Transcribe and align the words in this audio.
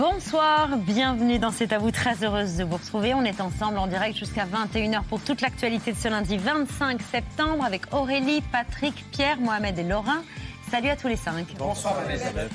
Bonsoir, 0.00 0.78
bienvenue 0.78 1.38
dans 1.38 1.50
C'est 1.50 1.74
à 1.74 1.78
vous, 1.78 1.90
très 1.90 2.24
heureuse 2.24 2.56
de 2.56 2.64
vous 2.64 2.78
retrouver. 2.78 3.12
On 3.12 3.22
est 3.22 3.38
ensemble 3.38 3.76
en 3.76 3.86
direct 3.86 4.16
jusqu'à 4.16 4.46
21h 4.46 5.02
pour 5.02 5.20
toute 5.20 5.42
l'actualité 5.42 5.92
de 5.92 5.98
ce 5.98 6.08
lundi 6.08 6.38
25 6.38 7.02
septembre 7.02 7.62
avec 7.62 7.82
Aurélie, 7.92 8.40
Patrick, 8.50 9.04
Pierre, 9.10 9.38
Mohamed 9.38 9.78
et 9.78 9.82
Laurent. 9.82 10.22
Salut 10.70 10.88
à 10.88 10.94
tous 10.94 11.08
les 11.08 11.16
cinq. 11.16 11.48
Bonsoir 11.58 11.96
Elisabeth. 12.08 12.52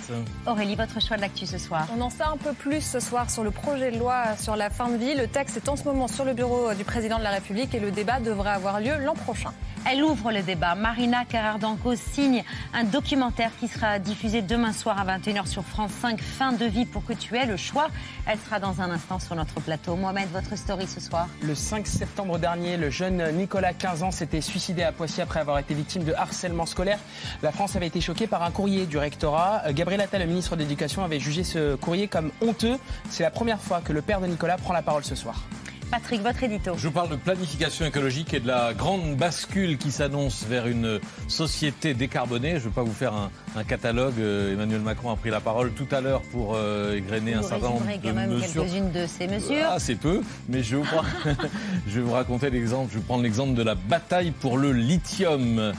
Aurélie, 0.47 0.75
votre 0.75 1.01
choix 1.01 1.17
de 1.17 1.21
l'actu 1.21 1.45
ce 1.45 1.57
soir 1.57 1.85
On 1.97 1.99
en 1.99 2.09
sait 2.09 2.23
un 2.23 2.37
peu 2.37 2.53
plus 2.53 2.79
ce 2.79 3.01
soir 3.01 3.29
sur 3.29 3.43
le 3.43 3.51
projet 3.51 3.91
de 3.91 3.97
loi 3.97 4.37
sur 4.37 4.55
la 4.55 4.69
fin 4.69 4.87
de 4.87 4.95
vie. 4.95 5.15
Le 5.15 5.27
texte 5.27 5.57
est 5.57 5.67
en 5.67 5.75
ce 5.75 5.83
moment 5.83 6.07
sur 6.07 6.23
le 6.23 6.33
bureau 6.33 6.73
du 6.73 6.85
président 6.85 7.17
de 7.17 7.23
la 7.23 7.31
République 7.31 7.75
et 7.75 7.79
le 7.81 7.91
débat 7.91 8.21
devrait 8.21 8.51
avoir 8.51 8.79
lieu 8.79 8.93
l'an 9.03 9.15
prochain. 9.15 9.51
Elle 9.87 10.01
ouvre 10.01 10.31
le 10.31 10.41
débat. 10.41 10.73
Marina 10.73 11.25
Carrardanco 11.25 11.93
signe 11.95 12.43
un 12.73 12.85
documentaire 12.85 13.51
qui 13.59 13.67
sera 13.67 13.99
diffusé 13.99 14.41
demain 14.41 14.73
soir 14.73 14.97
à 14.97 15.17
21h 15.17 15.45
sur 15.45 15.63
France 15.63 15.91
5, 16.01 16.19
Fin 16.21 16.53
de 16.53 16.65
vie 16.65 16.85
pour 16.85 17.05
que 17.05 17.13
tu 17.13 17.35
aies 17.35 17.45
le 17.45 17.57
choix. 17.57 17.89
Elle 18.25 18.39
sera 18.39 18.59
dans 18.59 18.81
un 18.81 18.89
instant 18.89 19.19
sur 19.19 19.35
notre 19.35 19.59
plateau. 19.59 19.95
Mohamed, 19.95 20.29
votre 20.31 20.57
story 20.57 20.87
ce 20.87 20.99
soir 20.99 21.27
Le 21.43 21.53
5 21.53 21.85
septembre 21.85 22.39
dernier, 22.39 22.77
le 22.77 22.89
jeune 22.89 23.31
Nicolas, 23.33 23.73
15 23.73 24.01
ans, 24.01 24.11
s'était 24.11 24.41
suicidé 24.41 24.81
à 24.81 24.91
Poissy 24.91 25.21
après 25.21 25.41
avoir 25.41 25.59
été 25.59 25.75
victime 25.75 26.03
de 26.03 26.13
harcèlement 26.13 26.65
scolaire. 26.65 26.97
La 27.43 27.51
France 27.51 27.75
avait 27.75 27.87
été 27.87 28.01
choquée 28.05 28.27
par 28.27 28.43
un 28.43 28.51
courrier 28.51 28.85
du 28.85 28.99
rectorat. 28.99 29.63
Gabriel 29.73 29.99
Attal, 29.99 30.21
le 30.21 30.27
ministre 30.27 30.55
de 30.55 30.61
l'Éducation, 30.61 31.03
avait 31.03 31.19
jugé 31.19 31.43
ce 31.43 31.75
courrier 31.75 32.07
comme 32.07 32.31
honteux. 32.39 32.77
C'est 33.09 33.23
la 33.23 33.31
première 33.31 33.59
fois 33.59 33.81
que 33.81 33.93
le 33.93 34.03
père 34.03 34.21
de 34.21 34.27
Nicolas 34.27 34.57
prend 34.57 34.73
la 34.73 34.83
parole 34.83 35.03
ce 35.03 35.15
soir. 35.15 35.43
Patrick, 35.89 36.21
votre 36.21 36.43
édito. 36.43 36.73
Je 36.77 36.87
vous 36.87 36.93
parle 36.93 37.09
de 37.09 37.15
planification 37.15 37.85
écologique 37.85 38.33
et 38.35 38.39
de 38.39 38.47
la 38.47 38.73
grande 38.73 39.15
bascule 39.15 39.77
qui 39.77 39.91
s'annonce 39.91 40.45
vers 40.45 40.67
une 40.67 40.99
société 41.27 41.95
décarbonée. 41.95 42.51
Je 42.51 42.55
ne 42.55 42.59
veux 42.59 42.71
pas 42.71 42.83
vous 42.83 42.93
faire 42.93 43.13
un, 43.13 43.63
catalogue. 43.63 44.19
Euh, 44.19 44.53
Emmanuel 44.53 44.81
Macron 44.81 45.11
a 45.11 45.15
pris 45.15 45.31
la 45.31 45.39
parole 45.39 45.71
tout 45.71 45.87
à 45.91 46.01
l'heure 46.01 46.21
pour 46.31 46.53
euh, 46.55 46.95
égrener 46.95 47.33
un 47.33 47.43
certain 47.43 47.69
nombre 47.69 47.85
de 47.87 48.07
quand 48.07 48.13
même 48.13 48.39
quelques-unes 48.39 48.91
de 48.91 49.07
ces 49.07 49.27
mesures. 49.27 49.67
Ah, 49.67 49.79
c'est 49.79 49.95
peu, 49.95 50.21
mais 50.47 50.61
je, 50.61 50.75
vous, 50.75 50.85
je 51.87 51.95
vais 51.95 52.01
vous 52.01 52.13
raconter 52.13 52.51
l'exemple. 52.51 52.91
Je 52.93 52.99
vais 52.99 53.03
prendre 53.03 53.23
l'exemple 53.23 53.55
de 53.55 53.63
la 53.63 53.75
bataille 53.75 54.31
pour 54.31 54.57
le 54.57 54.73
lithium 54.73 55.73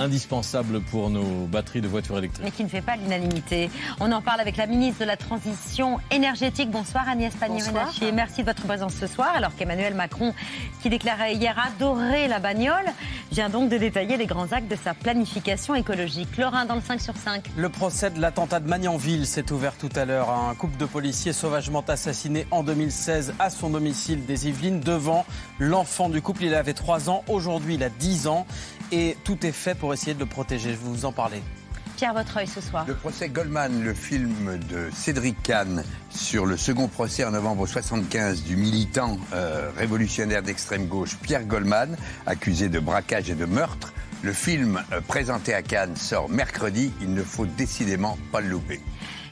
indispensable 0.00 0.80
pour 0.80 1.10
nos 1.10 1.46
batteries 1.46 1.80
de 1.80 1.88
voitures 1.88 2.18
électriques. 2.18 2.44
Mais 2.44 2.50
qui 2.50 2.64
ne 2.64 2.68
fait 2.68 2.80
pas 2.80 2.96
l'unanimité. 2.96 3.70
On 4.00 4.10
en 4.12 4.22
parle 4.22 4.40
avec 4.40 4.56
la 4.56 4.66
ministre 4.66 5.00
de 5.00 5.04
la 5.04 5.16
Transition 5.16 5.98
énergétique. 6.10 6.70
Bonsoir 6.70 7.08
Agnès 7.08 7.34
Pannier-Runacher. 7.34 8.10
Merci 8.12 8.40
de 8.40 8.46
votre 8.46 8.62
présence 8.62 8.94
ce 8.94 9.06
soir. 9.06 9.30
Alors 9.34 9.54
qu'Emmanuel 9.54 9.94
Macron, 9.94 10.34
qui 10.82 10.88
déclarait 10.88 11.34
hier 11.34 11.56
adorer 11.58 12.28
la 12.28 12.38
bagnole, 12.38 12.86
vient 13.30 13.50
donc 13.50 13.68
de 13.68 13.76
détailler 13.76 14.16
les 14.16 14.26
grands 14.26 14.50
actes 14.52 14.70
de 14.70 14.76
sa 14.82 14.94
planification 14.94 15.74
écologique. 15.74 16.36
Lorrain 16.38 16.64
dans 16.64 16.76
le 16.76 16.80
5 16.80 17.00
sur 17.00 17.16
5. 17.16 17.44
Le 17.56 17.68
procès 17.68 18.10
de 18.10 18.20
l'attentat 18.20 18.60
de 18.60 18.68
Magnanville 18.68 19.26
s'est 19.26 19.52
ouvert 19.52 19.76
tout 19.76 19.90
à 19.94 20.04
l'heure. 20.04 20.30
Un 20.30 20.54
couple 20.54 20.78
de 20.78 20.86
policiers 20.86 21.32
sauvagement 21.32 21.84
assassinés 21.86 22.46
en 22.50 22.62
2016 22.62 23.34
à 23.38 23.50
son 23.50 23.70
domicile 23.70 24.24
des 24.24 24.48
Yvelines 24.48 24.80
devant 24.80 25.26
l'enfant 25.58 26.08
du 26.08 26.22
couple. 26.22 26.44
Il 26.44 26.54
avait 26.54 26.74
3 26.74 27.10
ans. 27.10 27.22
Aujourd'hui, 27.28 27.74
il 27.74 27.82
a 27.82 27.90
10 27.90 28.26
ans. 28.26 28.46
Et 28.92 29.16
tout 29.24 29.46
est 29.46 29.52
fait 29.52 29.74
pour 29.74 29.92
essayer 29.94 30.14
de 30.14 30.20
le 30.20 30.26
protéger. 30.26 30.70
Je 30.70 30.76
vais 30.76 30.80
vous 30.82 31.04
en 31.04 31.12
parler. 31.12 31.42
Pierre 31.96 32.14
Votre 32.14 32.48
ce 32.48 32.62
soir. 32.62 32.86
Le 32.88 32.94
procès 32.94 33.28
Goldman, 33.28 33.84
le 33.84 33.92
film 33.92 34.58
de 34.70 34.88
Cédric 34.90 35.36
Kahn 35.42 35.84
sur 36.08 36.46
le 36.46 36.56
second 36.56 36.88
procès 36.88 37.24
en 37.24 37.32
novembre 37.32 37.66
75 37.66 38.42
du 38.42 38.56
militant 38.56 39.18
euh, 39.34 39.70
révolutionnaire 39.76 40.42
d'extrême 40.42 40.86
gauche 40.86 41.18
Pierre 41.20 41.44
Goldman, 41.44 41.98
accusé 42.24 42.70
de 42.70 42.80
braquage 42.80 43.28
et 43.28 43.34
de 43.34 43.44
meurtre. 43.44 43.92
Le 44.22 44.32
film 44.32 44.82
euh, 44.92 45.02
présenté 45.02 45.52
à 45.52 45.60
Cannes 45.60 45.94
sort 45.96 46.30
mercredi. 46.30 46.90
Il 47.02 47.12
ne 47.12 47.22
faut 47.22 47.44
décidément 47.46 48.16
pas 48.32 48.40
le 48.40 48.48
louper. 48.48 48.80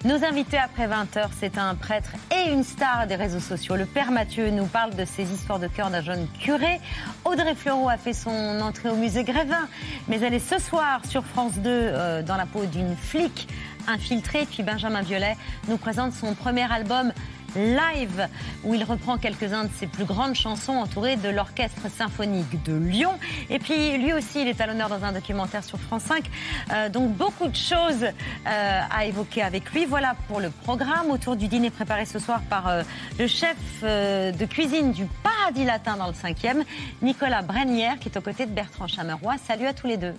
Nos 0.05 0.25
invités 0.25 0.59
après 0.59 0.87
20h, 0.87 1.29
c'est 1.41 1.59
un 1.59 1.75
prêtre 1.75 2.13
et 2.31 2.53
une 2.53 2.63
star 2.63 3.09
des 3.09 3.17
réseaux 3.17 3.41
sociaux. 3.41 3.75
Le 3.75 3.85
Père 3.85 4.13
Mathieu 4.13 4.49
nous 4.51 4.67
parle 4.67 4.95
de 4.95 5.05
ses 5.05 5.25
histoires 5.25 5.59
de 5.59 5.67
cœur 5.67 5.91
d'un 5.91 6.03
jeune 6.03 6.29
curé. 6.41 6.81
Audrey 7.25 7.57
Fleurot 7.57 7.89
a 7.89 7.97
fait 7.97 8.13
son 8.13 8.61
entrée 8.61 8.91
au 8.91 8.95
musée 8.95 9.25
Grévin, 9.25 9.69
mais 10.07 10.21
elle 10.21 10.35
est 10.35 10.39
ce 10.39 10.61
soir 10.61 11.01
sur 11.09 11.25
France 11.25 11.55
2 11.55 11.69
euh, 11.69 12.23
dans 12.23 12.37
la 12.37 12.47
peau 12.47 12.65
d'une 12.65 12.95
flic 12.95 13.49
infiltrée. 13.89 14.47
Puis 14.49 14.63
Benjamin 14.63 15.03
Violet 15.03 15.37
nous 15.67 15.79
présente 15.79 16.13
son 16.13 16.33
premier 16.35 16.71
album 16.73 17.13
live 17.59 18.29
où 18.65 18.75
il 18.75 18.85
reprend 18.85 19.19
quelques-uns 19.19 19.65
de 19.65 19.71
ses 19.77 19.87
plus 19.87 20.05
grandes 20.05 20.35
chansons 20.35 20.73
entourées 20.73 21.17
de 21.17 21.29
l'Orchestre 21.29 21.91
symphonique 21.91 22.63
de 22.65 22.75
Lyon. 22.75 23.13
Et 23.51 23.59
puis 23.59 23.99
lui 23.99 24.13
aussi, 24.13 24.43
il 24.43 24.49
est 24.49 24.61
à 24.61 24.67
l'honneur 24.67 24.89
dans 24.89 25.05
un 25.05 25.13
documentaire 25.13 25.65
sur 25.65 25.79
France 25.79 26.05
5. 26.05 26.25
Euh, 26.73 26.89
donc 26.89 27.13
beaucoup 27.13 27.49
de 27.49 27.57
choses 27.57 28.05
euh, 28.05 28.81
à 28.91 29.05
évoquer 29.05 29.43
avec 29.43 29.73
lui. 29.73 29.85
Voilà 29.85 30.15
pour 30.29 30.41
le 30.41 30.51
programme 30.51 31.11
autour 31.11 31.37
du 31.37 31.49
dîner 31.49 31.71
préparé 31.71 32.07
ce 32.07 32.19
soir 32.19 32.41
par 32.49 32.69
euh, 32.69 32.83
le 33.19 33.27
chef 33.27 33.57
de 33.83 34.45
cuisine 34.47 34.93
du 34.93 35.07
Paradis 35.23 35.65
Latin 35.65 35.97
dans 35.97 36.07
le 36.07 36.13
5e, 36.13 36.65
Nicolas 37.03 37.43
Brennière, 37.43 37.99
qui 37.99 38.09
est 38.09 38.17
aux 38.17 38.23
côtés 38.23 38.47
de 38.47 38.53
Bertrand 38.53 38.87
Chameroy. 38.87 39.37
Salut 39.47 39.67
à 39.67 39.73
tous 39.73 39.87
les 39.87 39.97
deux. 39.97 40.15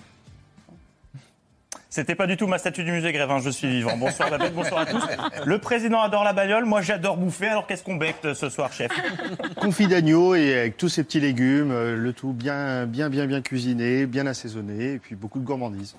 C'était 1.91 2.13
pas 2.13 2.27
du 2.27 2.37
tout 2.37 2.45
ma 2.45 2.59
statue 2.59 2.83
du 2.83 2.91
musée 2.91 3.11
Grévin, 3.11 3.39
je 3.39 3.49
suis 3.49 3.67
vivant. 3.67 3.97
Bonsoir 3.97 4.29
Babette, 4.29 4.53
bonsoir 4.53 4.81
à 4.81 4.85
tous. 4.85 5.03
Le 5.43 5.57
président 5.57 6.01
adore 6.01 6.23
la 6.23 6.33
bagnole, 6.33 6.65
moi 6.65 6.81
j'adore 6.81 7.17
bouffer, 7.17 7.47
alors 7.47 7.65
qu'est-ce 7.65 7.83
qu'on 7.83 7.95
becte 7.95 8.35
ce 8.35 8.47
soir, 8.49 8.71
chef? 8.71 8.91
Confit 9.55 9.87
d'agneau 9.87 10.35
et 10.35 10.55
avec 10.55 10.77
tous 10.77 10.87
ces 10.87 11.03
petits 11.03 11.19
légumes, 11.19 11.71
euh, 11.71 11.95
le 11.95 12.13
tout 12.13 12.31
bien, 12.31 12.85
bien, 12.85 13.09
bien, 13.09 13.25
bien 13.25 13.41
cuisiné, 13.41 14.05
bien 14.05 14.27
assaisonné, 14.27 14.93
et 14.93 14.99
puis 14.99 15.15
beaucoup 15.15 15.39
de 15.39 15.45
gourmandise. 15.45 15.95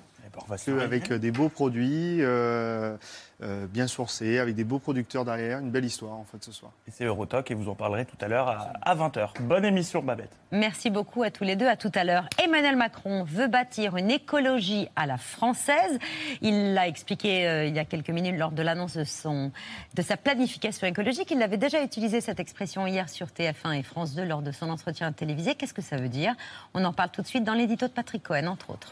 Avec 0.49 1.11
euh, 1.11 1.17
des 1.17 1.31
beaux 1.31 1.49
produits. 1.49 2.17
Euh, 2.21 2.97
euh, 3.43 3.65
bien 3.65 3.87
sourcé, 3.87 4.37
avec 4.37 4.53
des 4.53 4.63
beaux 4.63 4.77
producteurs 4.77 5.25
derrière. 5.25 5.57
Une 5.57 5.71
belle 5.71 5.85
histoire, 5.85 6.13
en 6.13 6.25
fait, 6.25 6.43
ce 6.43 6.51
soir. 6.51 6.73
Et 6.87 6.91
c'est 6.91 7.05
Eurotalk, 7.05 7.49
et 7.49 7.55
vous 7.55 7.69
en 7.69 7.75
parlerez 7.75 8.05
tout 8.05 8.17
à 8.21 8.27
l'heure 8.27 8.47
à, 8.83 8.95
20h. 8.95 9.41
Bonne 9.41 9.65
émission, 9.65 10.03
Babette. 10.03 10.29
Merci 10.51 10.91
beaucoup 10.91 11.23
à 11.23 11.31
tous 11.31 11.43
les 11.43 11.55
deux. 11.55 11.65
À 11.67 11.75
tout 11.75 11.91
à 11.95 12.03
l'heure. 12.03 12.27
Emmanuel 12.43 12.75
Macron 12.75 13.23
veut 13.23 13.47
bâtir 13.47 13.97
une 13.97 14.11
écologie 14.11 14.89
à 14.95 15.07
la 15.07 15.17
française. 15.17 15.97
Il 16.41 16.75
l'a 16.75 16.87
expliqué 16.87 17.47
euh, 17.47 17.65
il 17.65 17.75
y 17.75 17.79
a 17.79 17.85
quelques 17.85 18.11
minutes 18.11 18.37
lors 18.37 18.51
de 18.51 18.61
l'annonce 18.61 18.95
de, 18.95 19.05
son, 19.05 19.51
de 19.95 20.01
sa 20.03 20.17
planification 20.17 20.85
écologique. 20.85 21.31
Il 21.31 21.41
avait 21.41 21.57
déjà 21.57 21.83
utilisé 21.83 22.21
cette 22.21 22.39
expression 22.39 22.85
hier 22.85 23.09
sur 23.09 23.29
TF1 23.29 23.79
et 23.79 23.81
France 23.81 24.13
2 24.13 24.23
lors 24.23 24.43
de 24.43 24.51
son 24.51 24.69
entretien 24.69 25.11
télévisé. 25.13 25.55
Qu'est-ce 25.55 25.73
que 25.73 25.81
ça 25.81 25.97
veut 25.97 26.09
dire? 26.09 26.35
On 26.75 26.85
en 26.85 26.93
parle 26.93 27.09
tout 27.09 27.23
de 27.23 27.27
suite 27.27 27.43
dans 27.43 27.55
l'édito 27.55 27.87
de 27.87 27.91
Patrick 27.91 28.21
Cohen, 28.21 28.45
entre 28.45 28.69
autres. 28.69 28.91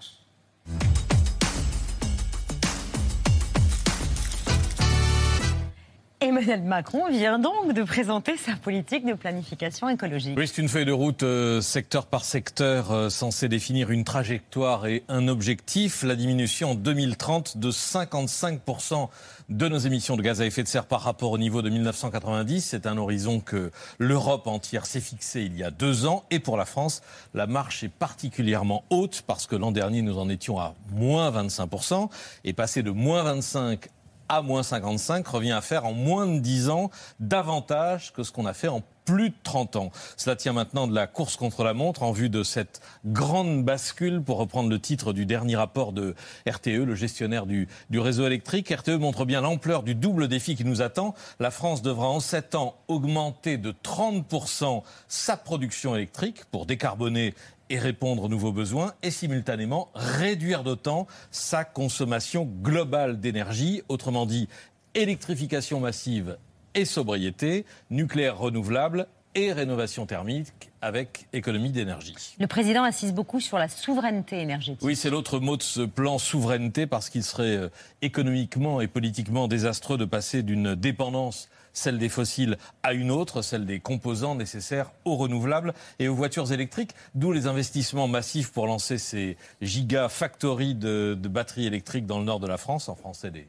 Emmanuel 6.22 6.64
Macron 6.64 7.10
vient 7.10 7.40
donc 7.40 7.72
de 7.72 7.82
présenter 7.84 8.36
sa 8.36 8.58
politique 8.58 9.06
de 9.06 9.14
planification 9.14 9.88
écologique. 9.88 10.38
Oui, 10.38 10.50
c'est 10.50 10.62
une 10.62 10.68
feuille 10.68 10.84
de 10.84 10.92
route 10.92 11.24
euh, 11.24 11.62
secteur 11.62 12.08
par 12.08 12.26
secteur 12.26 12.92
euh, 12.92 13.10
censée 13.10 13.48
définir 13.48 13.90
une 13.90 14.04
trajectoire 14.04 14.86
et 14.86 15.04
un 15.08 15.30
objectif, 15.30 16.04
la 16.04 16.18
diminution 16.18 16.72
en 16.72 16.76
2030 16.76 17.58
de 17.58 17.72
55% 17.72 19.08
de 19.48 19.68
nos 19.70 19.78
émissions 19.78 20.18
de 20.18 20.22
gaz 20.22 20.42
à 20.42 20.46
effet 20.46 20.62
de 20.62 20.68
serre 20.68 20.88
par 20.88 21.02
rapport 21.02 21.32
au 21.32 21.38
niveau 21.38 21.62
de 21.62 21.70
1990. 21.70 22.66
C'est 22.66 22.86
un 22.86 22.98
horizon 22.98 23.40
que 23.40 23.72
l'Europe 23.98 24.48
entière 24.48 24.86
s'est 24.86 25.00
fixé 25.00 25.44
il 25.44 25.58
y 25.58 25.64
a 25.64 25.72
deux 25.72 26.06
ans. 26.06 26.26
Et 26.32 26.40
pour 26.40 26.58
la 26.58 26.66
France, 26.66 27.02
la 27.34 27.48
marche 27.48 27.86
est 27.86 27.90
particulièrement 27.90 28.84
haute 28.90 29.24
parce 29.26 29.48
que 29.48 29.56
l'an 29.56 29.72
dernier, 29.72 30.02
nous 30.02 30.20
en 30.20 30.28
étions 30.28 30.60
à 30.60 30.76
moins 30.92 31.32
25% 31.32 32.10
et 32.44 32.52
passer 32.52 32.84
de 32.84 32.92
moins 32.92 33.24
25 33.24 33.88
à 34.30 34.42
moins 34.42 34.64
55 34.64 35.28
revient 35.28 35.52
à 35.52 35.62
faire 35.62 35.86
en 35.86 35.94
moins 35.94 36.28
de 36.28 36.40
10 36.40 36.70
ans 36.70 36.90
davantage 37.20 38.14
que 38.14 38.24
ce 38.24 38.32
qu'on 38.32 38.46
a 38.46 38.54
fait 38.54 38.68
en 38.68 38.84
plus 39.06 39.32
de 39.32 39.36
30 39.44 39.76
ans. 39.76 39.92
Cela 40.18 40.36
tient 40.36 40.54
maintenant 40.54 40.86
de 40.86 40.94
la 40.94 41.08
course 41.08 41.36
contre 41.36 41.64
la 41.64 41.74
montre 41.74 42.04
en 42.04 42.12
vue 42.12 42.30
de 42.30 42.44
cette 42.44 42.80
grande 43.06 43.66
bascule, 43.66 44.22
pour 44.22 44.38
reprendre 44.38 44.70
le 44.70 44.80
titre 44.80 45.14
du 45.14 45.26
dernier 45.26 45.56
rapport 45.56 45.94
de 45.94 46.14
RTE, 46.48 46.86
le 46.86 46.94
gestionnaire 46.94 47.48
du, 47.48 47.68
du 47.90 48.00
réseau 48.00 48.28
électrique. 48.28 48.70
RTE 48.70 49.00
montre 49.00 49.26
bien 49.26 49.42
l'ampleur 49.42 49.82
du 49.82 49.96
double 49.96 50.28
défi 50.28 50.56
qui 50.56 50.64
nous 50.64 50.84
attend. 50.84 51.16
La 51.40 51.50
France 51.50 51.82
devra 51.82 52.08
en 52.08 52.20
7 52.20 52.54
ans 52.54 52.76
augmenter 52.88 53.58
de 53.58 53.72
30% 53.72 54.84
sa 55.08 55.38
production 55.38 55.96
électrique 55.96 56.46
pour 56.52 56.68
décarboner 56.68 57.34
et 57.70 57.80
répondre 57.80 58.24
aux 58.24 58.30
nouveaux 58.30 58.52
besoins 58.52 58.94
et 59.04 59.12
simultanément 59.12 59.90
réduire 59.94 60.64
d'autant 60.64 61.08
sa 61.32 61.64
consommation 61.64 62.50
globale 62.62 63.20
d'énergie, 63.20 63.82
autrement 63.90 64.26
dit 64.26 64.48
électrification 64.96 65.80
massive 65.80 66.38
et 66.76 66.86
sobriété, 66.86 67.66
nucléaire 67.90 68.38
renouvelable 68.38 69.08
et 69.36 69.54
rénovation 69.54 70.06
thermique 70.06 70.48
avec 70.82 71.28
économie 71.34 71.72
d'énergie. 71.72 72.16
Le 72.40 72.48
président 72.48 72.84
insiste 72.84 73.14
beaucoup 73.14 73.40
sur 73.40 73.58
la 73.58 73.68
souveraineté 73.68 74.40
énergétique. 74.40 74.82
Oui, 74.84 74.96
c'est 74.96 75.10
l'autre 75.10 75.40
mot 75.40 75.58
de 75.58 75.64
ce 75.64 75.82
plan 75.82 76.18
souveraineté 76.18 76.88
parce 76.88 77.10
qu'il 77.10 77.24
serait 77.24 77.58
euh, 77.58 77.70
économiquement 78.02 78.82
et 78.82 78.88
politiquement 78.88 79.48
désastreux 79.48 79.98
de 79.98 80.06
passer 80.06 80.42
d'une 80.42 80.76
dépendance 80.76 81.50
celle 81.74 81.98
des 81.98 82.10
fossiles 82.10 82.58
à 82.84 82.94
une 82.94 83.12
autre, 83.12 83.42
celle 83.42 83.66
des 83.66 83.80
composants 83.80 84.36
nécessaires 84.36 84.92
aux 85.06 85.16
renouvelables 85.16 85.74
et 86.00 86.08
aux 86.08 86.16
voitures 86.16 86.52
électriques, 86.52 86.92
d'où 87.16 87.32
les 87.32 87.48
investissements 87.48 88.08
massifs 88.08 88.52
pour 88.52 88.68
lancer 88.68 88.98
ces 88.98 89.38
gigafactories 89.62 90.76
de, 90.76 91.18
de 91.20 91.28
batteries 91.28 91.68
électriques 91.68 92.06
dans 92.06 92.20
le 92.20 92.26
nord 92.26 92.40
de 92.40 92.48
la 92.48 92.58
France, 92.58 92.90
en 92.90 92.96
français 92.96 93.32
des, 93.32 93.48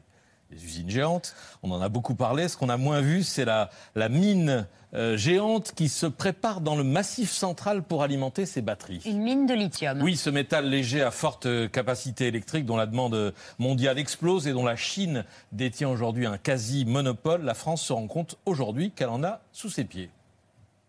des 0.51 0.63
usines 0.63 0.89
géantes. 0.89 1.35
On 1.63 1.71
en 1.71 1.81
a 1.81 1.89
beaucoup 1.89 2.15
parlé. 2.15 2.47
Ce 2.47 2.57
qu'on 2.57 2.69
a 2.69 2.77
moins 2.77 3.01
vu, 3.01 3.23
c'est 3.23 3.45
la, 3.45 3.69
la, 3.95 4.09
mine 4.09 4.67
euh, 4.93 5.17
géante 5.17 5.71
qui 5.73 5.89
se 5.89 6.05
prépare 6.05 6.61
dans 6.61 6.75
le 6.75 6.83
massif 6.83 7.31
central 7.31 7.83
pour 7.83 8.03
alimenter 8.03 8.45
ces 8.45 8.61
batteries. 8.61 9.01
Une 9.05 9.21
mine 9.21 9.45
de 9.45 9.53
lithium. 9.53 10.01
Oui, 10.01 10.17
ce 10.17 10.29
métal 10.29 10.69
léger 10.69 11.01
à 11.01 11.11
forte 11.11 11.47
capacité 11.71 12.27
électrique 12.27 12.65
dont 12.65 12.77
la 12.77 12.85
demande 12.85 13.33
mondiale 13.59 13.97
explose 13.97 14.47
et 14.47 14.53
dont 14.53 14.65
la 14.65 14.75
Chine 14.75 15.25
détient 15.51 15.89
aujourd'hui 15.89 16.25
un 16.25 16.37
quasi-monopole, 16.37 17.43
la 17.43 17.53
France 17.53 17.81
se 17.83 17.93
rend 17.93 18.07
compte 18.07 18.37
aujourd'hui 18.45 18.91
qu'elle 18.91 19.09
en 19.09 19.23
a 19.23 19.41
sous 19.51 19.69
ses 19.69 19.85
pieds. 19.85 20.09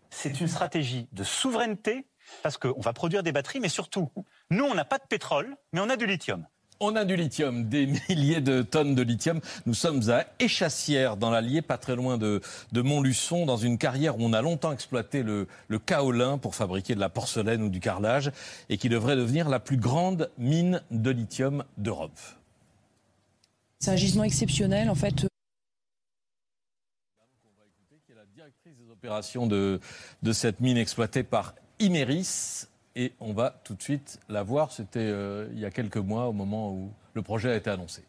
C'est 0.09 0.39
une 0.39 0.47
stratégie 0.47 1.07
de 1.11 1.23
souveraineté 1.23 2.05
parce 2.41 2.57
qu'on 2.57 2.79
va 2.79 2.93
produire 2.93 3.23
des 3.23 3.31
batteries, 3.31 3.59
mais 3.59 3.69
surtout, 3.69 4.09
nous, 4.49 4.63
on 4.63 4.73
n'a 4.73 4.85
pas 4.85 4.97
de 4.97 5.05
pétrole, 5.07 5.55
mais 5.71 5.81
on 5.81 5.89
a 5.89 5.95
du 5.95 6.05
lithium. 6.05 6.45
On 6.85 6.97
a 6.97 7.05
du 7.05 7.15
lithium, 7.15 7.69
des 7.69 7.87
milliers 8.09 8.41
de 8.41 8.61
tonnes 8.61 8.93
de 8.93 9.01
lithium. 9.03 9.39
Nous 9.65 9.73
sommes 9.73 10.09
à 10.09 10.25
Échassière, 10.39 11.15
dans 11.15 11.31
l'Allier, 11.31 11.61
pas 11.61 11.77
très 11.77 11.95
loin 11.95 12.17
de, 12.17 12.41
de, 12.73 12.81
Montluçon, 12.81 13.45
dans 13.45 13.55
une 13.55 13.77
carrière 13.77 14.17
où 14.19 14.23
on 14.23 14.33
a 14.33 14.41
longtemps 14.41 14.73
exploité 14.73 15.23
le, 15.23 15.47
le 15.69 15.79
kaolin 15.79 16.37
pour 16.37 16.55
fabriquer 16.55 16.93
de 16.93 16.99
la 16.99 17.07
porcelaine 17.07 17.63
ou 17.63 17.69
du 17.69 17.79
carrelage, 17.79 18.33
et 18.67 18.75
qui 18.75 18.89
devrait 18.89 19.15
devenir 19.15 19.47
la 19.47 19.61
plus 19.61 19.77
grande 19.77 20.29
mine 20.37 20.81
de 20.91 21.09
lithium 21.09 21.63
d'Europe. 21.77 22.19
C'est 23.79 23.91
un 23.91 23.95
gisement 23.95 24.25
exceptionnel, 24.25 24.89
en 24.89 24.95
fait. 24.95 25.25
la 28.13 28.25
directrice 28.35 28.75
des 28.75 28.91
opérations 28.91 29.47
de, 29.47 29.79
de 30.21 30.33
cette 30.33 30.59
mine 30.59 30.75
exploitée 30.75 31.23
par 31.23 31.55
Imeris 31.79 32.67
et 32.95 33.13
on 33.19 33.33
va 33.33 33.59
tout 33.63 33.75
de 33.75 33.81
suite 33.81 34.19
la 34.29 34.43
voir. 34.43 34.71
C'était 34.71 34.99
euh, 34.99 35.47
il 35.53 35.59
y 35.59 35.65
a 35.65 35.71
quelques 35.71 35.97
mois 35.97 36.27
au 36.27 36.33
moment 36.33 36.71
où 36.71 36.89
le 37.13 37.21
projet 37.21 37.51
a 37.51 37.55
été 37.55 37.69
annoncé. 37.69 38.03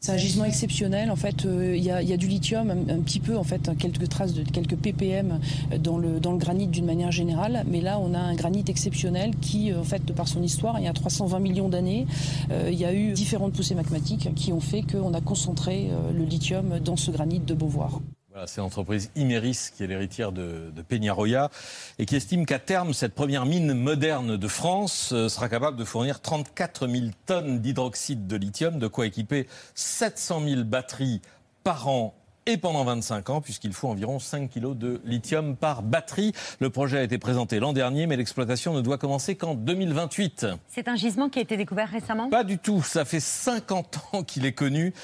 C'est 0.00 0.12
un 0.12 0.16
gisement 0.16 0.44
exceptionnel. 0.44 1.10
En 1.10 1.16
fait, 1.16 1.44
euh, 1.44 1.76
il 1.76 1.82
y, 1.82 1.90
a, 1.90 2.16
du 2.16 2.28
lithium, 2.28 2.70
un, 2.70 3.00
petit 3.00 3.18
peu, 3.18 3.36
en 3.36 3.42
fait, 3.42 3.76
quelques 3.78 4.08
traces 4.08 4.32
de 4.32 4.44
quelques 4.44 4.76
ppm 4.76 5.40
dans 5.80 5.98
le, 5.98 6.20
dans 6.20 6.30
le 6.30 6.38
granit 6.38 6.68
d'une 6.68 6.84
manière 6.84 7.10
générale. 7.10 7.64
Mais 7.66 7.80
là, 7.80 7.98
on 7.98 8.14
a 8.14 8.18
un 8.18 8.34
granit 8.36 8.64
exceptionnel 8.68 9.34
qui, 9.40 9.74
en 9.74 9.82
fait, 9.82 10.12
par 10.12 10.28
son 10.28 10.40
histoire, 10.42 10.78
il 10.78 10.84
y 10.84 10.88
a 10.88 10.92
320 10.92 11.40
millions 11.40 11.68
d'années, 11.68 12.06
euh, 12.52 12.68
il 12.70 12.78
y 12.78 12.84
a 12.84 12.94
eu 12.94 13.12
différentes 13.12 13.54
poussées 13.54 13.74
magmatiques 13.74 14.32
qui 14.36 14.52
ont 14.52 14.60
fait 14.60 14.82
qu'on 14.82 15.14
a 15.14 15.20
concentré 15.20 15.88
euh, 15.90 16.12
le 16.12 16.24
lithium 16.24 16.78
dans 16.78 16.96
ce 16.96 17.10
granit 17.10 17.40
de 17.40 17.54
Beauvoir. 17.54 18.00
Voilà, 18.38 18.46
c'est 18.46 18.60
l'entreprise 18.60 19.10
Imeris 19.16 19.70
qui 19.76 19.82
est 19.82 19.88
l'héritière 19.88 20.30
de, 20.30 20.70
de 20.72 20.82
Peñarroya 20.82 21.50
et 21.98 22.06
qui 22.06 22.14
estime 22.14 22.46
qu'à 22.46 22.60
terme, 22.60 22.94
cette 22.94 23.12
première 23.12 23.46
mine 23.46 23.74
moderne 23.74 24.36
de 24.36 24.46
France 24.46 25.10
euh, 25.12 25.28
sera 25.28 25.48
capable 25.48 25.76
de 25.76 25.82
fournir 25.82 26.20
34 26.20 26.86
000 26.86 27.06
tonnes 27.26 27.58
d'hydroxyde 27.58 28.28
de 28.28 28.36
lithium, 28.36 28.78
de 28.78 28.86
quoi 28.86 29.06
équiper 29.06 29.48
700 29.74 30.42
000 30.46 30.62
batteries 30.62 31.20
par 31.64 31.88
an 31.88 32.14
et 32.48 32.56
pendant 32.56 32.82
25 32.82 33.28
ans, 33.28 33.40
puisqu'il 33.42 33.74
faut 33.74 33.88
environ 33.88 34.18
5 34.18 34.48
kilos 34.48 34.74
de 34.74 35.02
lithium 35.04 35.54
par 35.54 35.82
batterie. 35.82 36.32
Le 36.60 36.70
projet 36.70 36.98
a 36.98 37.02
été 37.02 37.18
présenté 37.18 37.60
l'an 37.60 37.74
dernier, 37.74 38.06
mais 38.06 38.16
l'exploitation 38.16 38.72
ne 38.72 38.80
doit 38.80 38.96
commencer 38.96 39.34
qu'en 39.34 39.54
2028. 39.54 40.46
C'est 40.66 40.88
un 40.88 40.96
gisement 40.96 41.28
qui 41.28 41.40
a 41.40 41.42
été 41.42 41.58
découvert 41.58 41.90
récemment? 41.90 42.30
Pas 42.30 42.44
du 42.44 42.56
tout. 42.56 42.82
Ça 42.82 43.04
fait 43.04 43.20
50 43.20 43.98
ans 44.12 44.22
qu'il 44.22 44.46
est 44.46 44.52
connu 44.52 44.94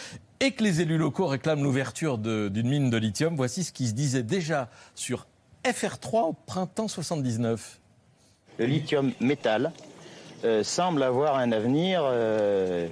et 0.40 0.52
que 0.52 0.62
les 0.62 0.80
élus 0.80 0.98
locaux 0.98 1.26
réclament 1.26 1.62
l'ouverture 1.62 2.18
d'une 2.18 2.68
mine 2.68 2.90
de 2.90 2.96
lithium. 2.96 3.36
Voici 3.36 3.64
ce 3.64 3.72
qui 3.72 3.88
se 3.88 3.94
disait 3.94 4.22
déjà 4.22 4.68
sur 4.94 5.26
FR3 5.64 6.28
au 6.28 6.32
printemps 6.32 6.88
79. 6.88 7.80
Le 8.58 8.66
lithium 8.66 9.12
métal 9.20 9.72
euh, 10.44 10.62
semble 10.62 11.02
avoir 11.02 11.36
un 11.36 11.52
avenir 11.52 12.02
euh, 12.04 12.86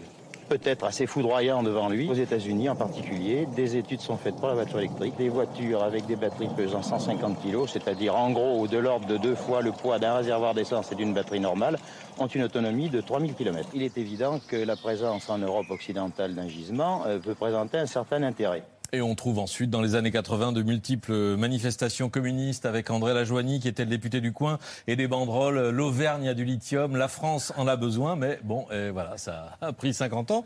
peut-être 0.59 0.85
assez 0.85 1.07
foudroyant 1.07 1.63
devant 1.63 1.89
lui. 1.89 2.11
Aux 2.11 2.15
États-Unis 2.15 2.69
en 2.69 2.77
particulier, 2.77 3.47
des 3.57 3.77
études 3.77 4.01
sont 4.01 4.19
faites 4.19 4.37
pour 4.37 4.49
la 4.49 4.55
voiture 4.55 4.81
électrique. 4.81 5.17
Des 5.17 5.31
voitures 5.31 5.83
avec 5.83 6.05
des 6.05 6.17
batteries 6.17 6.51
pesant 6.55 6.83
150 6.83 7.43
kg, 7.43 7.67
c'est-à-dire 7.67 8.15
en 8.15 8.31
gros 8.31 8.69
de 8.69 8.77
l'ordre 8.77 9.07
de 9.07 9.17
deux 9.17 9.35
fois 9.35 9.63
le 9.63 9.73
poids 9.73 9.99
d'un 9.99 10.15
réservoir 10.15 10.53
d'essence 10.53 10.93
et 10.93 10.95
d'une 10.95 11.15
batterie 11.15 11.41
normale, 11.41 11.79
ont 12.19 12.27
une 12.27 12.43
autonomie 12.43 12.91
de 12.91 13.01
3000 13.01 13.35
km. 13.35 13.67
Il 13.73 13.83
est 13.83 13.97
évident 13.97 14.41
que 14.47 14.57
la 14.57 14.77
présence 14.77 15.31
en 15.31 15.39
Europe 15.39 15.71
occidentale 15.71 16.35
d'un 16.35 16.49
gisement 16.49 17.05
euh, 17.07 17.19
peut 17.19 17.35
présenter 17.35 17.79
un 17.79 17.87
certain 17.87 18.23
intérêt. 18.23 18.63
Et 18.95 19.01
on 19.01 19.15
trouve 19.15 19.39
ensuite, 19.39 19.71
dans 19.71 19.81
les 19.81 19.95
années 19.95 20.11
80, 20.11 20.53
de 20.53 20.63
multiples 20.63 21.37
manifestations 21.37 22.11
communistes 22.11 22.67
avec 22.67 22.91
André 22.91 23.15
Lajoigny, 23.15 23.59
qui 23.59 23.67
était 23.67 23.85
le 23.85 23.91
député 23.91 24.21
du 24.21 24.33
coin, 24.33 24.59
et 24.87 24.97
des 24.97 25.09
banderoles. 25.09 25.71
L'Auvergne 25.71 26.29
a 26.29 26.35
du 26.35 26.45
lithium, 26.45 26.97
la 26.97 27.09
France 27.09 27.55
en 27.57 27.67
a 27.67 27.77
besoin, 27.77 28.17
mais 28.17 28.39
bon, 28.45 28.67
et 28.71 28.91
voilà, 28.91 29.17
ça 29.17 29.57
a 29.63 29.73
pris 29.73 29.95
50 29.95 30.31
ans. 30.31 30.45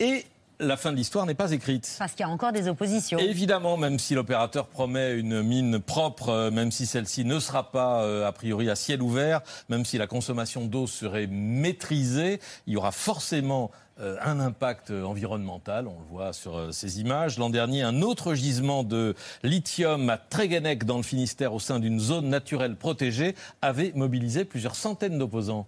Et 0.00 0.24
la 0.62 0.76
fin 0.76 0.92
de 0.92 0.96
l'histoire 0.96 1.26
n'est 1.26 1.34
pas 1.34 1.52
écrite. 1.52 1.96
Parce 1.98 2.12
qu'il 2.12 2.20
y 2.20 2.28
a 2.28 2.32
encore 2.32 2.52
des 2.52 2.68
oppositions. 2.68 3.18
Évidemment, 3.18 3.76
même 3.76 3.98
si 3.98 4.14
l'opérateur 4.14 4.66
promet 4.66 5.14
une 5.14 5.42
mine 5.42 5.80
propre, 5.80 6.50
même 6.50 6.70
si 6.70 6.86
celle-ci 6.86 7.24
ne 7.24 7.38
sera 7.38 7.70
pas 7.70 8.02
euh, 8.02 8.26
a 8.26 8.32
priori 8.32 8.70
à 8.70 8.76
ciel 8.76 9.02
ouvert, 9.02 9.40
même 9.68 9.84
si 9.84 9.98
la 9.98 10.06
consommation 10.06 10.66
d'eau 10.66 10.86
serait 10.86 11.26
maîtrisée, 11.26 12.40
il 12.66 12.74
y 12.74 12.76
aura 12.76 12.92
forcément 12.92 13.70
euh, 14.00 14.16
un 14.22 14.40
impact 14.40 14.90
environnemental, 14.90 15.86
on 15.86 15.98
le 15.98 16.06
voit 16.10 16.32
sur 16.32 16.56
euh, 16.56 16.72
ces 16.72 17.00
images. 17.00 17.38
L'an 17.38 17.50
dernier, 17.50 17.82
un 17.82 18.00
autre 18.02 18.34
gisement 18.34 18.84
de 18.84 19.14
lithium 19.42 20.08
à 20.08 20.16
Tréguenec 20.16 20.84
dans 20.84 20.96
le 20.96 21.02
Finistère 21.02 21.52
au 21.52 21.60
sein 21.60 21.78
d'une 21.78 22.00
zone 22.00 22.28
naturelle 22.28 22.76
protégée 22.76 23.34
avait 23.60 23.92
mobilisé 23.94 24.44
plusieurs 24.44 24.76
centaines 24.76 25.18
d'opposants. 25.18 25.66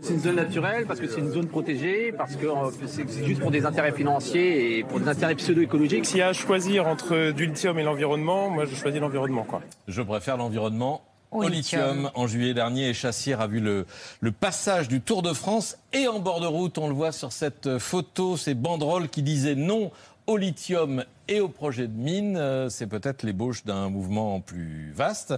C'est 0.00 0.14
une 0.14 0.20
zone 0.20 0.36
naturelle 0.36 0.86
parce 0.86 1.00
que 1.00 1.06
c'est 1.08 1.20
une 1.20 1.30
zone 1.30 1.46
protégée, 1.46 2.12
parce 2.12 2.36
que 2.36 2.46
c'est 2.86 3.24
juste 3.24 3.40
pour 3.40 3.50
des 3.50 3.64
intérêts 3.64 3.92
financiers 3.92 4.78
et 4.78 4.84
pour 4.84 5.00
des 5.00 5.08
intérêts 5.08 5.34
pseudo-écologiques. 5.34 6.04
S'il 6.04 6.18
y 6.18 6.22
a 6.22 6.28
à 6.28 6.32
choisir 6.32 6.86
entre 6.86 7.30
du 7.30 7.46
lithium 7.46 7.78
et 7.78 7.82
l'environnement, 7.82 8.50
moi 8.50 8.66
je 8.66 8.74
choisis 8.74 9.00
l'environnement. 9.00 9.46
Je 9.88 10.02
préfère 10.02 10.36
l'environnement 10.36 11.02
au 11.30 11.48
lithium. 11.48 12.10
En 12.14 12.26
juillet 12.26 12.54
dernier, 12.54 12.92
Chassière 12.94 13.40
a 13.40 13.46
vu 13.46 13.60
le, 13.60 13.86
le, 14.20 14.30
passage 14.30 14.88
du 14.88 15.00
Tour 15.00 15.22
de 15.22 15.32
France 15.32 15.78
et 15.92 16.06
en 16.06 16.20
bord 16.20 16.40
de 16.40 16.46
route, 16.46 16.78
on 16.78 16.88
le 16.88 16.94
voit 16.94 17.12
sur 17.12 17.32
cette 17.32 17.78
photo, 17.78 18.36
ces 18.36 18.54
banderoles 18.54 19.08
qui 19.08 19.22
disaient 19.22 19.56
non 19.56 19.90
au 20.26 20.36
lithium 20.36 21.04
et 21.28 21.40
au 21.40 21.48
projet 21.48 21.88
de 21.88 21.96
mine. 21.96 22.68
C'est 22.70 22.86
peut-être 22.86 23.22
l'ébauche 23.22 23.64
d'un 23.64 23.88
mouvement 23.88 24.40
plus 24.40 24.92
vaste. 24.94 25.34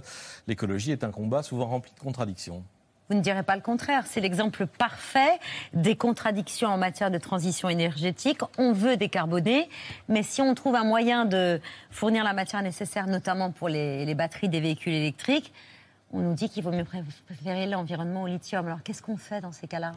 L'écologie 0.47 0.91
est 0.91 1.03
un 1.03 1.11
combat 1.11 1.43
souvent 1.43 1.67
rempli 1.67 1.91
de 1.95 1.99
contradictions. 1.99 2.63
Vous 3.09 3.15
ne 3.15 3.21
direz 3.21 3.43
pas 3.43 3.55
le 3.55 3.61
contraire. 3.61 4.03
C'est 4.05 4.19
l'exemple 4.19 4.67
parfait 4.67 5.39
des 5.73 5.95
contradictions 5.95 6.67
en 6.67 6.77
matière 6.77 7.09
de 7.09 7.17
transition 7.17 7.69
énergétique. 7.69 8.41
On 8.57 8.73
veut 8.73 8.97
décarboner, 8.97 9.69
mais 10.09 10.23
si 10.23 10.41
on 10.41 10.53
trouve 10.55 10.75
un 10.75 10.83
moyen 10.83 11.23
de 11.23 11.61
fournir 11.89 12.25
la 12.25 12.33
matière 12.33 12.61
nécessaire, 12.61 13.07
notamment 13.07 13.51
pour 13.51 13.69
les, 13.69 14.13
batteries 14.13 14.49
des 14.49 14.59
véhicules 14.59 14.93
électriques, 14.93 15.53
on 16.13 16.19
nous 16.19 16.33
dit 16.33 16.49
qu'il 16.49 16.63
vaut 16.63 16.71
mieux 16.71 16.85
préférer 17.25 17.67
l'environnement 17.67 18.23
au 18.23 18.27
lithium. 18.27 18.65
Alors 18.65 18.81
qu'est-ce 18.83 19.01
qu'on 19.01 19.17
fait 19.17 19.41
dans 19.41 19.51
ces 19.51 19.67
cas-là? 19.67 19.91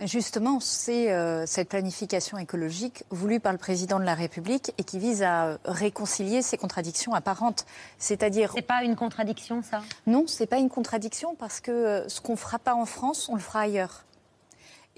Justement, 0.00 0.60
c'est 0.60 1.10
euh, 1.10 1.46
cette 1.46 1.70
planification 1.70 2.38
écologique 2.38 3.04
voulue 3.10 3.40
par 3.40 3.52
le 3.52 3.58
président 3.58 3.98
de 3.98 4.04
la 4.04 4.14
République 4.14 4.72
et 4.78 4.84
qui 4.84 4.98
vise 4.98 5.22
à 5.22 5.58
réconcilier 5.64 6.42
ces 6.42 6.58
contradictions 6.58 7.14
apparentes. 7.14 7.66
C'est-à-dire. 7.98 8.52
C'est 8.54 8.62
pas 8.62 8.84
une 8.84 8.94
contradiction, 8.94 9.62
ça? 9.62 9.82
Non, 10.06 10.26
c'est 10.26 10.46
pas 10.46 10.58
une 10.58 10.68
contradiction 10.68 11.34
parce 11.34 11.60
que 11.60 11.70
euh, 11.70 12.08
ce 12.08 12.20
qu'on 12.20 12.36
fera 12.36 12.58
pas 12.58 12.74
en 12.74 12.84
France, 12.84 13.28
on 13.28 13.34
le 13.34 13.40
fera 13.40 13.60
ailleurs. 13.60 14.04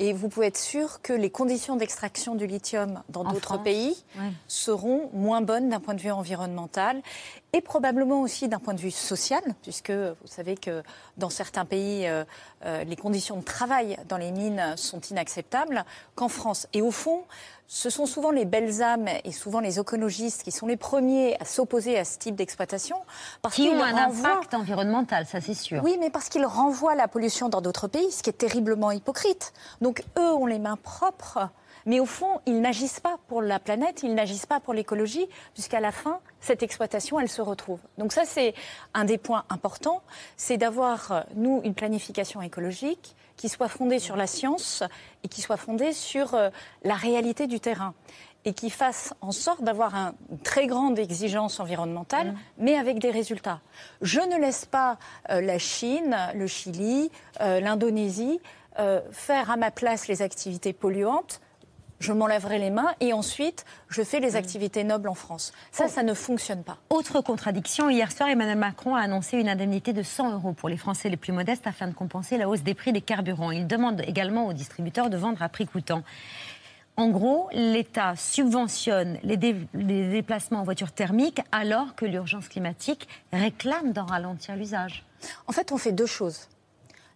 Et 0.03 0.15
vous 0.15 0.31
pouvez 0.31 0.47
être 0.47 0.57
sûr 0.57 1.03
que 1.03 1.13
les 1.13 1.29
conditions 1.29 1.77
d'extraction 1.77 2.35
du 2.35 2.47
lithium 2.47 3.03
dans 3.11 3.23
d'autres 3.23 3.59
pays 3.59 4.03
ouais. 4.19 4.33
seront 4.49 5.11
moins 5.13 5.43
bonnes 5.43 5.69
d'un 5.69 5.79
point 5.79 5.93
de 5.93 6.01
vue 6.01 6.11
environnemental. 6.11 7.03
et 7.53 7.61
probablement 7.61 8.23
aussi 8.23 8.49
d'un 8.49 8.61
point 8.61 8.73
de 8.73 8.81
vue 8.81 8.91
social, 8.91 9.43
puisque 9.63 9.91
vous 9.91 10.27
savez 10.27 10.57
que 10.57 10.83
dans 11.19 11.29
certains 11.29 11.67
pays, 11.67 12.07
euh, 12.07 12.25
euh, 12.65 12.85
les 12.85 12.97
conditions 12.97 13.37
de 13.37 13.45
travail 13.45 13.99
dans 14.09 14.17
les 14.17 14.31
mines 14.31 14.75
sont 14.77 15.01
inacceptables, 15.01 15.85
qu'en 16.15 16.29
France. 16.29 16.67
Et 16.73 16.81
au 16.81 16.91
fond, 16.93 17.25
ce 17.73 17.89
sont 17.89 18.05
souvent 18.05 18.33
les 18.33 18.47
belles 18.47 18.83
âmes 18.83 19.07
et 19.23 19.31
souvent 19.31 19.61
les 19.61 19.79
écologistes 19.79 20.43
qui 20.43 20.51
sont 20.51 20.67
les 20.67 20.77
premiers 20.77 21.37
à 21.41 21.45
s'opposer 21.45 21.97
à 21.97 22.05
ce 22.05 22.19
type 22.19 22.35
d'exploitation. 22.35 22.97
Parce 23.43 23.55
qui 23.55 23.69
ont 23.69 23.81
un 23.81 23.97
impact 23.97 24.55
environnemental, 24.55 25.25
ça 25.25 25.41
c'est 25.41 25.55
sûr. 25.55 25.81
Oui, 25.85 25.97
mais 26.01 26.11
parce 26.11 26.29
qu'ils 26.29 26.45
renvoient 26.45 26.97
la 26.97 27.07
pollution 27.07 27.49
dans 27.49 27.61
d'autres 27.61 27.87
pays, 27.87 28.11
ce 28.11 28.25
qui 28.25 28.31
est 28.31 28.33
terriblement 28.33 28.91
hypocrite. 28.91 29.53
Donc 29.81 30.03
eux 30.19 30.33
ont 30.33 30.47
les 30.47 30.59
mains 30.59 30.79
propres 30.83 31.49
mais 31.87 31.99
au 31.99 32.05
fond, 32.05 32.41
ils 32.45 32.61
n'agissent 32.61 33.01
pas 33.01 33.17
pour 33.27 33.41
la 33.41 33.59
planète, 33.59 34.03
ils 34.03 34.15
n'agissent 34.15 34.45
pas 34.45 34.61
pour 34.61 34.75
l'écologie, 34.75 35.27
puisqu'à 35.55 35.81
la 35.81 35.93
fin, 35.93 36.21
cette 36.39 36.63
exploitation, 36.63 37.19
elle 37.19 37.31
se 37.31 37.41
retrouve. 37.41 37.79
Donc 37.97 38.13
ça, 38.13 38.25
c'est 38.27 38.55
un 38.93 39.07
des 39.07 39.17
points 39.17 39.45
importants, 39.49 40.03
c'est 40.37 40.59
d'avoir, 40.59 41.25
nous, 41.37 41.63
une 41.65 41.73
planification 41.73 42.43
écologique 42.43 43.17
qui 43.41 43.49
soit 43.49 43.69
fondée 43.69 43.99
sur 43.99 44.17
la 44.17 44.27
science 44.27 44.83
et 45.25 45.29
qui 45.29 45.41
soit 45.41 45.57
fondée 45.57 45.95
sur 45.95 46.35
euh, 46.35 46.51
la 46.85 46.93
réalité 46.95 47.47
du 47.47 47.59
terrain 47.59 47.95
et 48.45 48.53
qui 48.53 48.69
fasse 48.69 49.15
en 49.23 49.33
sorte 49.33 49.65
d'avoir 49.65 49.95
une 50.31 50.39
très 50.41 50.67
grande 50.67 50.99
exigence 50.99 51.59
environnementale, 51.59 52.33
mmh. 52.33 52.39
mais 52.59 52.77
avec 52.77 52.99
des 52.99 53.11
résultats. 53.11 53.61
Je 54.03 54.21
ne 54.21 54.39
laisse 54.39 54.67
pas 54.67 54.99
euh, 55.31 55.41
la 55.41 55.59
Chine, 55.59 56.15
le 56.35 56.47
Chili, 56.47 57.11
l'Indonésie 57.41 58.41
faire 59.11 59.51
à 59.51 59.57
ma 59.57 59.71
place 59.71 60.09
les 60.09 60.23
activités 60.23 60.73
polluantes 60.73 61.43
je 62.01 62.13
m'en 62.13 62.27
laverai 62.27 62.59
les 62.59 62.71
mains 62.71 62.93
et 63.01 63.13
ensuite 63.13 63.65
je 63.89 64.03
fais 64.03 64.21
les 64.21 64.33
mm. 64.33 64.37
activités 64.37 64.85
nobles 64.85 65.09
en 65.09 65.15
France. 65.15 65.53
Ça, 65.71 65.89
ça 65.89 66.03
ne 66.03 66.15
fonctionne 66.15 66.65
pas. 66.65 66.79
Autre 66.89 67.21
contradiction, 67.21 67.89
hier 67.89 68.11
soir, 68.11 68.29
Emmanuel 68.29 68.59
Macron 68.59 68.95
a 68.95 69.01
annoncé 69.01 69.37
une 69.37 69.49
indemnité 69.49 69.93
de 69.93 70.03
100 70.03 70.33
euros 70.33 70.53
pour 70.53 70.69
les 70.69 70.77
Français 70.77 71.09
les 71.09 71.17
plus 71.17 71.33
modestes 71.33 71.67
afin 71.67 71.87
de 71.87 71.95
compenser 71.95 72.39
la 72.39 72.49
hausse 72.49 72.63
des 72.63 72.75
prix 72.75 72.93
des 72.93 73.03
carburants. 73.03 73.51
Il 73.51 73.67
demande 73.67 74.03
également 74.07 74.47
aux 74.47 74.53
distributeurs 74.53 75.11
de 75.11 75.17
vendre 75.17 75.43
à 75.43 75.49
prix 75.49 75.67
coûtant. 75.67 76.03
En 76.97 77.09
gros, 77.09 77.49
l'État 77.53 78.15
subventionne 78.17 79.19
les, 79.23 79.37
les, 79.37 80.09
déplacements 80.11 80.61
en 80.61 80.65
voiture 80.65 80.93
thermique 80.93 81.41
alors 81.53 81.95
que 81.95 82.05
l'urgence 82.05 82.49
climatique 82.49 83.09
réclame 83.33 83.93
d'en 83.93 84.05
ralentir 84.05 84.57
l'usage. 84.57 85.05
En 85.47 85.53
fait, 85.53 85.73
on 85.73 85.79
fait 85.79 85.93
deux 85.93 86.07
choses. 86.07 86.49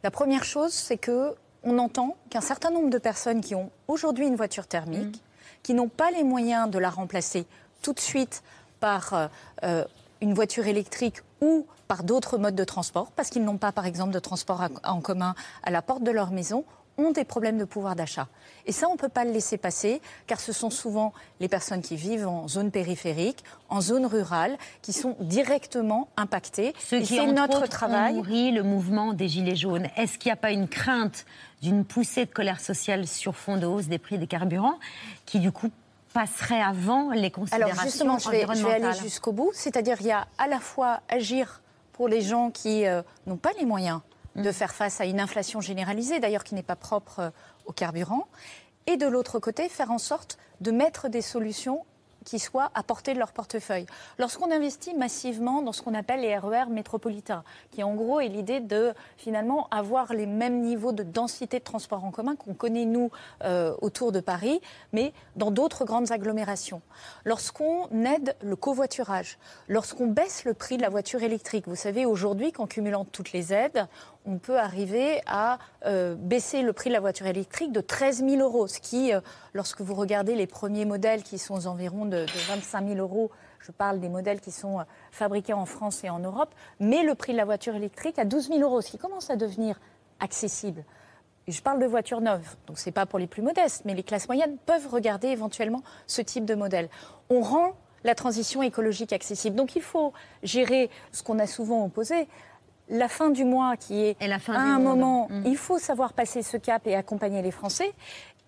La 0.03 0.11
première 0.11 0.45
chose, 0.45 0.73
c'est 0.73 0.97
que 0.97 1.35
on 1.64 1.78
entend 1.78 2.16
qu'un 2.30 2.40
certain 2.40 2.71
nombre 2.71 2.90
de 2.90 2.99
personnes 2.99 3.40
qui 3.40 3.54
ont 3.54 3.71
aujourd'hui 3.88 4.26
une 4.26 4.37
voiture 4.37 4.66
thermique, 4.66 5.16
mm. 5.16 5.21
qui 5.62 5.75
n'ont 5.75 5.88
pas 5.88 6.11
les 6.11 6.25
moyens 6.25 6.71
de 6.71 6.78
la 6.78 6.90
remplacer 6.90 7.47
tout 7.83 7.92
de 7.92 8.00
suite 8.00 8.42
par 8.80 9.14
euh, 9.14 9.26
euh, 9.64 9.85
une 10.21 10.35
voiture 10.35 10.66
électrique 10.66 11.16
ou 11.40 11.66
par 11.88 12.02
d'autres 12.02 12.38
modes 12.38 12.54
de 12.54 12.64
transport, 12.64 13.11
parce 13.12 13.28
qu'ils 13.28 13.44
n'ont 13.44 13.59
pas, 13.59 13.73
par 13.73 13.87
exemple, 13.87 14.12
de 14.12 14.18
transport 14.18 14.66
en 14.85 15.00
commun 15.00 15.35
à 15.62 15.71
la 15.71 15.83
porte 15.83 16.02
de 16.02 16.11
leur 16.11 16.30
maison, 16.30 16.64
ont 16.99 17.11
des 17.11 17.25
problèmes 17.25 17.59
de 17.59 17.65
pouvoir 17.65 17.97
d'achat. 17.97 18.29
Et 18.67 18.73
ça, 18.73 18.89
on 18.89 18.93
ne 18.93 18.99
peut 18.99 19.09
pas 19.09 19.25
le 19.25 19.33
laisser 19.33 19.59
passer, 19.59 20.01
car 20.27 20.41
ce 20.41 20.53
sont 20.53 20.71
souvent 20.71 21.13
les 21.41 21.49
personnes 21.49 21.83
qui 21.83 21.97
vivent 21.97 22.27
en 22.27 22.49
zone 22.49 22.71
périphérique, 22.71 23.45
en 23.69 23.81
zone 23.81 24.07
rurale, 24.07 24.57
qui 24.83 24.93
sont 24.93 25.17
directement 25.21 26.09
impactées. 26.17 26.73
Ce 26.79 26.97
qui, 26.97 27.17
est 27.17 27.27
notre 27.27 27.67
travail. 27.67 28.15
nourri 28.15 28.53
le 28.53 28.63
mouvement 28.63 29.13
des 29.13 29.29
Gilets 29.29 29.57
jaunes. 29.57 29.89
Est-ce 29.97 30.19
qu'il 30.19 30.31
n'y 30.31 30.35
a 30.35 30.37
pas 30.37 30.53
une 30.53 30.69
crainte 30.69 31.27
d'une 31.63 31.85
poussée 31.85 32.27
de 32.27 32.31
colère 32.31 32.61
sociale 32.61 33.07
sur 33.07 33.37
fond 33.37 33.57
de 33.57 33.67
hausse 33.67 33.87
des 33.87 33.99
prix 33.99 34.19
des 34.19 34.27
carburants, 34.27 34.79
qui 35.27 35.41
du 35.41 35.51
coup 35.51 35.71
passerait 36.13 36.63
avant 36.63 37.11
les 37.11 37.31
considérations 37.31 37.73
Alors 37.73 37.85
justement, 37.85 38.19
je 38.19 38.31
vais, 38.31 38.47
je 38.55 38.65
vais 38.65 38.75
aller 38.75 38.99
jusqu'au 38.99 39.33
bout. 39.33 39.51
C'est-à-dire, 39.53 39.97
il 40.01 40.07
y 40.07 40.13
a 40.13 40.27
à 40.39 40.47
la 40.47 40.61
fois 40.61 41.01
agir 41.09 41.61
pour 41.93 42.09
les 42.09 42.21
gens 42.21 42.51
qui 42.51 42.87
euh, 42.87 43.03
n'ont 43.27 43.37
pas 43.37 43.51
les 43.59 43.65
moyens 43.65 44.01
de 44.37 44.53
faire 44.53 44.75
face 44.75 45.00
à 45.00 45.05
une 45.05 45.21
inflation 45.21 45.61
généralisée, 45.61 46.19
d'ailleurs 46.19 46.45
qui 46.45 46.55
n'est 46.55 46.62
pas 46.62 46.76
propre 46.76 47.21
euh, 47.21 47.31
au 47.67 47.73
carburant, 47.73 48.26
et 48.87 48.97
de 48.97 49.07
l'autre 49.07 49.38
côté, 49.38 49.69
faire 49.69 49.91
en 49.91 49.99
sorte 49.99 50.38
de 50.61 50.71
mettre 50.71 51.09
des 51.09 51.23
solutions 51.23 51.85
qui 52.25 52.38
soient 52.38 52.71
à 52.75 52.83
portée 52.83 53.14
de 53.14 53.19
leur 53.19 53.33
portefeuille. 53.33 53.87
Lorsqu'on 54.19 54.50
investit 54.50 54.95
massivement 54.95 55.62
dans 55.62 55.73
ce 55.73 55.83
qu'on 55.83 55.95
appelle 55.95 56.23
les 56.23 56.37
RER 56.37 56.64
e 56.67 56.71
métropolitains, 56.71 57.45
qui 57.71 57.83
en 57.83 57.95
gros 57.95 58.21
est 58.21 58.29
l'idée 58.29 58.61
de 58.61 58.95
finalement 59.17 59.69
avoir 59.71 60.12
les 60.12 60.26
mêmes 60.26 60.61
niveaux 60.62 60.93
de 60.93 61.03
densité 61.03 61.59
de 61.59 61.64
transport 61.64 62.05
en 62.05 62.11
commun 62.11 62.35
qu'on 62.35 62.55
connaît 62.55 62.87
nous 62.87 63.11
euh, 63.45 63.75
autour 63.81 64.11
de 64.11 64.21
Paris, 64.21 64.61
mais 64.93 65.12
dans 65.37 65.50
d'autres 65.50 65.85
grandes 65.85 66.11
agglomérations. 66.11 66.83
Lorsqu'on 67.25 67.88
aide 68.05 68.37
le 68.43 68.57
covoiturage, 68.57 69.38
lorsqu'on 69.69 70.07
baisse 70.07 70.45
le 70.45 70.55
prix 70.55 70.76
de 70.76 70.83
la 70.83 70.88
voiture 70.88 71.23
électrique, 71.23 71.69
vous 71.69 71.76
savez 71.76 72.07
aujourd'hui 72.07 72.53
qu'en 72.53 72.67
cumulant 72.67 73.05
toutes 73.05 73.33
les 73.33 73.53
aides, 73.53 73.87
on 74.26 74.38
peut 74.38 74.59
arriver 74.59 75.21
à 75.26 75.59
euh, 75.87 76.14
baisser 76.14 76.62
le 76.62 76.73
prix 76.73 76.90
de 76.90 76.95
la 76.95 77.00
voiture 77.00 77.26
électrique 77.26 77.73
de 77.73 77.81
13 77.81 78.25
000 78.26 78.43
euros, 78.43 78.66
ce 78.66 78.81
qui, 78.81 79.12
euh, 79.12 79.21
lorsque 79.52 79.81
vous 79.81 79.95
regardez 79.95 80.35
les 80.35 80.47
premiers 80.47 80.85
modèles 80.85 81.23
qui 81.23 81.38
sont 81.38 81.54
aux 81.54 81.66
environs 81.66 82.07
de, 82.07 82.26
25 82.49 82.88
000 82.88 82.99
euros, 82.99 83.31
je 83.61 83.73
parle 83.73 84.00
des 84.00 84.09
modèles 84.09 84.40
qui 84.40 84.50
sont 84.50 84.81
euh, 84.81 84.85
fabriqués 85.11 85.52
en 85.52 85.66
France 85.66 86.04
et 86.04 86.11
en 86.11 86.19
Europe, 86.19 86.54
met 86.81 87.02
le 87.02 87.14
prix 87.14 87.33
de 87.33 87.38
la 87.38 87.45
voiture 87.45 87.75
électrique 87.75 88.19
à 88.19 88.25
12 88.25 88.49
000 88.49 88.61
euros, 88.61 88.81
ce 88.81 88.90
qui 88.90 88.99
commence 88.99 89.31
à 89.31 89.37
devenir 89.37 89.78
accessible. 90.21 90.85
je 91.47 91.61
parle 91.61 91.81
de 91.81 91.87
voitures 91.87 92.21
neuves, 92.21 92.57
donc 92.66 92.78
ce 92.78 92.88
n'est 92.88 92.93
pas 92.93 93.04
pour 93.04 93.19
les 93.19 93.26
plus 93.26 93.43
modestes, 93.43 93.85
mais 93.85 93.95
les 93.95 94.02
classes 94.02 94.28
moyennes 94.28 94.57
peuvent 94.64 94.88
regarder 94.88 95.28
éventuellement 95.28 95.83
ce 96.07 96.23
type 96.23 96.47
de 96.47 96.54
modèle. 96.54 96.88
On 97.28 97.43
rend 97.43 97.75
la 98.04 98.14
transition 98.14 98.62
écologique 98.62 99.12
accessible. 99.12 99.57
Donc 99.57 99.75
il 99.76 99.83
faut 99.83 100.12
gérer 100.43 100.90
ce 101.11 101.23
qu'on 101.23 101.38
a 101.38 101.47
souvent 101.47 101.85
opposé, 101.85 102.28
la 102.88 103.09
fin 103.09 103.31
du 103.31 103.45
mois 103.45 103.76
qui 103.76 104.00
est 104.05 104.17
la 104.26 104.38
fin 104.38 104.55
à 104.55 104.61
un 104.61 104.79
moment, 104.79 105.29
mm. 105.31 105.43
il 105.47 105.57
faut 105.57 105.79
savoir 105.79 106.12
passer 106.12 106.43
ce 106.43 106.57
cap 106.57 106.87
et 106.87 106.95
accompagner 106.95 107.43
les 107.43 107.50
Français. 107.50 107.93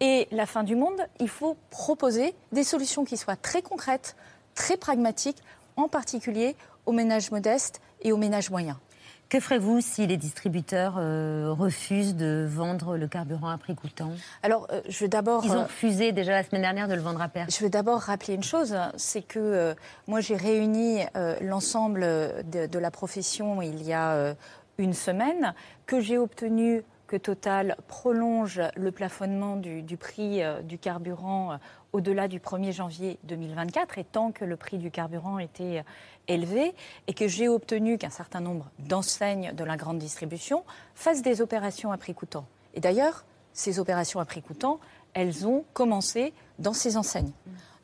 Et 0.00 0.28
la 0.30 0.44
fin 0.44 0.62
du 0.62 0.76
monde, 0.76 1.00
il 1.20 1.28
faut 1.28 1.56
proposer 1.70 2.34
des 2.52 2.64
solutions 2.64 3.04
qui 3.04 3.16
soient 3.16 3.36
très 3.36 3.62
concrètes, 3.62 4.14
très 4.54 4.76
pragmatiques, 4.76 5.38
en 5.76 5.88
particulier 5.88 6.54
aux 6.84 6.92
ménages 6.92 7.30
modestes 7.30 7.80
et 8.02 8.12
aux 8.12 8.16
ménages 8.16 8.50
moyens. 8.50 8.76
Que 9.28 9.40
ferez-vous 9.40 9.80
si 9.80 10.06
les 10.06 10.16
distributeurs 10.16 10.94
euh, 10.98 11.52
refusent 11.52 12.14
de 12.14 12.46
vendre 12.48 12.96
le 12.96 13.08
carburant 13.08 13.48
à 13.48 13.58
prix 13.58 13.74
coûtant? 13.74 14.12
Alors, 14.44 14.68
euh, 14.70 14.80
je 14.88 15.00
vais 15.00 15.08
d'abord. 15.08 15.44
Ils 15.44 15.50
ont 15.50 15.60
euh, 15.60 15.64
refusé 15.64 16.12
déjà 16.12 16.30
la 16.30 16.44
semaine 16.44 16.62
dernière 16.62 16.86
de 16.86 16.94
le 16.94 17.00
vendre 17.00 17.20
à 17.20 17.28
perte. 17.28 17.52
Je 17.52 17.60
vais 17.60 17.68
d'abord 17.68 18.00
rappeler 18.00 18.34
une 18.34 18.44
chose, 18.44 18.76
c'est 18.96 19.22
que 19.22 19.74
moi 20.06 20.20
j'ai 20.20 20.36
réuni 20.36 21.00
l'ensemble 21.40 22.00
de, 22.00 22.66
de, 22.66 22.78
la 22.78 22.90
profession 22.90 23.62
il 23.62 23.82
y 23.82 23.92
a 23.92 24.34
une 24.78 24.92
semaine, 24.92 25.54
que 25.86 26.00
j'ai 26.00 26.18
obtenu 26.18 26.84
que 27.06 27.16
Total 27.16 27.76
prolonge 27.86 28.60
le 28.74 28.90
plafonnement 28.90 29.56
du, 29.56 29.96
prix 29.96 30.42
euh, 30.42 30.60
du 30.62 30.78
carburant 30.78 31.52
euh, 31.52 31.56
au-delà 31.92 32.28
du 32.28 32.40
1er 32.40 32.72
janvier 32.72 33.18
2024, 33.24 33.98
et 33.98 34.04
tant 34.04 34.32
que 34.32 34.44
le 34.44 34.56
prix 34.56 34.78
du 34.78 34.90
carburant 34.90 35.38
était 35.38 35.78
euh, 35.78 35.82
élevé, 36.28 36.74
et 37.06 37.14
que 37.14 37.28
j'ai 37.28 37.48
obtenu 37.48 37.98
qu'un 37.98 38.10
certain 38.10 38.40
nombre 38.40 38.70
d'enseignes 38.80 39.52
de 39.54 39.64
la 39.64 39.76
grande 39.76 39.98
distribution 39.98 40.64
fassent 40.94 41.22
des 41.22 41.40
opérations 41.40 41.92
à 41.92 41.96
prix 41.96 42.14
coûtant. 42.14 42.46
Et 42.74 42.80
d'ailleurs, 42.80 43.24
ces 43.52 43.78
opérations 43.78 44.20
à 44.20 44.24
prix 44.24 44.42
coûtant, 44.42 44.80
elles 45.14 45.46
ont 45.46 45.64
commencé 45.72 46.34
dans 46.58 46.74
ces 46.74 46.96
enseignes. 46.96 47.32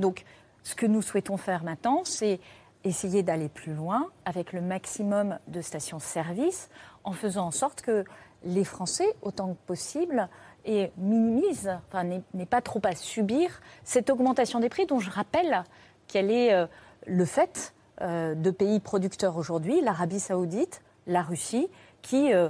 Donc, 0.00 0.24
ce 0.64 0.74
que 0.74 0.86
nous 0.86 1.00
souhaitons 1.00 1.38
faire 1.38 1.64
maintenant, 1.64 2.02
c'est 2.04 2.40
essayer 2.84 3.22
d'aller 3.22 3.48
plus 3.48 3.72
loin 3.72 4.10
avec 4.24 4.52
le 4.52 4.60
maximum 4.60 5.38
de 5.48 5.60
stations-service 5.60 6.68
en 7.04 7.12
faisant 7.12 7.46
en 7.46 7.50
sorte 7.50 7.80
que 7.80 8.04
les 8.44 8.64
Français, 8.64 9.06
autant 9.22 9.54
que 9.54 9.66
possible, 9.66 10.28
et 10.64 10.92
minimisent, 10.96 11.76
enfin, 11.88 12.04
n'est 12.04 12.46
pas 12.46 12.60
trop 12.60 12.80
à 12.84 12.94
subir 12.94 13.60
cette 13.84 14.10
augmentation 14.10 14.60
des 14.60 14.68
prix 14.68 14.86
dont 14.86 15.00
je 15.00 15.10
rappelle 15.10 15.64
qu'elle 16.06 16.30
est 16.30 16.52
euh, 16.52 16.66
le 17.06 17.24
fait 17.24 17.74
euh, 18.00 18.34
de 18.34 18.50
pays 18.50 18.80
producteurs 18.80 19.36
aujourd'hui, 19.36 19.80
l'Arabie 19.80 20.20
saoudite, 20.20 20.82
la 21.06 21.22
Russie, 21.22 21.68
qui 22.00 22.32
euh, 22.32 22.48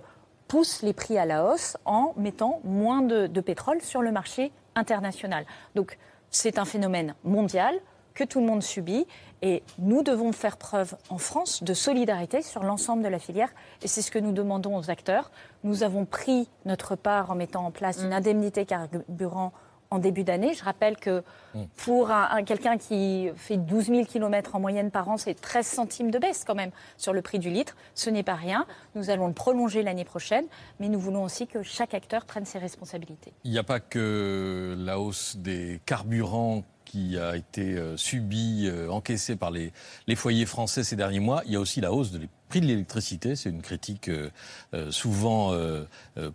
poussent 0.48 0.82
les 0.82 0.92
prix 0.92 1.18
à 1.18 1.24
la 1.24 1.46
hausse 1.46 1.76
en 1.84 2.12
mettant 2.16 2.60
moins 2.64 3.02
de, 3.02 3.26
de 3.26 3.40
pétrole 3.40 3.80
sur 3.80 4.02
le 4.02 4.12
marché 4.12 4.52
international. 4.74 5.46
Donc 5.74 5.98
c'est 6.30 6.58
un 6.58 6.64
phénomène 6.64 7.14
mondial 7.24 7.78
que 8.14 8.24
tout 8.24 8.40
le 8.40 8.46
monde 8.46 8.62
subit. 8.62 9.06
Et 9.42 9.62
nous 9.78 10.02
devons 10.02 10.30
faire 10.32 10.56
preuve 10.56 10.94
en 11.08 11.18
France 11.18 11.64
de 11.64 11.74
solidarité 11.74 12.42
sur 12.42 12.62
l'ensemble 12.62 13.02
de 13.02 13.08
la 13.08 13.18
filière. 13.18 13.50
Et 13.82 13.88
c'est 13.88 14.02
ce 14.02 14.10
que 14.10 14.20
nous 14.20 14.32
demandons 14.32 14.76
aux 14.76 14.88
acteurs. 14.88 15.32
Nous 15.64 15.82
avons 15.82 16.04
pris 16.04 16.48
notre 16.64 16.94
part 16.94 17.30
en 17.30 17.34
mettant 17.34 17.66
en 17.66 17.72
place 17.72 17.98
une 18.02 18.10
mm. 18.10 18.12
indemnité 18.12 18.64
carburant 18.66 19.52
en 19.92 19.98
début 19.98 20.24
d'année. 20.24 20.54
Je 20.54 20.64
rappelle 20.64 20.96
que 20.96 21.22
mm. 21.54 21.64
pour 21.76 22.10
un, 22.10 22.42
quelqu'un 22.44 22.78
qui 22.78 23.30
fait 23.36 23.56
12 23.56 23.86
000 23.86 24.04
km 24.04 24.54
en 24.54 24.60
moyenne 24.60 24.90
par 24.90 25.08
an, 25.08 25.16
c'est 25.16 25.34
13 25.34 25.66
centimes 25.66 26.10
de 26.10 26.18
baisse 26.18 26.44
quand 26.46 26.54
même 26.54 26.70
sur 26.96 27.12
le 27.12 27.20
prix 27.20 27.38
du 27.38 27.50
litre. 27.50 27.76
Ce 27.94 28.10
n'est 28.10 28.22
pas 28.22 28.34
rien. 28.34 28.66
Nous 28.94 29.10
allons 29.10 29.26
le 29.26 29.34
prolonger 29.34 29.82
l'année 29.82 30.04
prochaine, 30.04 30.46
mais 30.80 30.88
nous 30.88 30.98
voulons 30.98 31.24
aussi 31.24 31.46
que 31.46 31.62
chaque 31.62 31.94
acteur 31.94 32.24
prenne 32.24 32.44
ses 32.44 32.58
responsabilités. 32.58 33.32
Il 33.44 33.50
n'y 33.50 33.58
a 33.58 33.64
pas 33.64 33.80
que 33.80 34.74
la 34.78 34.98
hausse 34.98 35.36
des 35.36 35.80
carburants 35.84 36.62
qui 36.92 37.18
a 37.18 37.36
été 37.36 37.78
euh, 37.78 37.96
subi, 37.96 38.66
euh, 38.66 38.90
encaissé 38.90 39.34
par 39.34 39.50
les, 39.50 39.72
les 40.06 40.14
foyers 40.14 40.44
français 40.44 40.84
ces 40.84 40.94
derniers 40.94 41.20
mois, 41.20 41.42
il 41.46 41.52
y 41.52 41.56
a 41.56 41.60
aussi 41.60 41.80
la 41.80 41.90
hausse 41.90 42.10
de 42.10 42.18
prix 42.52 42.60
de 42.60 42.66
l'électricité. 42.66 43.34
C'est 43.34 43.48
une 43.48 43.62
critique 43.62 44.10
euh, 44.10 44.28
euh, 44.74 44.90
souvent 44.90 45.54
euh, 45.54 45.86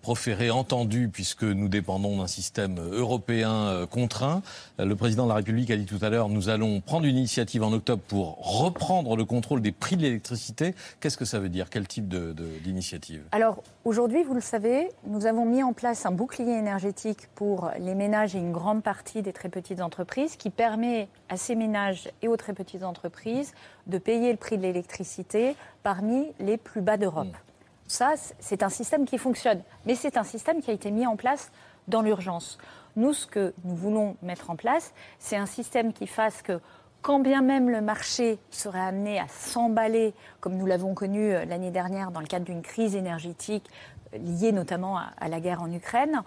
proférée, 0.02 0.50
entendue, 0.50 1.10
puisque 1.14 1.44
nous 1.44 1.68
dépendons 1.68 2.18
d'un 2.18 2.26
système 2.26 2.80
européen 2.80 3.86
contraint. 3.92 4.42
Le 4.80 4.96
président 4.96 5.26
de 5.26 5.30
la 5.30 5.36
République 5.36 5.70
a 5.70 5.78
dit 5.78 5.86
tout 5.86 6.00
à 6.02 6.10
l'heure, 6.10 6.30
nous 6.30 6.50
allons 6.50 6.82
prendre 6.82 7.06
une 7.06 7.18
initiative 7.18 7.62
en 7.62 7.72
octobre 7.72 8.02
pour 8.08 8.38
reprendre 8.40 9.16
le 9.16 9.26
contrôle 9.26 9.62
des 9.62 9.72
prix 9.72 9.96
de 9.96 10.02
l'électricité. 10.02 10.74
Qu'est-ce 11.00 11.18
que 11.18 11.26
ça 11.26 11.38
veut 11.38 11.50
dire? 11.50 11.70
Quel 11.70 11.88
type 11.88 12.08
d'initiative? 12.64 13.22
Alors 13.32 13.62
aujourd'hui, 13.86 14.24
vous 14.24 14.34
le 14.34 14.42
savez, 14.42 14.90
nous 15.06 15.28
avons 15.28 15.46
mis 15.46 15.62
en 15.62 15.74
place 15.74 16.08
un 16.08 16.12
bouclier 16.12 16.58
énergétique 16.58 17.28
pour 17.36 17.70
les 17.80 17.94
ménages 17.94 18.36
et 18.36 18.40
une 18.40 18.52
grande 18.52 18.82
partie 18.82 19.22
des 19.22 19.34
très 19.34 19.50
petites 19.50 19.82
entreprises 19.82 20.36
qui 20.36 20.50
permet 20.50 21.10
à 21.30 21.38
ces 21.38 21.54
ménages 21.54 22.10
et 22.24 22.28
aux 22.28 22.38
très 22.38 22.54
petites 22.54 22.84
entreprises 22.84 23.54
de 23.88 23.98
payer 23.98 24.32
le 24.32 24.38
prix 24.38 24.58
de 24.58 24.64
l'électricité 24.64 25.56
parmi 25.84 26.32
les 26.40 26.58
plus 26.58 26.82
bas 26.82 26.98
d'Europe. 26.98 27.36
Ça, 27.88 28.14
c'est 28.40 28.64
un 28.64 28.70
système 28.70 29.06
qui 29.06 29.18
fonctionne, 29.18 29.62
mais 29.86 29.96
c'est 29.96 30.18
un 30.18 30.24
système 30.24 30.62
qui 30.62 30.70
a 30.72 30.74
été 30.74 30.92
mis 30.92 31.08
en 31.08 31.16
place 31.16 31.52
dans 31.88 32.02
l'urgence. 32.02 32.58
Nous, 32.98 33.14
ce 33.14 33.26
que 33.26 33.54
nous 33.64 33.76
voulons 33.76 34.18
mettre 34.22 34.50
en 34.50 34.56
place, 34.56 34.94
c'est 35.20 35.38
un 35.38 35.46
système 35.46 35.94
qui 35.94 36.08
fasse 36.08 36.42
que, 36.42 36.60
quand 37.02 37.20
bien 37.20 37.42
même 37.42 37.70
le 37.70 37.80
marché 37.80 38.40
serait 38.52 38.80
amené 38.80 39.20
à 39.20 39.28
s'emballer, 39.30 40.14
comme 40.42 40.58
nous 40.58 40.66
l'avons 40.66 40.94
connu 40.94 41.32
euh, 41.32 41.46
l'année 41.46 41.72
dernière 41.72 42.12
dans 42.12 42.20
le 42.20 42.26
cadre 42.26 42.46
d'une 42.46 42.64
crise 42.64 42.96
énergétique 42.96 43.70
euh, 44.14 44.18
liée 44.18 44.52
notamment 44.52 44.98
à, 44.98 45.30
la 45.30 45.40
guerre 45.40 45.62
en 45.62 45.72
Ukraine, 45.72 46.24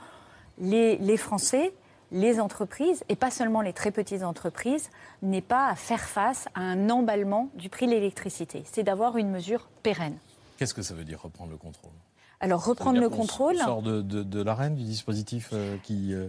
les, 0.58 0.96
les 0.96 1.16
Français 1.16 1.74
les 2.12 2.40
entreprises, 2.40 3.04
et 3.08 3.16
pas 3.16 3.30
seulement 3.30 3.60
les 3.60 3.72
très 3.72 3.90
petites 3.90 4.22
entreprises, 4.22 4.90
n'aient 5.22 5.40
pas 5.40 5.68
à 5.68 5.74
faire 5.74 6.00
face 6.00 6.46
à 6.54 6.60
un 6.60 6.90
emballement 6.90 7.48
du 7.54 7.68
prix 7.68 7.86
de 7.86 7.92
l'électricité. 7.92 8.62
C'est 8.70 8.82
d'avoir 8.82 9.16
une 9.16 9.30
mesure 9.30 9.68
pérenne. 9.82 10.16
Qu'est-ce 10.56 10.74
que 10.74 10.82
ça 10.82 10.94
veut 10.94 11.04
dire 11.04 11.22
reprendre 11.22 11.50
le 11.50 11.56
contrôle? 11.56 11.92
Alors 12.40 12.64
reprendre 12.64 13.00
le 13.00 13.08
contrôle. 13.08 13.56
On 13.60 13.64
sort 13.64 13.82
de, 13.82 14.02
de, 14.02 14.42
l'arène 14.42 14.74
du 14.74 14.84
dispositif 14.84 15.50
euh, 15.52 15.76
qui 15.82 16.14
euh, 16.14 16.28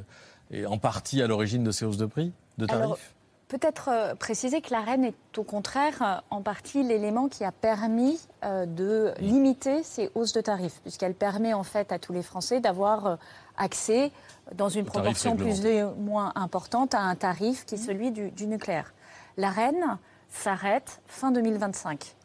est 0.51 0.65
en 0.65 0.77
partie 0.77 1.21
à 1.21 1.27
l'origine 1.27 1.63
de 1.63 1.71
ces 1.71 1.85
hausses 1.85 1.97
de 1.97 2.05
prix, 2.05 2.33
de 2.57 2.65
tarifs? 2.65 3.13
Peut-être 3.47 3.89
euh, 3.89 4.15
préciser 4.15 4.61
que 4.61 4.71
l'AREN 4.71 5.03
est 5.03 5.37
au 5.37 5.43
contraire 5.43 6.23
en 6.29 6.41
partie 6.41 6.83
l'élément 6.83 7.29
qui 7.29 7.43
a 7.43 7.51
permis 7.51 8.19
de 8.43 9.13
limiter 9.19 9.83
ces 9.83 10.09
hausses 10.15 10.33
de 10.33 10.41
tarifs, 10.41 10.79
puisqu'elle 10.81 11.13
permet 11.13 11.53
en 11.53 11.63
fait 11.63 11.91
à 11.91 11.99
tous 11.99 12.13
les 12.13 12.23
Français 12.23 12.59
d'avoir 12.59 13.17
accès 13.57 14.11
dans 14.55 14.69
une 14.69 14.85
proportion 14.85 15.35
plus 15.35 15.65
ou 15.65 15.95
moins 15.99 16.31
importante 16.35 16.93
à 16.93 16.99
un 16.99 17.15
tarif 17.15 17.65
qui 17.65 17.75
est 17.75 17.77
celui 17.77 18.11
du, 18.11 18.31
du 18.31 18.47
nucléaire. 18.47 18.93
L'AREN 19.37 19.97
s'arrête 20.29 21.01
fin 21.07 21.31
2025. 21.31 22.15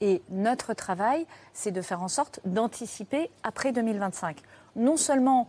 Et 0.00 0.22
notre 0.30 0.74
travail, 0.74 1.26
c'est 1.52 1.70
de 1.72 1.80
faire 1.80 2.02
en 2.02 2.08
sorte 2.08 2.40
d'anticiper 2.44 3.30
après 3.42 3.72
2025. 3.72 4.38
Non 4.76 4.96
seulement 4.96 5.48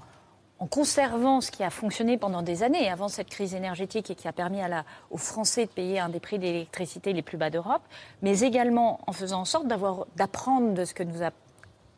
en 0.60 0.68
conservant 0.68 1.42
ce 1.42 1.52
qui 1.52 1.64
a 1.64 1.70
fonctionné 1.70 2.18
pendant 2.18 2.42
des 2.42 2.64
années 2.64 2.90
avant 2.90 3.10
cette 3.10 3.30
crise 3.30 3.54
énergétique 3.54 4.10
et 4.10 4.16
qui 4.16 4.28
a 4.28 4.34
permis 4.34 4.62
à 4.62 4.68
la, 4.68 4.86
aux 5.12 5.18
Français 5.18 5.66
de 5.66 5.72
payer 5.72 6.00
un 6.00 6.10
des 6.10 6.20
prix 6.20 6.40
d'électricité 6.40 7.14
les 7.14 7.22
plus 7.22 7.38
bas 7.38 7.50
d'Europe, 7.50 7.84
mais 8.22 8.40
également 8.40 9.00
en 9.06 9.12
faisant 9.12 9.42
en 9.42 9.46
sorte 9.46 9.68
d'apprendre 9.68 10.74
de 10.74 10.86
ce 10.86 10.94
que 10.94 11.04
nous 11.04 11.24
a 11.24 11.32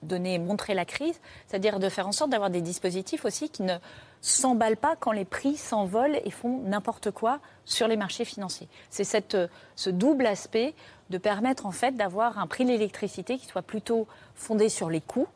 donné, 0.04 0.40
montré 0.40 0.74
la 0.74 0.86
crise, 0.86 1.20
c'est-à-dire 1.48 1.80
de 1.80 1.90
faire 1.90 2.08
en 2.08 2.12
sorte 2.12 2.30
d'avoir 2.30 2.50
des 2.50 2.62
dispositifs 2.62 3.26
aussi 3.26 3.50
qui 3.50 3.64
ne 3.64 3.76
s'emballent 4.22 4.78
pas 4.78 4.96
quand 4.96 5.12
les 5.12 5.26
prix 5.26 5.56
s'envolent 5.56 6.20
et 6.24 6.32
font 6.32 6.62
n'importe 6.64 7.12
quoi 7.12 7.40
sur 7.66 7.88
les 7.88 7.98
marchés 7.98 8.26
financiers. 8.26 8.68
C'est 8.90 9.36
euh, 9.36 9.48
ce 9.76 9.90
double 9.90 10.26
aspect 10.26 10.74
de 11.10 11.18
permettre 11.18 11.66
en 11.66 11.72
fait 11.72 11.96
d'avoir 11.96 12.40
un 12.40 12.48
prix 12.48 12.66
de 12.66 12.70
l'électricité 12.70 13.38
qui 13.38 13.46
soit 13.46 13.62
plutôt 13.62 14.08
fondé 14.36 14.70
sur 14.70 14.90
les 14.90 15.02
coûts, 15.02 15.28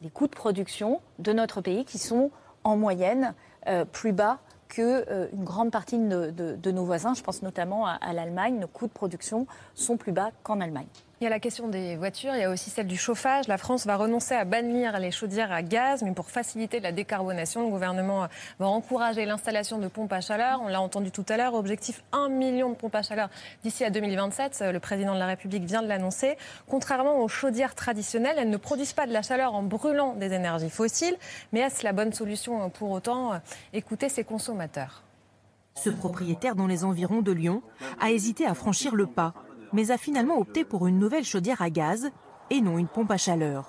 les 0.00 0.10
coûts 0.10 0.26
de 0.26 0.34
production 0.34 1.00
de 1.18 1.32
notre 1.32 1.60
pays 1.60 1.84
qui 1.84 1.98
sont 1.98 2.30
en 2.62 2.76
moyenne 2.76 3.34
euh, 3.66 3.84
plus 3.84 4.12
bas 4.12 4.38
qu'une 4.68 5.04
euh, 5.10 5.28
grande 5.34 5.70
partie 5.70 5.98
de, 5.98 6.70
nos 6.70 6.84
voisins. 6.84 7.14
Je 7.14 7.22
pense 7.22 7.42
notamment 7.42 7.86
à 7.86 8.12
l'Allemagne. 8.12 8.58
Nos 8.58 8.66
coûts 8.66 8.86
de 8.86 8.92
production 8.92 9.46
sont 9.74 9.96
plus 9.96 10.12
bas 10.12 10.30
qu'en 10.42 10.60
Allemagne. 10.60 10.86
Il 11.24 11.28
y 11.28 11.28
a 11.28 11.30
la 11.30 11.40
question 11.40 11.68
des 11.68 11.96
voitures, 11.96 12.34
il 12.34 12.42
y 12.42 12.44
a 12.44 12.50
aussi 12.50 12.68
celle 12.68 12.86
du 12.86 12.98
chauffage. 12.98 13.48
La 13.48 13.56
France 13.56 13.86
va 13.86 13.96
renoncer 13.96 14.34
à 14.34 14.44
bannir 14.44 14.98
les 14.98 15.10
chaudières 15.10 15.52
à 15.52 15.62
gaz, 15.62 16.02
mais 16.02 16.12
pour 16.12 16.28
faciliter 16.28 16.80
la 16.80 16.92
décarbonation, 16.92 17.62
le 17.62 17.70
gouvernement 17.70 18.28
va 18.58 18.66
encourager 18.66 19.24
l'installation 19.24 19.78
de 19.78 19.88
pompes 19.88 20.12
à 20.12 20.20
chaleur. 20.20 20.60
On 20.62 20.68
l'a 20.68 20.82
entendu 20.82 21.10
tout 21.10 21.24
à 21.30 21.38
l'heure, 21.38 21.54
objectif 21.54 22.04
1 22.12 22.28
million 22.28 22.68
de 22.68 22.74
pompes 22.74 22.94
à 22.94 23.00
chaleur 23.00 23.30
d'ici 23.62 23.84
à 23.84 23.88
2027. 23.88 24.64
Le 24.70 24.78
président 24.80 25.14
de 25.14 25.18
la 25.18 25.24
République 25.24 25.64
vient 25.64 25.80
de 25.80 25.88
l'annoncer. 25.88 26.36
Contrairement 26.68 27.18
aux 27.22 27.28
chaudières 27.28 27.74
traditionnelles, 27.74 28.36
elles 28.36 28.50
ne 28.50 28.58
produisent 28.58 28.92
pas 28.92 29.06
de 29.06 29.12
la 29.14 29.22
chaleur 29.22 29.54
en 29.54 29.62
brûlant 29.62 30.12
des 30.16 30.30
énergies 30.34 30.68
fossiles. 30.68 31.16
Mais 31.54 31.60
est-ce 31.60 31.84
la 31.84 31.94
bonne 31.94 32.12
solution 32.12 32.68
pour 32.68 32.90
autant? 32.90 33.40
Écouter 33.72 34.10
ses 34.10 34.24
consommateurs. 34.24 35.04
Ce 35.76 35.90
propriétaire 35.90 36.54
dans 36.54 36.66
les 36.66 36.84
environs 36.84 37.22
de 37.22 37.32
Lyon 37.32 37.62
a 38.00 38.10
hésité 38.10 38.46
à 38.46 38.52
franchir 38.54 38.94
le 38.94 39.06
pas 39.06 39.32
mais 39.74 39.90
a 39.90 39.98
finalement 39.98 40.38
opté 40.38 40.64
pour 40.64 40.86
une 40.86 40.98
nouvelle 40.98 41.24
chaudière 41.24 41.60
à 41.60 41.68
gaz 41.68 42.10
et 42.48 42.60
non 42.60 42.78
une 42.78 42.86
pompe 42.86 43.10
à 43.10 43.18
chaleur. 43.18 43.66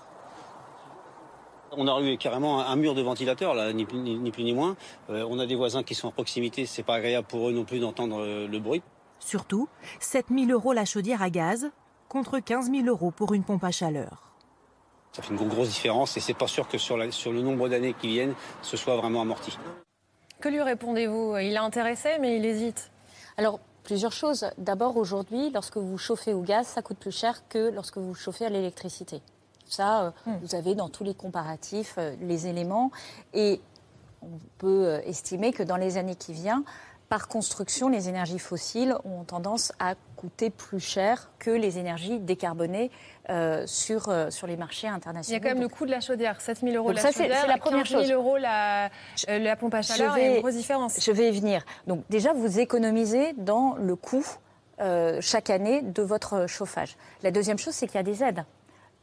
On 1.72 1.88
a 1.88 2.02
eu 2.02 2.18
carrément 2.18 2.62
un 2.62 2.76
mur 2.78 2.96
de 2.96 3.02
ventilateur, 3.02 3.54
là, 3.54 3.74
ni, 3.74 3.86
plus 3.86 3.98
ni 4.00 4.54
moins. 4.54 4.78
Euh, 5.10 5.28
on 5.30 5.40
a 5.40 5.46
des 5.46 5.56
voisins 5.56 5.84
qui 5.84 5.94
sont 5.94 6.08
à 6.08 6.12
proximité, 6.12 6.66
c'est 6.66 6.84
pas 6.84 6.96
agréable 6.96 7.28
pour 7.28 7.50
eux 7.50 7.52
non 7.52 7.66
plus 7.66 7.80
d'entendre 7.80 8.22
euh, 8.22 8.48
le 8.48 8.60
bruit. 8.60 8.82
Surtout, 9.20 9.68
7 10.00 10.28
000 10.30 10.52
euros 10.52 10.72
la 10.72 10.86
chaudière 10.86 11.22
à 11.22 11.30
gaz 11.30 11.72
contre 12.08 12.40
15 12.40 12.72
000 12.72 12.86
euros 12.86 13.12
pour 13.12 13.34
une 13.34 13.44
pompe 13.44 13.64
à 13.64 13.72
chaleur. 13.72 14.32
Ça 15.12 15.22
fait 15.22 15.34
une 15.34 15.48
grosse 15.48 15.70
différence 15.70 16.16
et 16.18 16.20
c'est 16.20 16.34
pas 16.34 16.48
sûr 16.48 16.68
que 16.68 16.78
sur, 16.78 16.98
sur 17.14 17.34
le 17.34 17.42
nombre 17.42 17.68
d'années 17.68 17.94
qui 18.00 18.10
viennent, 18.10 18.36
ce 18.62 18.78
soit 18.78 18.96
vraiment 18.96 19.22
amorti. 19.22 19.58
Que 20.40 20.50
lui 20.50 20.62
répondez-vous? 20.62 21.38
Il 21.38 21.54
est 21.54 21.58
intéressé, 21.58 22.10
mais 22.22 22.38
il 22.38 22.46
hésite. 22.46 22.92
Alors, 23.38 23.60
Plusieurs 23.86 24.12
choses. 24.12 24.48
D'abord, 24.58 24.98
aujourd'hui, 24.98 25.52
lorsque 25.52 25.78
vous 25.78 25.98
chauffez 26.00 26.34
au 26.34 26.42
gaz, 26.42 26.66
ça 26.66 26.82
coûte 26.82 26.98
plus 26.98 27.16
cher 27.16 27.48
que 27.48 27.70
lorsque 27.70 27.98
vous 27.98 28.16
chauffez 28.16 28.46
à 28.46 28.50
l'électricité. 28.50 29.22
Ça, 29.68 30.06
euh, 30.06 30.12
hmm. 30.26 30.38
vous 30.42 30.56
avez 30.56 30.74
dans 30.74 30.90
tous 30.90 31.04
les 31.04 31.14
comparatifs 31.14 31.96
euh, 32.00 32.16
les 32.20 32.48
éléments. 32.48 32.92
Et 33.36 33.62
on 34.24 34.40
peut 34.58 34.88
euh, 34.88 35.02
estimer 35.06 35.54
que 35.54 35.62
dans 35.62 35.78
les 35.78 35.98
années 35.98 36.16
qui 36.16 36.34
viennent, 36.34 36.64
par 37.10 37.28
construction, 37.28 37.88
les 37.88 38.10
énergies 38.10 38.40
fossiles 38.40 38.96
ont 39.06 39.24
tendance 39.24 39.72
à 39.80 39.96
coûter 40.16 40.50
plus 40.50 40.80
cher 40.80 41.30
que 41.38 41.52
les 41.52 41.78
énergies 41.78 42.20
décarbonées 42.20 42.90
euh, 43.30 43.64
sur, 43.68 44.10
euh, 44.10 44.30
sur 44.32 44.48
les 44.48 44.58
marchés 44.58 44.88
internationaux. 44.88 45.40
Il 45.40 45.44
y 45.44 45.46
a 45.46 45.50
quand 45.50 45.54
même 45.56 45.64
le 45.64 45.70
coût 45.70 45.86
de 45.86 45.92
la 45.92 46.02
chaudière, 46.02 46.42
7 46.42 46.62
000 46.62 46.76
euros 46.76 46.92
la 46.92 47.02
ça, 47.02 47.12
chaudière, 47.12 47.42
c'est 47.42 47.48
la 47.48 47.58
première 47.58 47.88
15 47.88 48.08
000 48.08 48.20
euros 48.20 48.38
la, 48.38 48.88
euh, 49.30 49.40
la 49.40 49.56
pompe 49.56 49.76
à 49.76 49.82
chaleur, 49.82 50.18
il 50.18 50.24
y 50.24 50.28
a 50.28 50.36
une 50.36 50.42
grosse 50.42 50.56
différence. 50.56 51.00
Je 51.00 51.12
vais 51.12 51.30
y 51.30 51.40
venir. 51.40 51.64
Donc 51.86 52.04
déjà, 52.10 52.34
vous 52.34 52.60
économisez 52.60 53.34
dans 53.34 53.76
le 53.76 53.96
coût 53.96 54.26
chaque 55.22 55.50
année 55.50 55.82
de 55.82 56.02
votre 56.02 56.48
chauffage. 56.48 56.98
La 57.24 57.32
deuxième 57.32 57.58
chose, 57.58 57.74
c'est 57.74 57.88
qu'il 57.88 57.96
y 57.96 58.00
a 58.00 58.04
des 58.04 58.24
aides. 58.24 58.44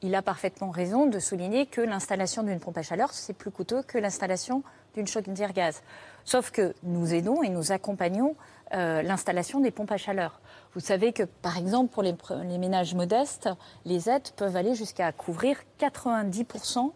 Il 0.02 0.14
a 0.16 0.20
parfaitement 0.20 0.70
raison 0.70 1.06
de 1.06 1.18
souligner 1.20 1.64
que 1.66 1.80
l'installation 1.80 2.42
d'une 2.42 2.58
pompe 2.58 2.76
à 2.76 2.82
chaleur, 2.82 3.12
c'est 3.12 3.32
plus 3.32 3.50
coûteux 3.50 3.82
que 3.82 3.98
l'installation 3.98 4.64
d'une 4.94 5.06
chaudière 5.06 5.52
gaz. 5.52 5.82
Sauf 6.24 6.50
que 6.50 6.74
nous 6.82 7.14
aidons 7.14 7.42
et 7.42 7.48
nous 7.48 7.72
accompagnons 7.72 8.36
euh, 8.74 9.02
l'installation 9.02 9.60
des 9.60 9.70
pompes 9.70 9.92
à 9.92 9.98
chaleur. 9.98 10.40
Vous 10.72 10.80
savez 10.80 11.12
que, 11.12 11.24
par 11.24 11.58
exemple, 11.58 11.92
pour 11.92 12.02
les, 12.02 12.14
ménages 12.58 12.94
modestes, 12.94 13.50
les 13.84 14.08
aides 14.08 14.30
peuvent 14.36 14.56
aller 14.56 14.74
jusqu'à 14.74 15.12
couvrir 15.12 15.58
90% 15.78 16.90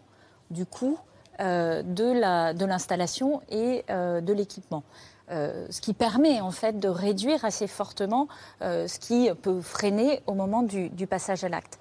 du 0.49 0.65
coût 0.65 0.97
euh, 1.39 1.83
de 1.83 2.65
l'installation 2.65 3.41
et 3.49 3.85
euh, 3.91 4.21
de 4.21 4.33
l'équipement. 4.33 4.83
ce 5.29 5.81
qui 5.81 5.93
permet 5.93 6.41
en 6.41 6.51
fait 6.51 6.79
de 6.79 6.87
réduire 6.87 7.43
assez 7.43 7.67
fortement 7.67 8.27
ce 8.61 8.97
qui 8.97 9.29
peut 9.41 9.61
freiner 9.61 10.21
au 10.25 10.33
moment 10.33 10.63
du, 10.63 10.89
du 10.89 11.05
passage 11.05 11.43
à 11.43 11.49
l'acte. 11.49 11.77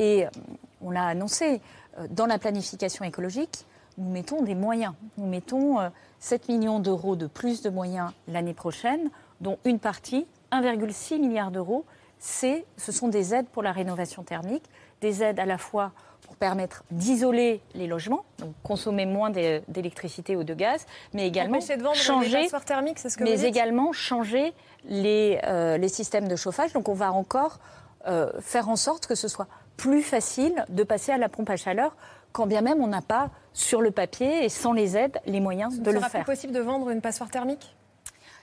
Et 0.00 0.26
on 0.82 0.90
l'a 0.90 1.06
annoncé, 1.06 1.62
dans 2.10 2.26
la 2.26 2.38
planification 2.38 3.04
écologique, 3.04 3.64
nous 3.96 4.10
mettons 4.10 4.42
des 4.42 4.56
moyens. 4.56 4.94
Nous 5.18 5.26
mettons 5.26 5.78
7 6.20 6.48
millions 6.48 6.78
d'euros 6.78 7.16
de 7.16 7.26
plus 7.26 7.62
de 7.62 7.70
moyens 7.70 8.12
l'année 8.28 8.54
prochaine, 8.54 9.10
dont 9.40 9.58
une 9.64 9.78
partie, 9.78 10.26
1,6 10.52 11.18
milliard 11.18 11.50
d'euros, 11.50 11.84
ce 12.18 12.62
sont 12.76 13.08
des 13.08 13.34
aides 13.34 13.48
pour 13.48 13.62
la 13.62 13.72
rénovation 13.72 14.22
thermique, 14.22 14.64
des 15.00 15.22
aides 15.22 15.40
à 15.40 15.46
la 15.46 15.58
fois 15.58 15.92
pour 16.20 16.36
permettre 16.36 16.84
d'isoler 16.90 17.60
les 17.74 17.86
logements, 17.86 18.24
donc 18.38 18.52
consommer 18.62 19.06
moins 19.06 19.30
d'électricité 19.30 20.36
ou 20.36 20.44
de 20.44 20.54
gaz, 20.54 20.86
mais 21.14 21.26
également 21.26 21.58
de 21.58 21.94
changer, 21.94 22.48
thermiques, 22.66 22.98
c'est 22.98 23.08
ce 23.08 23.16
que 23.16 23.24
mais 23.24 23.42
également 23.42 23.92
changer 23.92 24.52
les, 24.84 25.40
euh, 25.44 25.78
les, 25.78 25.88
systèmes 25.88 26.28
de 26.28 26.36
chauffage. 26.36 26.72
Donc 26.72 26.88
on 26.88 26.94
va 26.94 27.12
encore 27.12 27.58
euh, 28.06 28.30
faire 28.40 28.68
en 28.68 28.76
sorte 28.76 29.06
que 29.06 29.14
ce 29.14 29.28
soit 29.28 29.48
plus 29.76 30.02
facile 30.02 30.64
de 30.68 30.82
passer 30.84 31.10
à 31.10 31.18
la 31.18 31.28
pompe 31.28 31.50
à 31.50 31.56
chaleur 31.56 31.96
quand 32.32 32.46
bien 32.46 32.60
même 32.60 32.80
on 32.80 32.86
n'a 32.86 33.02
pas 33.02 33.30
sur 33.52 33.80
le 33.80 33.90
papier 33.90 34.44
et 34.44 34.48
sans 34.48 34.72
les 34.72 34.96
aides 34.96 35.18
les 35.26 35.40
moyens 35.40 35.80
de 35.80 35.90
le 35.90 35.98
faire. 35.98 36.08
Sera-t-il 36.08 36.24
possible 36.24 36.52
de 36.52 36.60
vendre 36.60 36.90
une 36.90 37.00
passoire 37.00 37.30
thermique? 37.30 37.76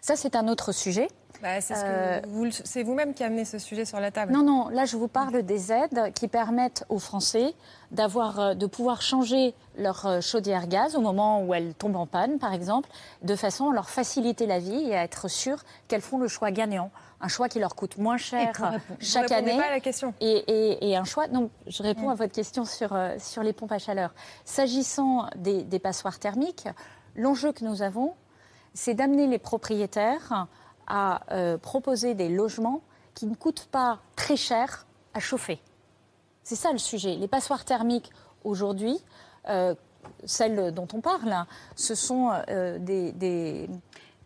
Ça, 0.07 0.15
c'est 0.15 0.37
un 0.37 0.47
autre 0.47 0.71
sujet. 0.71 1.09
Bah, 1.41 1.59
c'est 1.59 1.75
ce 1.75 1.81
que 1.81 1.85
Euh, 1.85 2.21
vous- 2.29 2.47
c'est 2.63 2.81
vous-même 2.81 3.13
qui 3.13 3.25
amenez 3.25 3.43
ce 3.43 3.59
sujet 3.59 3.83
sur 3.83 3.99
la 3.99 4.09
table. 4.09 4.31
Non, 4.31 4.41
non, 4.41 4.69
là 4.69 4.85
je 4.85 4.95
vous 4.95 5.09
parle 5.09 5.41
des 5.43 5.73
aides 5.73 6.13
qui 6.15 6.29
permettent 6.29 6.85
aux 6.87 6.97
Français 6.97 7.53
d'avoir, 7.91 8.39
euh, 8.39 8.53
de 8.53 8.65
pouvoir 8.67 9.01
changer 9.01 9.53
leur 9.77 10.05
euh, 10.05 10.21
chaudière 10.21 10.67
gaz 10.67 10.95
au 10.95 11.01
moment 11.01 11.41
où 11.43 11.53
elle 11.53 11.73
tombe 11.73 11.97
en 11.97 12.07
panne, 12.07 12.39
par 12.39 12.53
exemple, 12.53 12.87
de 13.21 13.35
façon 13.35 13.69
à 13.69 13.73
leur 13.73 13.89
faciliter 13.89 14.45
la 14.45 14.59
vie 14.59 14.81
et 14.89 14.95
à 14.95 15.03
être 15.03 15.27
sûr 15.27 15.57
qu'elles 15.89 16.01
font 16.01 16.19
le 16.19 16.29
choix 16.29 16.51
gagnant. 16.51 16.89
Un 17.19 17.27
choix 17.27 17.49
qui 17.49 17.59
leur 17.59 17.75
coûte 17.75 17.97
moins 17.97 18.17
cher 18.17 18.53
vous 18.57 18.95
chaque 19.01 19.29
année. 19.33 19.57
pas 19.57 19.67
à 19.67 19.71
la 19.71 19.79
question. 19.81 20.13
Et, 20.21 20.37
et- 20.47 20.89
et 20.89 20.95
un 20.95 21.03
choix. 21.03 21.27
Donc, 21.27 21.51
je 21.67 21.83
réponds 21.83 22.07
Mm. 22.07 22.11
à 22.11 22.15
votre 22.15 22.33
question 22.33 22.63
sur, 22.63 22.97
sur 23.19 23.43
les 23.43 23.51
pompes 23.51 23.73
à 23.73 23.79
chaleur. 23.79 24.13
S'agissant 24.45 25.27
des, 25.35 25.63
des 25.63 25.79
passoires 25.79 26.17
thermiques, 26.17 26.67
l'enjeu 27.15 27.51
que 27.51 27.63
nous 27.65 27.81
avons, 27.83 28.13
c'est 28.77 28.93
d'amener 28.93 29.25
les 29.27 29.39
propriétaires 29.39 30.47
à 30.87 31.21
euh, 31.31 31.57
proposer 31.57 32.13
des 32.13 32.29
logements 32.29 32.81
qui 33.15 33.25
ne 33.25 33.35
coûtent 33.35 33.65
pas 33.71 33.99
très 34.15 34.35
cher 34.37 34.85
à 35.13 35.19
chauffer. 35.19 35.59
C'est 36.43 36.55
ça 36.55 36.71
le 36.71 36.77
sujet. 36.77 37.15
Les 37.15 37.27
passoires 37.27 37.65
thermiques, 37.65 38.11
aujourd'hui, 38.43 38.97
euh, 39.49 39.73
celles 40.25 40.71
dont 40.73 40.87
on 40.93 41.01
parle, 41.01 41.45
ce 41.75 41.95
sont 41.95 42.31
euh, 42.49 42.77
des, 42.79 43.11
des- 43.13 43.67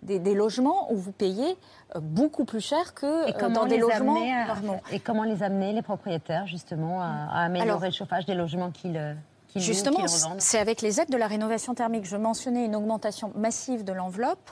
des- 0.04 0.20
des 0.20 0.34
logements 0.36 0.92
où 0.92 0.98
vous 0.98 1.12
payez 1.12 1.58
beaucoup 2.02 2.44
plus 2.46 2.60
cher 2.62 2.94
que 2.94 3.32
dans 3.54 3.66
des 3.66 3.78
logements 3.78 4.16
amener 4.18 4.34
à- 4.34 4.48
normaux. 4.48 4.80
Et 4.92 5.00
comment 5.00 5.24
les 5.24 5.44
amener, 5.44 5.74
les 5.74 5.82
propriétaires, 5.82 6.46
justement, 6.48 7.02
à, 7.02 7.06
à 7.32 7.44
améliorer 7.46 7.70
Alors- 7.70 7.82
le 7.86 7.92
chauffage 7.92 8.26
des 8.26 8.34
logements 8.36 8.72
qu'ils 8.72 9.16
Justement, 9.56 10.06
c'est 10.40 10.60
avec 10.60 10.82
les 10.82 11.02
aides 11.02 11.10
de 11.10 11.18
la 11.18 11.28
rénovation 11.28 11.74
thermique. 11.76 12.06
Je 12.06 12.18
mentionnais 12.18 12.66
une 12.66 12.76
augmentation 12.76 13.32
massive 13.36 13.84
de 13.84 13.92
l'enveloppe. 13.94 14.50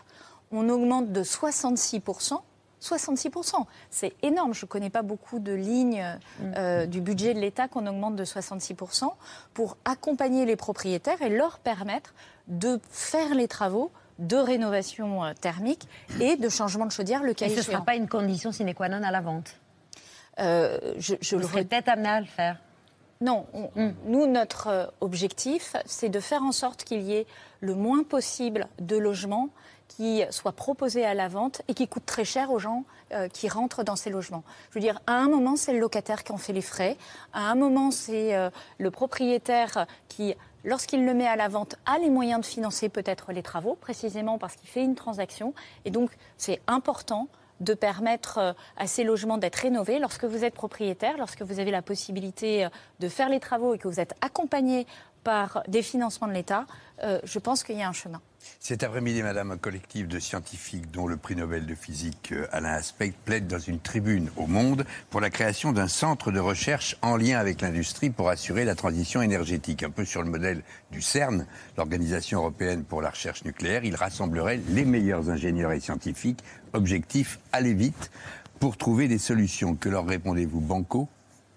On 0.52 0.68
augmente 0.70 1.12
de 1.12 1.24
66%. 1.24 2.40
66%, 2.82 3.66
c'est 3.90 4.14
énorme. 4.24 4.54
Je 4.54 4.66
ne 4.66 4.68
connais 4.70 4.90
pas 4.90 5.02
beaucoup 5.02 5.40
de 5.40 5.52
lignes 5.52 6.18
euh, 6.56 6.86
du 6.86 7.02
budget 7.02 7.34
de 7.34 7.40
l'État 7.40 7.68
qu'on 7.68 7.86
augmente 7.88 8.16
de 8.16 8.24
66% 8.24 9.12
pour 9.54 9.76
accompagner 9.84 10.46
les 10.46 10.56
propriétaires 10.56 11.22
et 11.22 11.30
leur 11.30 11.60
permettre 11.60 12.14
de 12.48 12.80
faire 12.90 13.36
les 13.36 13.50
travaux 13.50 13.92
de 14.18 14.38
rénovation 14.38 15.26
euh, 15.26 15.34
thermique 15.34 15.88
et 16.22 16.38
de 16.38 16.48
changement 16.50 16.86
de 16.86 16.92
chaudière 16.92 17.22
le 17.22 17.34
cas 17.34 17.48
Et 17.48 17.50
ce 17.50 17.56
ne 17.56 17.60
échéant. 17.60 17.74
sera 17.74 17.86
pas 17.86 17.96
une 17.96 18.08
condition 18.08 18.52
sine 18.54 18.74
qua 18.74 18.88
non 18.88 19.04
à 19.04 19.12
la 19.12 19.22
vente? 19.22 19.60
Euh, 20.40 20.78
je, 20.98 21.16
je 21.20 21.36
le 21.36 21.46
peut-être 21.48 21.90
amené 21.90 22.08
à 22.08 22.20
le 22.22 22.28
faire. 22.28 22.60
Non, 23.22 23.46
on- 23.54 23.94
nous, 24.06 24.28
notre 24.28 24.68
euh, 24.68 24.86
objectif, 25.02 25.76
c'est 25.86 26.10
de 26.10 26.20
faire 26.20 26.42
en 26.44 26.52
sorte 26.54 26.84
qu'il 26.86 27.02
y 27.02 27.14
ait 27.16 27.28
le 27.60 27.76
moins 27.76 28.04
possible 28.04 28.68
de 28.80 28.96
logements 28.98 29.50
qui 29.90 30.24
soient 30.30 30.54
proposés 30.54 31.04
à 31.06 31.14
la 31.14 31.28
vente 31.28 31.62
et 31.68 31.74
qui 31.74 31.88
coûtent 31.88 32.06
très 32.06 32.24
cher 32.24 32.52
aux 32.52 32.60
gens 32.60 32.86
euh, 33.12 33.28
qui 33.28 33.50
rentrent 33.50 33.84
dans 33.84 33.96
ces 33.98 34.10
logements. 34.10 34.44
Je 34.70 34.76
veux 34.76 34.80
dire, 34.82 35.02
à 35.08 35.14
un 35.14 35.28
moment, 35.28 35.56
c'est 35.58 35.74
le 35.74 35.80
locataire 35.80 36.24
qui 36.24 36.32
en 36.32 36.38
fait 36.38 36.54
les 36.54 36.62
frais. 36.62 36.96
À 37.34 37.50
un 37.52 37.56
moment, 37.56 37.92
c'est 37.92 38.36
euh, 38.36 38.50
le 38.78 38.92
propriétaire 38.92 39.86
qui, 40.08 40.36
lorsqu'il 40.64 41.06
le 41.06 41.14
met 41.14 41.28
à 41.28 41.36
la 41.36 41.50
vente, 41.50 41.76
a 41.86 41.98
les 41.98 42.10
moyens 42.10 42.40
de 42.42 42.46
financer 42.46 42.88
peut-être 42.88 43.34
les 43.34 43.44
travaux, 43.44 43.76
précisément 43.76 44.38
parce 44.38 44.56
qu'il 44.56 44.70
fait 44.70 44.84
une 44.84 44.96
transaction. 44.96 45.54
Et 45.84 45.92
donc, 45.92 46.12
c'est 46.38 46.62
important 46.68 47.28
de 47.60 47.74
permettre 47.74 48.38
euh, 48.38 48.54
à 48.78 48.88
ces 48.88 49.04
logements 49.04 49.38
d'être 49.38 49.56
rénovés. 49.56 50.00
Lorsque 50.00 50.26
vous 50.26 50.44
êtes 50.44 50.54
propriétaire, 50.54 51.18
lorsque 51.18 51.42
vous 51.42 51.60
avez 51.60 51.72
la 51.72 51.82
possibilité 51.82 52.66
euh, 52.66 52.70
de 53.00 53.08
faire 53.10 53.30
les 53.30 53.40
travaux 53.40 53.74
et 53.74 53.78
que 53.78 53.88
vous 53.88 54.00
êtes 54.00 54.14
accompagné 54.22 54.86
par 55.24 55.64
des 55.68 55.82
financements 55.82 56.28
de 56.28 56.34
l'État, 56.34 56.66
euh, 57.04 57.20
je 57.24 57.40
pense 57.40 57.64
qu'il 57.64 57.78
y 57.78 57.82
a 57.82 57.88
un 57.88 57.94
chemin. 57.94 58.22
Cet 58.60 58.84
après-midi, 58.84 59.22
Madame, 59.22 59.52
un 59.52 59.58
collectif 59.58 60.08
de 60.08 60.20
scientifiques, 60.20 60.92
dont 60.92 61.08
le 61.08 61.18
prix 61.18 61.36
Nobel 61.36 61.66
de 61.66 61.76
physique 61.76 62.32
euh, 62.32 62.48
Alain 62.52 62.74
Aspect, 62.74 63.14
plaide 63.26 63.48
dans 63.48 63.60
une 63.60 63.80
tribune 63.80 64.30
au 64.38 64.48
Monde 64.48 64.86
pour 65.10 65.22
la 65.22 65.30
création 65.30 65.72
d'un 65.72 65.88
centre 65.88 66.32
de 66.32 66.40
recherche 66.40 66.98
en 67.02 67.16
lien 67.16 67.38
avec 67.38 67.62
l'industrie 67.62 68.10
pour 68.10 68.30
assurer 68.30 68.66
la 68.66 68.76
transition 68.76 69.22
énergétique. 69.22 69.84
Un 69.84 69.90
peu 69.90 70.06
sur 70.06 70.24
le 70.24 70.30
modèle 70.30 70.64
du 70.92 71.02
CERN, 71.02 71.46
l'Organisation 71.78 72.40
européenne 72.40 72.84
pour 72.84 73.02
la 73.02 73.10
recherche 73.10 73.44
nucléaire. 73.44 73.84
Il 73.84 73.96
rassemblerait 73.96 74.60
les 74.70 74.86
meilleurs 74.86 75.30
ingénieurs 75.30 75.72
et 75.72 75.80
scientifiques. 75.80 76.44
Objectif, 76.74 77.40
aller 77.52 77.74
vite 77.74 78.12
pour 78.60 78.78
trouver 78.78 79.08
des 79.08 79.20
solutions. 79.20 79.76
Que 79.76 79.90
leur 79.90 80.06
répondez-vous, 80.06 80.62
Banco? 80.62 81.10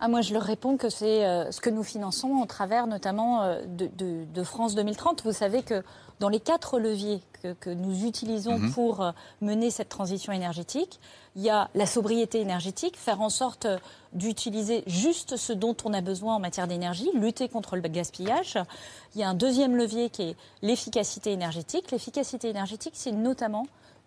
Ah, 0.05 0.09
moi, 0.09 0.21
je 0.21 0.35
leur 0.35 0.43
réponds 0.43 0.77
que 0.77 0.89
c'est 0.89 1.25
euh, 1.25 1.53
ce 1.53 1.61
que 1.61 1.71
nous 1.71 1.85
finançons 1.85 2.41
au 2.43 2.47
travers 2.47 2.89
notamment 2.89 3.43
euh, 3.43 3.63
de, 3.67 3.87
de- 3.87 4.25
de 4.35 4.43
France 4.43 4.75
2030. 4.75 5.23
Vous 5.23 5.33
savez 5.33 5.63
que 5.63 5.85
dans 6.19 6.29
les 6.29 6.41
quatre 6.41 6.81
leviers 6.81 7.23
que, 7.41 7.53
que 7.53 7.71
nous 7.71 8.05
utilisons 8.05 8.59
Mhm. 8.59 8.73
pour 8.73 9.01
euh, 9.03 9.13
mener 9.41 9.71
cette 9.71 9.89
transition 9.89 10.33
énergétique, 10.33 10.99
il 11.37 11.43
y 11.43 11.51
a 11.51 11.69
la 11.77 11.87
sobriété 11.87 12.41
énergétique, 12.41 12.97
faire 12.97 13.21
en 13.21 13.29
sorte 13.29 13.69
d'utiliser 14.13 14.83
juste 14.89 15.37
ce 15.37 15.53
dont 15.53 15.77
on 15.85 15.95
a 15.95 16.01
besoin 16.01 16.35
en 16.35 16.41
matière 16.41 16.67
d'énergie, 16.67 17.09
lutter 17.15 17.49
contre 17.49 17.77
le 17.77 17.83
gaspillage. 17.83 18.59
Il 19.15 19.21
y 19.21 19.25
a 19.25 19.29
un 19.29 19.35
deuxième 19.35 19.77
levier 19.77 20.11
qui 20.11 20.23
est 20.31 20.37
l'efficacité 20.63 21.31
énergétique. 21.31 21.93
L'efficacité 21.93 22.49
énergétique, 22.49 22.95
c'est 22.97 23.13
notamment 23.13 23.67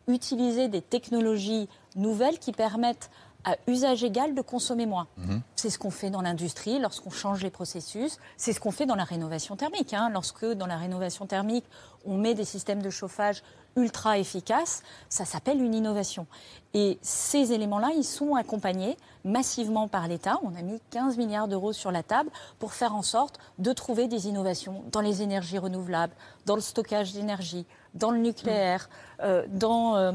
utiliser 0.10 0.68
des 0.68 0.82
technologies 0.82 1.70
nouvelles 1.96 2.38
qui 2.38 2.52
permettent 2.52 3.10
à 3.46 3.58
usage 3.68 4.04
égal 4.04 4.34
de 4.36 4.42
consommer 4.42 4.86
moins. 4.88 5.08
C'est 5.56 5.70
ce 5.70 5.78
qu'on 5.80 5.92
fait 5.92 6.10
dans 6.10 6.22
l'industrie 6.22 6.80
lorsqu'on 6.80 7.12
change 7.12 7.44
les 7.44 7.52
processus. 7.52 8.18
C'est 8.38 8.54
ce 8.54 8.60
qu'on 8.60 8.72
fait 8.72 8.86
dans 8.88 8.96
la 8.96 9.04
rénovation 9.04 9.56
thermique. 9.56 9.94
hein. 9.94 10.10
Lorsque 10.12 10.46
dans 10.46 10.66
la 10.66 10.78
rénovation 10.78 11.26
thermique, 11.28 11.66
on 12.06 12.18
met 12.18 12.34
des 12.34 12.44
systèmes 12.46 12.82
de 12.82 12.90
chauffage 12.90 13.44
ultra 13.78 14.18
efficaces, 14.18 14.84
ça 15.10 15.26
s'appelle 15.26 15.62
une 15.62 15.74
innovation. 15.76 16.28
Et 16.74 16.98
ces 17.02 17.52
éléments-là, 17.52 17.90
ils 17.96 18.04
sont 18.06 18.36
accompagnés 18.36 18.98
massivement 19.26 19.88
par 19.90 20.08
l'État. 20.08 20.40
On 20.44 20.56
a 20.56 20.62
mis 20.62 20.80
15 20.92 21.18
milliards 21.18 21.48
d'euros 21.48 21.74
sur 21.74 21.92
la 21.92 22.02
table 22.02 22.30
pour 22.58 22.74
faire 22.74 22.96
en 22.96 23.02
sorte 23.02 23.38
de 23.60 23.74
trouver 23.74 24.08
des 24.08 24.28
innovations 24.28 24.84
dans 24.92 25.02
les 25.02 25.22
énergies 25.22 25.58
renouvelables, 25.58 26.14
dans 26.46 26.56
le 26.56 26.62
stockage 26.62 27.14
d'énergie, 27.14 27.66
dans 27.94 28.12
le 28.12 28.20
nucléaire, 28.20 28.90
euh, 29.22 29.46
dans... 29.50 29.98
euh, 29.98 30.12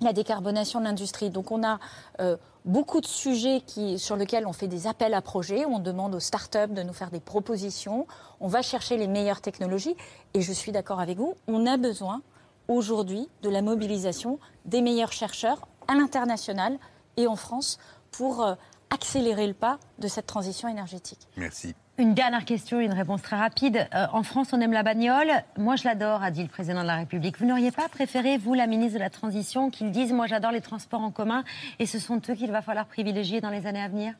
la 0.00 0.12
décarbonation 0.12 0.80
de 0.80 0.84
l'industrie. 0.84 1.30
Donc 1.30 1.50
on 1.50 1.62
a 1.62 1.78
euh, 2.20 2.36
beaucoup 2.64 3.00
de 3.00 3.06
sujets 3.06 3.62
sur 3.96 4.16
lesquels 4.16 4.46
on 4.46 4.52
fait 4.52 4.68
des 4.68 4.86
appels 4.86 5.14
à 5.14 5.22
projets, 5.22 5.64
on 5.66 5.78
demande 5.78 6.14
aux 6.14 6.20
startups 6.20 6.72
de 6.72 6.82
nous 6.82 6.92
faire 6.92 7.10
des 7.10 7.20
propositions, 7.20 8.06
on 8.40 8.48
va 8.48 8.62
chercher 8.62 8.96
les 8.96 9.06
meilleures 9.06 9.40
technologies. 9.40 9.96
Et 10.34 10.42
je 10.42 10.52
suis 10.52 10.72
d'accord 10.72 11.00
avec 11.00 11.18
vous, 11.18 11.34
on 11.46 11.66
a 11.66 11.76
besoin 11.76 12.22
aujourd'hui 12.68 13.28
de 13.42 13.50
la 13.50 13.62
mobilisation 13.62 14.38
des 14.64 14.80
meilleurs 14.80 15.12
chercheurs 15.12 15.66
à 15.88 15.94
l'international 15.94 16.78
et 17.16 17.26
en 17.26 17.36
France 17.36 17.78
pour 18.10 18.42
euh, 18.42 18.54
accélérer 18.90 19.46
le 19.46 19.54
pas 19.54 19.78
de 19.98 20.08
cette 20.08 20.26
transition 20.26 20.68
énergétique. 20.68 21.20
Merci. 21.36 21.74
Une 21.98 22.14
dernière 22.14 22.44
question, 22.46 22.80
une 22.80 22.94
réponse 22.94 23.20
très 23.22 23.36
rapide. 23.36 23.86
Euh, 23.94 24.06
en 24.12 24.22
France, 24.22 24.48
on 24.52 24.60
aime 24.60 24.72
la 24.72 24.82
bagnole. 24.82 25.30
Moi, 25.58 25.76
je 25.76 25.84
l'adore, 25.84 26.22
a 26.22 26.30
dit 26.30 26.42
le 26.42 26.48
président 26.48 26.80
de 26.80 26.86
la 26.86 26.96
République. 26.96 27.38
Vous 27.38 27.44
n'auriez 27.44 27.72
pas 27.72 27.88
préféré, 27.88 28.38
vous, 28.38 28.54
la 28.54 28.66
ministre 28.66 28.94
de 28.94 29.02
la 29.02 29.10
Transition, 29.10 29.68
qu'ils 29.70 29.90
disent 29.90 30.12
Moi, 30.12 30.26
j'adore 30.26 30.50
les 30.50 30.62
transports 30.62 31.02
en 31.02 31.10
commun 31.10 31.44
et 31.78 31.84
ce 31.86 31.98
sont 31.98 32.20
eux 32.30 32.34
qu'il 32.34 32.50
va 32.50 32.62
falloir 32.62 32.86
privilégier 32.86 33.40
dans 33.42 33.50
les 33.50 33.66
années 33.66 33.82
à 33.82 33.88
venir? 33.88 34.14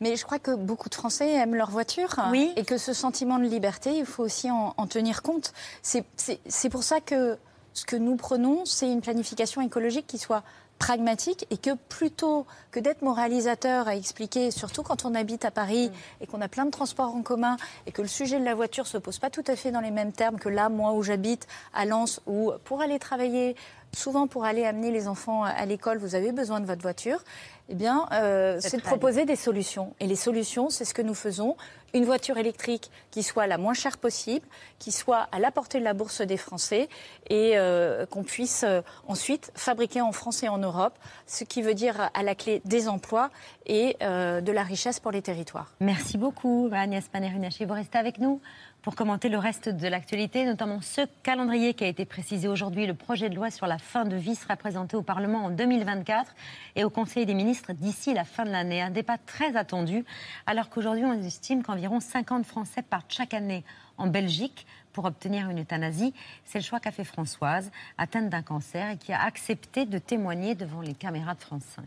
Mais 0.00 0.16
je 0.16 0.24
crois 0.24 0.40
que 0.40 0.52
beaucoup 0.56 0.88
de 0.88 0.96
Français 0.96 1.30
aiment 1.34 1.54
leur 1.54 1.70
voiture 1.70 2.16
Oui. 2.32 2.52
et 2.56 2.64
que 2.64 2.76
ce 2.76 2.92
sentiment 2.92 3.38
de 3.38 3.44
liberté, 3.44 3.96
il 3.96 4.04
faut 4.06 4.24
aussi 4.24 4.50
en, 4.50 4.74
en 4.76 4.86
tenir 4.88 5.22
compte. 5.22 5.52
C'est 5.82 6.68
pour 6.70 6.82
ça 6.82 7.00
que 7.00 7.38
ce 7.72 7.84
que 7.86 7.94
nous 7.94 8.16
prenons, 8.16 8.64
c'est 8.64 8.90
une 8.90 9.00
planification 9.00 9.60
écologique 9.60 10.08
qui 10.08 10.18
soit 10.18 10.42
pragmatique 10.82 11.46
et 11.50 11.58
que 11.58 11.70
plutôt 11.88 12.44
que 12.72 12.80
d'être 12.80 13.02
moralisateur 13.02 13.86
à 13.86 13.94
expliquer, 13.94 14.50
surtout 14.50 14.82
quand 14.82 15.04
on 15.04 15.14
habite 15.14 15.44
à 15.44 15.52
Paris 15.52 15.92
et 16.20 16.26
qu'on 16.26 16.40
a 16.40 16.48
plein 16.48 16.64
de 16.64 16.72
transports 16.72 17.14
en 17.14 17.22
commun 17.22 17.56
et 17.86 17.92
que 17.92 18.02
le 18.02 18.08
sujet 18.08 18.40
de 18.40 18.44
la 18.44 18.56
voiture 18.56 18.88
se 18.88 18.98
pose 18.98 19.20
pas 19.20 19.30
tout 19.30 19.44
à 19.46 19.54
fait 19.54 19.70
dans 19.70 19.80
les 19.80 19.92
mêmes 19.92 20.10
termes 20.10 20.40
que 20.40 20.48
là, 20.48 20.68
moi 20.68 20.92
où 20.94 21.04
j'habite, 21.04 21.46
à 21.72 21.84
Lens, 21.84 22.20
où 22.26 22.50
pour 22.64 22.80
aller 22.80 22.98
travailler, 22.98 23.54
souvent 23.94 24.26
pour 24.26 24.44
aller 24.44 24.64
amener 24.64 24.90
les 24.90 25.08
enfants 25.08 25.44
à 25.44 25.64
l'école, 25.66 25.98
vous 25.98 26.14
avez 26.14 26.32
besoin 26.32 26.60
de 26.60 26.66
votre 26.66 26.82
voiture, 26.82 27.22
eh 27.68 27.74
bien, 27.74 28.06
euh, 28.12 28.58
C'est 28.60 28.76
de 28.76 28.82
proposer 28.82 29.24
des 29.24 29.36
solutions. 29.36 29.94
Et 30.00 30.06
les 30.06 30.16
solutions, 30.16 30.68
c'est 30.68 30.84
ce 30.84 30.94
que 30.94 31.02
nous 31.02 31.14
faisons. 31.14 31.56
Une 31.94 32.04
voiture 32.04 32.38
électrique 32.38 32.90
qui 33.10 33.22
soit 33.22 33.46
la 33.46 33.58
moins 33.58 33.74
chère 33.74 33.98
possible, 33.98 34.46
qui 34.78 34.92
soit 34.92 35.28
à 35.30 35.38
la 35.38 35.50
portée 35.50 35.78
de 35.78 35.84
la 35.84 35.94
bourse 35.94 36.22
des 36.22 36.36
Français 36.36 36.88
et 37.28 37.52
euh, 37.56 38.06
qu'on 38.06 38.24
puisse 38.24 38.64
euh, 38.64 38.80
ensuite 39.06 39.52
fabriquer 39.54 40.00
en 40.00 40.12
France 40.12 40.42
et 40.42 40.48
en 40.48 40.58
Europe, 40.58 40.94
ce 41.26 41.44
qui 41.44 41.62
veut 41.62 41.74
dire 41.74 42.10
à 42.14 42.22
la 42.22 42.34
clé 42.34 42.62
des 42.64 42.88
emplois 42.88 43.30
et 43.66 43.96
de 44.00 44.52
la 44.52 44.62
richesse 44.64 44.98
pour 44.98 45.12
les 45.12 45.22
territoires. 45.22 45.70
Merci 45.80 46.18
beaucoup, 46.18 46.68
Agnès 46.72 47.06
Pannier-Runacher. 47.08 47.64
Vous 47.64 47.74
restez 47.74 47.96
avec 47.96 48.18
nous 48.18 48.40
pour 48.82 48.96
commenter 48.96 49.28
le 49.28 49.38
reste 49.38 49.68
de 49.68 49.86
l'actualité, 49.86 50.44
notamment 50.44 50.80
ce 50.80 51.02
calendrier 51.22 51.72
qui 51.72 51.84
a 51.84 51.86
été 51.86 52.04
précisé 52.04 52.48
aujourd'hui, 52.48 52.86
le 52.86 52.94
projet 52.94 53.30
de 53.30 53.36
loi 53.36 53.50
sur 53.50 53.68
la 53.68 53.78
fin 53.78 54.04
de 54.04 54.16
vie 54.16 54.34
sera 54.34 54.56
présenté 54.56 54.96
au 54.96 55.02
Parlement 55.02 55.44
en 55.44 55.50
2024 55.50 56.34
et 56.74 56.82
au 56.82 56.90
Conseil 56.90 57.24
des 57.24 57.34
ministres 57.34 57.72
d'ici 57.72 58.12
la 58.12 58.24
fin 58.24 58.44
de 58.44 58.50
l'année. 58.50 58.82
Un 58.82 58.90
débat 58.90 59.18
très 59.18 59.56
attendu, 59.56 60.04
alors 60.46 60.68
qu'aujourd'hui 60.68 61.04
on 61.04 61.22
estime 61.22 61.62
qu'environ 61.62 62.00
50 62.00 62.44
Français 62.44 62.82
partent 62.82 63.12
chaque 63.12 63.34
année 63.34 63.64
en 63.98 64.08
Belgique 64.08 64.66
pour 64.92 65.04
obtenir 65.04 65.48
une 65.48 65.60
euthanasie. 65.60 66.12
C'est 66.44 66.58
le 66.58 66.64
choix 66.64 66.80
qu'a 66.80 66.90
fait 66.90 67.04
Françoise, 67.04 67.70
atteinte 67.98 68.30
d'un 68.30 68.42
cancer 68.42 68.90
et 68.90 68.96
qui 68.96 69.12
a 69.12 69.22
accepté 69.22 69.86
de 69.86 69.98
témoigner 69.98 70.56
devant 70.56 70.80
les 70.80 70.94
caméras 70.94 71.34
de 71.34 71.40
France 71.40 71.64
5. 71.76 71.84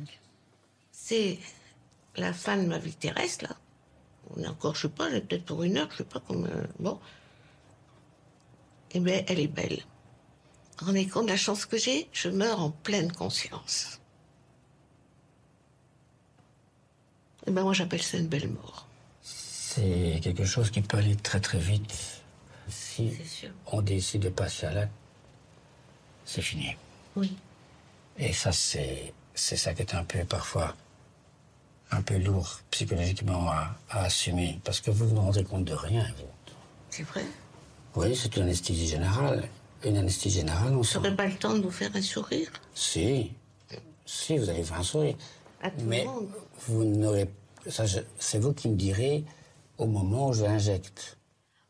C'est 0.92 1.40
la 2.16 2.32
fin 2.32 2.56
de 2.56 2.66
ma 2.66 2.78
vie 2.78 2.96
terrestre, 2.96 3.48
là. 3.50 3.56
On 4.36 4.42
est 4.42 4.48
encore, 4.48 4.76
je 4.76 4.84
sais 4.84 4.90
pas, 4.90 5.10
peut-être 5.10 5.46
pour 5.46 5.64
une 5.64 5.78
heure, 5.78 5.90
je 5.92 5.98
sais 5.98 6.04
pas 6.04 6.20
comme. 6.20 6.50
bon. 6.80 7.00
Eh 8.92 9.00
bien, 9.00 9.24
elle 9.28 9.40
est 9.40 9.48
belle. 9.48 9.84
Rendez 10.78 11.08
compte 11.08 11.26
de 11.26 11.32
la 11.32 11.38
chance 11.38 11.66
que 11.66 11.78
j'ai 11.78 12.10
Je 12.12 12.30
meurs 12.30 12.62
en 12.62 12.72
pleine 12.72 13.12
conscience. 13.12 14.00
Eh 17.48 17.52
bien, 17.52 17.64
moi, 17.64 17.74
j'appelle 17.74 18.02
ça 18.02 18.18
une 18.18 18.28
belle 18.28 18.50
mort. 18.50 18.88
C'est 19.22 20.20
quelque 20.22 20.46
chose 20.46 20.72
qui 20.72 20.82
peut 20.82 20.98
aller 20.98 21.16
très 21.16 21.40
très 21.40 21.60
vite. 21.60 22.22
Si 22.70 23.12
on 23.68 23.82
décide 23.82 24.24
de 24.24 24.30
passer 24.30 24.66
à 24.66 24.74
l'acte, 24.74 24.92
c'est 26.26 26.42
fini. 26.42 26.76
Oui. 27.16 27.36
Et 28.18 28.34
ça, 28.34 28.52
c'est, 28.52 29.14
c'est 29.34 29.58
ça 29.58 29.74
qui 29.74 29.82
est 29.82 29.94
un 29.94 30.04
peu 30.04 30.24
parfois 30.26 30.76
un 31.96 32.02
peu 32.02 32.18
lourd 32.18 32.60
psychologiquement 32.72 33.50
à, 33.50 33.76
à 33.90 34.04
assumer. 34.06 34.60
Parce 34.64 34.82
que 34.82 34.92
vous 34.92 35.06
ne 35.06 35.10
vous 35.12 35.22
rendez 35.22 35.44
compte 35.44 35.66
de 35.66 35.74
rien. 35.74 36.06
C'est 36.90 37.04
vrai? 37.04 37.24
Oui, 37.96 38.16
c'est 38.16 38.36
une 38.36 38.44
anesthésie 38.44 38.88
générale. 38.88 39.48
Une 39.84 39.98
anesthésie 39.98 40.40
générale, 40.40 40.74
on 40.76 40.82
Vous 40.82 40.94
n'aurez 40.96 41.16
pas 41.16 41.28
le 41.28 41.36
temps 41.36 41.54
de 41.58 41.62
vous 41.62 41.72
faire 41.72 41.92
un 41.96 42.02
sourire? 42.02 42.50
Si. 42.74 43.32
Si, 44.06 44.38
vous 44.38 44.50
allez 44.50 44.64
faire 44.64 44.80
un 44.80 44.84
sourire. 44.84 45.16
À 45.62 45.70
tout 45.70 45.78
Mais 45.86 46.02
le 46.04 46.06
monde. 46.10 46.28
vous 46.68 46.84
n'aurez. 46.84 47.30
ça, 47.70 47.86
je- 47.86 48.00
C'est 48.20 48.40
vous 48.40 48.54
qui 48.54 48.70
me 48.70 48.76
direz 48.76 49.24
au 49.78 49.86
moment 49.88 50.30
où 50.30 50.34
je 50.34 50.44
l'injecte. 50.44 51.15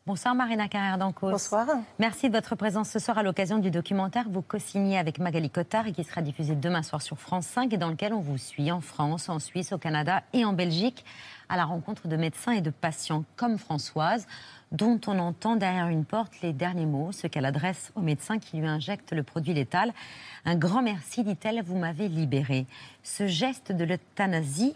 Bonsoir 0.08 0.36
Marina 0.36 0.68
Carrère 0.68 1.00
d'Ancos. 1.00 1.32
Bonsoir. 1.32 1.66
Merci 1.98 2.30
de 2.30 2.36
votre 2.36 2.56
présence 2.56 2.92
ce 2.92 3.00
soir 3.00 3.18
à 3.18 3.24
l'occasion 3.24 3.58
du 3.58 3.72
documentaire 3.72 4.26
que 4.26 4.30
vous 4.30 4.44
co-signez 4.44 5.00
avec 5.00 5.18
Magali 5.18 5.50
Cotard 5.50 5.88
et 5.88 5.94
qui 5.94 6.04
sera 6.04 6.22
diffusé 6.22 6.54
demain 6.54 6.84
soir 6.84 7.02
sur 7.02 7.18
France 7.18 7.48
5 7.48 7.74
et 7.74 7.78
dans 7.78 7.90
lequel 7.90 8.14
on 8.14 8.20
vous 8.20 8.38
suit 8.38 8.72
en 8.72 8.82
France, 8.82 9.30
en 9.30 9.40
Suisse, 9.40 9.74
au 9.74 9.80
Canada 9.80 10.22
et 10.32 10.46
en 10.46 10.54
Belgique 10.54 11.04
à 11.50 11.58
la 11.58 11.66
rencontre 11.66 12.08
de 12.08 12.18
médecins 12.18 12.52
et 12.52 12.62
de 12.62 12.70
patients 12.70 13.24
comme 13.36 13.58
Françoise 13.58 14.28
dont 14.72 15.02
on 15.08 15.18
entend 15.18 15.56
derrière 15.56 15.88
une 15.88 16.06
porte 16.06 16.40
les 16.44 16.54
derniers 16.54 16.86
mots, 16.86 17.12
ce 17.12 17.26
qu'elle 17.26 17.46
adresse 17.46 17.92
au 17.96 18.02
médecin 18.02 18.38
qui 18.38 18.58
lui 18.58 18.68
injecte 18.68 19.12
le 19.12 19.24
produit 19.24 19.56
létal. 19.56 19.92
Un 20.46 20.56
grand 20.56 20.84
merci, 20.84 21.24
dit-elle, 21.24 21.64
vous 21.64 21.80
m'avez 21.80 22.10
libéré. 22.10 22.68
Ce 23.02 23.26
geste 23.26 23.72
de 23.72 23.84
l'euthanasie, 23.84 24.76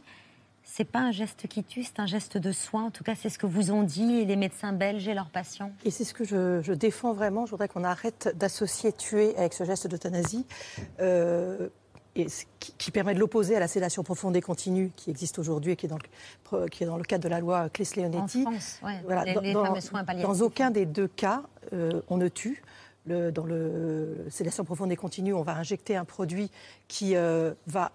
c'est 0.71 0.85
pas 0.85 0.99
un 0.99 1.11
geste 1.11 1.47
qui 1.47 1.63
tue, 1.63 1.83
c'est 1.83 1.99
un 1.99 2.05
geste 2.05 2.37
de 2.37 2.51
soin. 2.51 2.85
En 2.85 2.91
tout 2.91 3.03
cas, 3.03 3.15
c'est 3.15 3.29
ce 3.29 3.39
que 3.39 3.45
vous 3.47 3.71
ont 3.71 3.83
dit 3.83 4.25
les 4.25 4.35
médecins 4.35 4.71
belges 4.73 5.07
et 5.07 5.13
leurs 5.13 5.29
patients. 5.29 5.71
Et 5.83 5.91
c'est 5.91 6.03
ce 6.03 6.13
que 6.13 6.23
je, 6.23 6.61
je 6.61 6.73
défends 6.73 7.13
vraiment. 7.13 7.45
Je 7.45 7.51
voudrais 7.51 7.67
qu'on 7.67 7.83
arrête 7.83 8.33
d'associer 8.37 8.91
tuer 8.93 9.35
avec 9.37 9.53
ce 9.53 9.63
geste 9.63 9.87
d'euthanasie. 9.87 10.45
euh, 10.99 11.69
et 12.15 12.25
qui, 12.59 12.73
qui 12.73 12.91
permet 12.91 13.13
de 13.13 13.19
l'opposer 13.19 13.55
à 13.55 13.59
la 13.59 13.67
sédation 13.67 14.01
profonde 14.03 14.35
et 14.35 14.41
continue 14.41 14.91
qui 14.95 15.11
existe 15.11 15.37
aujourd'hui 15.37 15.73
et 15.73 15.75
qui 15.75 15.85
est, 15.85 15.89
dans 15.89 15.99
le, 16.51 16.67
qui 16.67 16.83
est 16.83 16.87
dans 16.87 16.97
le 16.97 17.03
cadre 17.03 17.23
de 17.23 17.29
la 17.29 17.39
loi 17.39 17.69
Claes-Leonetti. 17.69 18.45
En 18.47 18.51
France, 18.51 18.79
ouais, 18.83 18.99
Voilà, 19.05 19.23
les- 19.25 19.33
dans, 19.35 19.41
les 19.41 19.53
fameux 19.53 19.79
soins 19.79 20.03
palliatifs. 20.03 20.27
dans 20.39 20.43
aucun 20.45 20.71
des 20.71 20.85
deux 20.87 21.07
cas, 21.07 21.43
euh, 21.71 22.01
on 22.09 22.17
ne 22.17 22.27
tue. 22.27 22.63
Le- 23.05 23.31
dans 23.31 23.45
le 23.45 24.25
sédation 24.29 24.65
profonde 24.65 24.91
et 24.91 24.95
continue, 24.95 25.33
on 25.33 25.43
va 25.43 25.55
injecter 25.55 25.95
un 25.95 26.03
produit 26.03 26.49
qui 26.87 27.15
euh, 27.15 27.53
va 27.67 27.91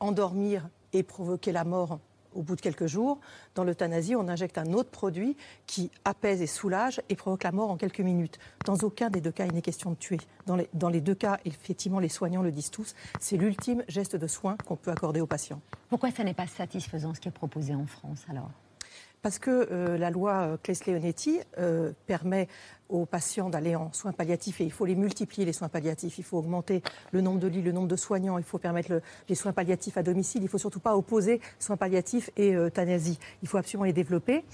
endormir 0.00 0.68
et 0.94 1.02
provoquer 1.02 1.52
la 1.52 1.64
mort 1.64 2.00
au 2.34 2.42
bout 2.42 2.56
de 2.56 2.60
quelques 2.60 2.86
jours. 2.86 3.18
Dans 3.54 3.64
l'euthanasie, 3.64 4.16
on 4.16 4.28
injecte 4.28 4.58
un 4.58 4.72
autre 4.72 4.90
produit 4.90 5.36
qui 5.66 5.90
apaise 6.04 6.42
et 6.42 6.46
soulage 6.46 7.00
et 7.08 7.16
provoque 7.16 7.44
la 7.44 7.52
mort 7.52 7.70
en 7.70 7.76
quelques 7.76 8.00
minutes. 8.00 8.38
Dans 8.64 8.76
aucun 8.76 9.10
des 9.10 9.20
deux 9.20 9.32
cas, 9.32 9.46
il 9.46 9.54
n'est 9.54 9.62
question 9.62 9.90
de 9.90 9.96
tuer. 9.96 10.18
Dans 10.46 10.88
les, 10.88 11.00
deux 11.00 11.14
cas, 11.14 11.38
effectivement, 11.44 11.98
les 11.98 12.08
soignants 12.08 12.42
le 12.42 12.52
disent 12.52 12.70
tous, 12.70 12.94
c'est 13.20 13.36
l'ultime 13.36 13.82
geste 13.88 14.16
de 14.16 14.26
soin 14.26 14.56
qu'on 14.66 14.76
peut 14.76 14.90
accorder 14.90 15.20
aux 15.20 15.26
patients. 15.26 15.60
Pourquoi 15.88 16.10
ça 16.10 16.24
n'est 16.24 16.34
pas 16.34 16.46
satisfaisant 16.46 17.14
ce 17.14 17.20
qui 17.20 17.28
est 17.28 17.32
proposé 17.32 17.74
en 17.74 17.86
France 17.86 18.24
alors? 18.30 18.50
Parce 19.22 19.38
que 19.38 19.68
euh, 19.70 19.98
la 19.98 20.10
loi 20.10 20.32
euh, 20.32 20.56
Claes-Leonetti 20.62 21.40
euh, 21.58 21.92
permet 22.06 22.46
aux 22.88 23.04
patients 23.04 23.50
d'aller 23.50 23.74
en 23.76 23.92
soins 23.92 24.12
palliatifs 24.12 24.60
et 24.60 24.64
il 24.64 24.72
faut 24.72 24.86
les 24.86 24.94
multiplier, 24.94 25.44
les 25.44 25.52
soins 25.52 25.68
palliatifs. 25.68 26.18
Il 26.18 26.24
faut 26.24 26.38
augmenter 26.38 26.82
le 27.12 27.20
nombre 27.20 27.38
de 27.40 27.46
lits, 27.48 27.60
le 27.60 27.72
nombre 27.72 27.88
de 27.88 27.96
soignants. 27.96 28.38
Il 28.38 28.44
faut 28.44 28.58
permettre 28.58 28.90
le- 28.92 29.02
les 29.28 29.34
soins 29.34 29.52
palliatifs 29.52 29.98
à 29.98 30.02
domicile. 30.02 30.40
Il 30.40 30.44
ne 30.44 30.48
faut 30.48 30.56
surtout 30.58 30.80
pas 30.80 30.96
opposer 30.96 31.40
soins 31.58 31.76
palliatifs 31.76 32.30
et 32.36 32.54
euthanasie. 32.54 33.18
Il 33.42 33.48
faut 33.48 33.58
absolument 33.58 33.84
les 33.84 33.92
développer 33.92 34.44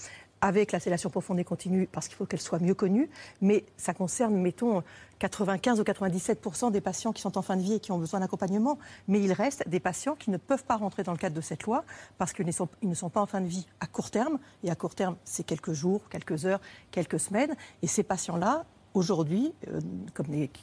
avec 0.44 0.72
la 0.72 0.78
sédation 0.78 1.08
profonde 1.08 1.38
et 1.40 1.44
continue 1.44 1.88
parce 1.90 2.06
qu'il 2.06 2.18
faut 2.18 2.26
qu'elle 2.26 2.40
soit 2.40 2.58
mieux 2.58 2.74
connue. 2.74 3.08
Mais 3.40 3.64
ça 3.78 3.94
concerne, 3.94 4.36
mettons, 4.36 4.82
95 5.18 5.80
ou 5.80 5.84
97% 5.84 6.70
des 6.70 6.82
patients 6.82 7.14
qui 7.14 7.22
sont 7.22 7.38
en 7.38 7.42
fin 7.42 7.56
de 7.56 7.62
vie 7.62 7.72
et 7.72 7.80
qui 7.80 7.92
ont 7.92 7.98
besoin 7.98 8.20
d'accompagnement. 8.20 8.78
Mais 9.08 9.22
il 9.22 9.32
reste 9.32 9.66
des 9.66 9.80
patients 9.80 10.14
qui 10.14 10.30
ne 10.30 10.36
peuvent 10.36 10.64
pas 10.64 10.76
rentrer 10.76 11.02
dans 11.02 11.12
le 11.12 11.18
cadre 11.18 11.34
de 11.34 11.40
cette 11.40 11.62
loi 11.62 11.82
parce 12.18 12.34
qu'ils 12.34 12.44
ne 12.44 12.52
sont, 12.94 13.08
pas 13.08 13.22
en 13.22 13.26
fin 13.26 13.40
de 13.40 13.46
vie 13.46 13.66
à 13.80 13.86
court 13.86 14.10
terme. 14.10 14.38
Et 14.62 14.70
à 14.70 14.74
court 14.74 14.94
terme, 14.94 15.16
c'est 15.24 15.44
quelques 15.44 15.72
jours, 15.72 16.02
quelques 16.10 16.44
heures, 16.44 16.60
quelques 16.90 17.20
semaines. 17.20 17.56
Et 17.80 17.86
ces 17.86 18.02
patients-là, 18.02 18.66
aujourd'hui, 18.92 19.54
euh, 19.68 19.80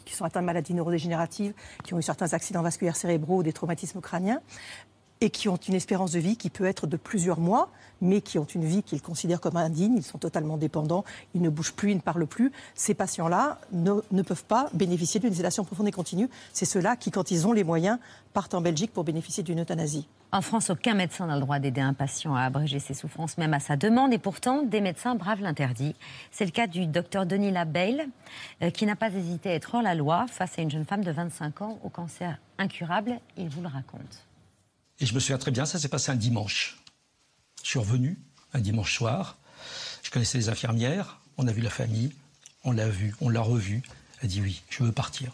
qui 0.06 0.13
sont 0.13 0.26
atteints 0.26 0.41
de 0.41 0.46
maladies 0.46 0.76
neurodégénératives, 0.76 1.56
qui 1.84 1.96
ont 1.96 1.98
eu 1.98 2.04
certains 2.04 2.34
accidents 2.34 2.62
vasculaires 2.62 2.96
cérébraux 2.96 3.38
ou 3.38 3.44
des 3.44 3.52
traumatismes 3.52 4.00
crâniens, 4.00 4.41
et 5.21 5.29
qui 5.29 5.47
ont 5.47 5.55
une 5.55 5.75
espérance 5.75 6.12
de 6.12 6.19
vie 6.19 6.36
qui 6.36 6.49
peut 6.49 6.65
être 6.65 6.88
de 6.88 6.97
plusieurs 6.97 7.39
mois, 7.39 7.69
mais 8.01 8.21
qui 8.21 8.39
ont 8.39 8.45
une 8.45 8.65
vie 8.65 8.81
qu'ils 8.81 9.03
considèrent 9.03 9.39
comme 9.39 9.55
indigne, 9.55 9.95
ils 9.95 10.03
sont 10.03 10.17
totalement 10.17 10.57
dépendants, 10.57 11.05
ils 11.36 11.41
ne 11.41 11.49
bougent 11.49 11.73
plus, 11.73 11.91
ils 11.91 11.97
ne 11.97 12.01
parlent 12.01 12.25
plus. 12.25 12.51
Ces 12.73 12.95
patients-là 12.95 13.60
ne, 13.71 13.93
ne 14.12 14.21
peuvent 14.23 14.43
pas 14.43 14.69
bénéficier 14.73 15.19
d'une 15.19 15.34
sédation 15.34 15.63
profonde 15.63 15.88
et 15.88 15.91
continue. 15.91 16.27
C'est 16.53 16.65
ceux-là 16.65 16.95
qui, 16.95 17.12
quand 17.12 17.29
ils 17.29 17.47
ont 17.47 17.53
les 17.53 17.63
moyens, 17.63 17.99
partent 18.34 18.55
en 18.55 18.62
Belgique 18.62 18.91
pour 18.91 19.03
bénéficier 19.03 19.43
d'une 19.43 19.62
euthanasie. 19.62 20.07
En 20.31 20.41
France, 20.41 20.69
aucun 20.69 20.95
médecin 20.95 21.27
n'a 21.27 21.36
le 21.36 21.41
droit 21.41 21.60
d'aider 21.60 21.81
un 21.81 21.93
patient 21.93 22.34
à 22.34 22.41
abréger 22.41 22.79
ses 22.79 22.93
souffrances, 22.93 23.38
même 23.38 23.53
à 23.53 23.60
sa 23.60 23.75
demande. 23.75 24.13
Et 24.13 24.17
pourtant, 24.17 24.63
des 24.63 24.81
médecins 24.81 25.13
bravent 25.13 25.41
l'interdit. 25.41 25.93
C'est 26.31 26.45
le 26.45 26.51
cas 26.51 26.67
du 26.67 26.88
docteur 26.88 27.27
Denis 27.27 27.51
Labeil, 27.51 28.07
euh, 28.63 28.71
qui 28.71 28.86
n'a 28.86 28.95
pas 28.95 29.10
hésité 29.10 29.49
à 29.49 29.53
être 29.53 29.75
hors 29.75 29.81
la 29.81 29.93
loi 29.93 30.25
face 30.27 30.57
à 30.57 30.62
une 30.62 30.71
jeune 30.71 30.86
femme 30.86 31.03
de 31.03 31.12
25 31.12 31.62
ans 31.62 31.79
au 31.84 31.89
cancer 31.89 32.39
incurable. 32.57 33.19
Il 33.38 33.49
vous 33.49 33.62
le 33.62 33.67
raconte. 33.67 34.31
Et 35.01 35.05
je 35.05 35.13
me 35.13 35.19
souviens 35.19 35.37
très 35.37 35.51
bien, 35.51 35.65
ça 35.65 35.79
s'est 35.79 35.89
passé 35.89 36.11
un 36.11 36.15
dimanche. 36.15 36.77
Je 37.63 37.69
suis 37.69 37.79
revenu 37.79 38.17
un 38.53 38.59
dimanche 38.59 38.95
soir. 38.95 39.37
Je 40.03 40.11
connaissais 40.11 40.37
les 40.37 40.47
infirmières, 40.49 41.19
on 41.37 41.47
a 41.47 41.51
vu 41.51 41.61
la 41.61 41.69
famille, 41.69 42.11
on 42.63 42.71
l'a 42.71 42.87
vue, 42.87 43.13
on 43.19 43.27
l'a 43.29 43.41
revue. 43.41 43.81
Elle 44.21 44.29
dit 44.29 44.41
oui, 44.41 44.61
je 44.69 44.83
veux 44.83 44.91
partir. 44.91 45.31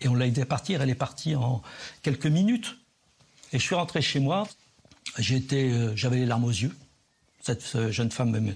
Et 0.00 0.08
on 0.08 0.14
l'a 0.14 0.26
aidé 0.26 0.42
à 0.42 0.46
partir, 0.46 0.82
elle 0.82 0.90
est 0.90 0.94
partie 0.94 1.34
en 1.36 1.62
quelques 2.02 2.26
minutes. 2.26 2.76
Et 3.52 3.58
je 3.58 3.62
suis 3.62 3.74
rentré 3.74 4.02
chez 4.02 4.20
moi, 4.20 4.48
j'étais, 5.18 5.70
euh, 5.70 5.94
j'avais 5.96 6.16
les 6.16 6.26
larmes 6.26 6.44
aux 6.44 6.50
yeux. 6.50 6.74
Cette 7.42 7.64
euh, 7.76 7.90
jeune 7.92 8.10
femme 8.10 8.30
me- 8.38 8.54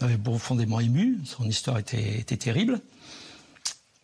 m'avait 0.00 0.18
profondément 0.18 0.78
ému, 0.80 1.18
son 1.24 1.44
histoire 1.48 1.78
était, 1.78 2.18
était 2.18 2.36
terrible. 2.36 2.80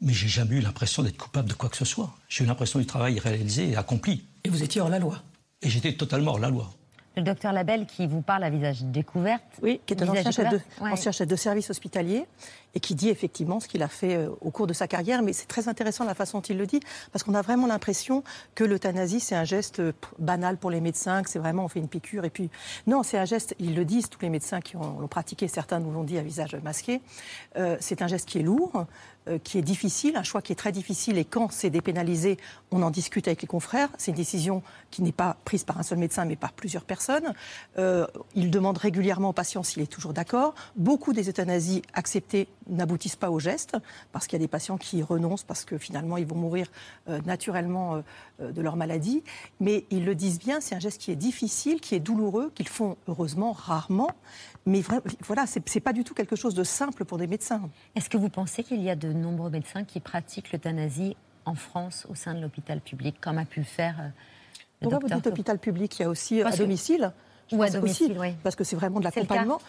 Mais 0.01 0.13
j'ai 0.13 0.29
jamais 0.29 0.57
eu 0.57 0.61
l'impression 0.61 1.03
d'être 1.03 1.17
coupable 1.19 1.49
de 1.49 1.55
quoi 1.55 1.69
que 1.69 1.77
ce 1.77 1.85
soit. 1.85 2.17
J'ai 2.29 2.45
eu 2.45 2.47
l'impression 2.47 2.79
du 2.81 2.87
travail 2.87 3.19
réalisé 3.21 3.71
et 3.71 3.77
accompli. 3.77 4.25
Et 4.45 4.49
vous 4.49 4.63
étiez 4.63 4.81
hors 4.81 4.89
la 4.89 4.99
loi 4.99 5.23
Et 5.63 5.69
j'étais 5.69 5.93
totalement 5.95 6.33
hors 6.33 6.39
la 6.39 6.51
loi. 6.51 6.71
Le 7.15 7.23
docteur 7.23 7.53
Labelle 7.53 7.85
qui 7.85 8.07
vous 8.07 8.23
parle 8.23 8.43
à 8.43 8.49
visage 8.49 8.85
découvert. 8.85 9.39
Oui, 9.61 9.83
qui 9.85 9.93
est 9.93 10.03
un 10.03 10.09
ancien 10.09 10.31
chef, 10.31 10.47
de, 10.51 10.57
découvert 10.57 10.83
Ouais. 10.83 10.93
ancien 10.93 11.13
chef 11.13 11.29
de 11.29 11.37
service 11.37 11.69
hospitalier 11.69 12.25
et 12.75 12.81
qui 12.81 12.95
dit 12.95 13.11
effectivement 13.11 13.61
ce 13.61 13.69
qu'il 13.69 13.83
a 13.83 13.89
fait 13.89 14.17
euh, 14.17 14.31
au 14.41 14.51
cours 14.51 14.67
de 14.67 14.73
sa 14.73 14.89
carrière. 14.89 15.21
Mais 15.21 15.35
c'est 15.35 15.45
très 15.47 15.69
intéressant 15.69 16.05
la 16.07 16.15
façon 16.15 16.39
dont 16.39 16.43
il 16.45 16.57
le 16.57 16.65
dit, 16.67 16.81
parce 17.13 17.23
qu'on 17.23 17.35
a 17.35 17.43
vraiment 17.43 17.67
l'impression 17.67 18.25
que 18.55 18.65
l'euthanasie, 18.65 19.21
c'est 19.21 19.35
un 19.35 19.45
geste 19.45 19.81
euh, 19.81 19.93
banal 20.19 20.57
pour 20.57 20.71
les 20.71 20.81
médecins, 20.81 21.23
que 21.23 21.29
c'est 21.29 21.39
vraiment 21.39 21.67
on 21.67 21.69
fait 21.69 21.81
une 21.81 21.89
piqûre. 21.89 22.25
Et 22.25 22.31
puis, 22.31 22.49
non, 22.87 23.03
c'est 23.03 23.19
un 23.19 23.27
geste, 23.27 23.55
ils 23.59 23.75
le 23.75 23.85
disent, 23.85 24.09
tous 24.09 24.23
les 24.23 24.31
médecins 24.31 24.63
qui 24.63 24.77
ont- 24.79 24.99
l'ont 24.99 25.07
pratiqué, 25.07 25.49
certains 25.49 25.81
nous 25.81 25.91
l'ont 25.91 26.05
dit 26.05 26.17
à 26.17 26.23
visage 26.23 26.55
masqué, 26.65 27.03
euh, 27.59 27.77
c'est 27.79 28.01
un 28.01 28.07
geste 28.07 28.27
qui 28.27 28.39
est 28.39 28.43
lourd, 28.43 28.73
euh, 28.75 28.85
qui 29.45 29.59
est 29.59 29.63
difficile, 29.63 30.17
un 30.17 30.23
choix 30.23 30.43
qui 30.43 30.53
est 30.53 30.57
très 30.57 30.73
difficile. 30.73 31.19
Et 31.19 31.25
quand 31.25 31.53
c'est 31.53 31.71
dépénalisé, 31.71 32.39
on 32.71 32.83
en 32.83 32.91
discute 32.91 33.29
avec 33.29 33.43
les 33.43 33.49
confrères. 33.49 33.89
C'est 33.99 34.11
une 34.11 34.17
décision 34.17 34.63
qui 34.91 35.03
n'est 35.03 35.13
pas 35.13 35.37
prise 35.45 35.65
par 35.65 35.79
un 35.79 35.83
seul 35.83 35.99
médecin, 35.99 36.25
mais 36.25 36.37
par 36.37 36.53
plusieurs 36.53 36.85
personnes. 36.85 37.35
Euh, 37.79 38.07
il 38.35 38.51
demande 38.51 38.79
régulièrement 38.79 39.31
au 39.31 39.33
patient 39.33 39.63
s'il 39.63 39.83
est 39.83 39.87
toujours 39.87 40.13
d'accord. 40.13 40.55
Beaucoup 40.77 41.13
des 41.13 41.29
euthanasies 41.29 41.83
acceptées 41.95 42.49
n'aboutissent 42.69 43.17
pas 43.17 43.31
au 43.31 43.39
geste, 43.39 43.77
parce 44.13 44.27
qu'il 44.27 44.39
y 44.39 44.43
a 44.43 44.45
des 44.45 44.49
patients 44.49 44.79
qui 44.79 45.03
renoncent 45.03 45.45
parce 45.45 45.65
que 45.65 45.79
finalement 45.79 46.17
ils 46.17 46.27
vont 46.27 46.37
mourir 46.37 46.67
euh, 47.09 47.21
naturellement 47.27 47.97
euh, 47.97 48.01
euh, 48.41 48.53
de 48.53 48.61
leur 48.63 48.77
maladie. 48.77 49.23
Mais 49.61 49.85
ils 49.91 50.05
le 50.05 50.15
disent 50.15 50.39
bien, 50.39 50.61
c'est 50.61 50.75
un 50.75 50.81
geste 50.81 51.01
qui 51.01 51.11
est 51.11 51.17
difficile, 51.17 51.81
qui 51.81 51.95
est 51.95 52.01
douloureux, 52.01 52.53
qu'ils 52.55 52.69
font 52.69 52.97
heureusement 53.09 53.53
rarement. 53.53 54.11
Mais 54.65 54.83
voilà, 55.21 55.47
c'est 55.47 55.69
c'est 55.69 55.81
pas 55.81 55.93
du 55.93 56.05
tout 56.05 56.15
quelque 56.15 56.37
chose 56.37 56.55
de 56.55 56.63
simple 56.65 57.05
pour 57.05 57.19
des 57.19 57.27
médecins. 57.27 57.69
Est-ce 57.97 58.09
que 58.09 58.17
vous 58.17 58.29
pensez 58.29 58.63
qu'il 58.63 58.81
y 58.81 58.91
a 58.91 58.97
de 58.97 59.13
nombreux 59.13 59.51
médecins 59.51 59.83
qui 59.85 59.99
pratiquent 59.99 60.53
l'euthanasie 60.53 61.17
en 61.45 61.55
France 61.57 62.07
au 62.09 62.15
sein 62.15 62.35
de 62.35 62.41
l'hôpital 62.41 62.81
public, 62.81 63.17
comme 63.21 63.39
a 63.39 63.45
pu 63.45 63.59
le 63.61 63.67
faire 63.67 63.97
euh, 63.99 64.05
le 64.83 64.89
Pourquoi 64.89 65.01
vous 65.09 65.15
dites 65.15 65.27
hôpital 65.27 65.59
public? 65.59 65.99
Il 65.99 66.03
y 66.03 66.05
a 66.05 66.09
aussi 66.09 66.41
Parce 66.43 66.55
à 66.55 66.59
que- 66.59 66.63
domicile. 66.63 67.13
Je 67.51 67.57
Ou 67.57 67.63
à 67.65 67.69
domicile, 67.71 68.13
aussi, 68.13 68.21
oui. 68.21 68.35
Parce 68.45 68.55
que 68.57 68.63
c'est 68.65 68.77
vraiment 68.77 69.01
de 69.01 69.05
l'accompagnement. 69.05 69.61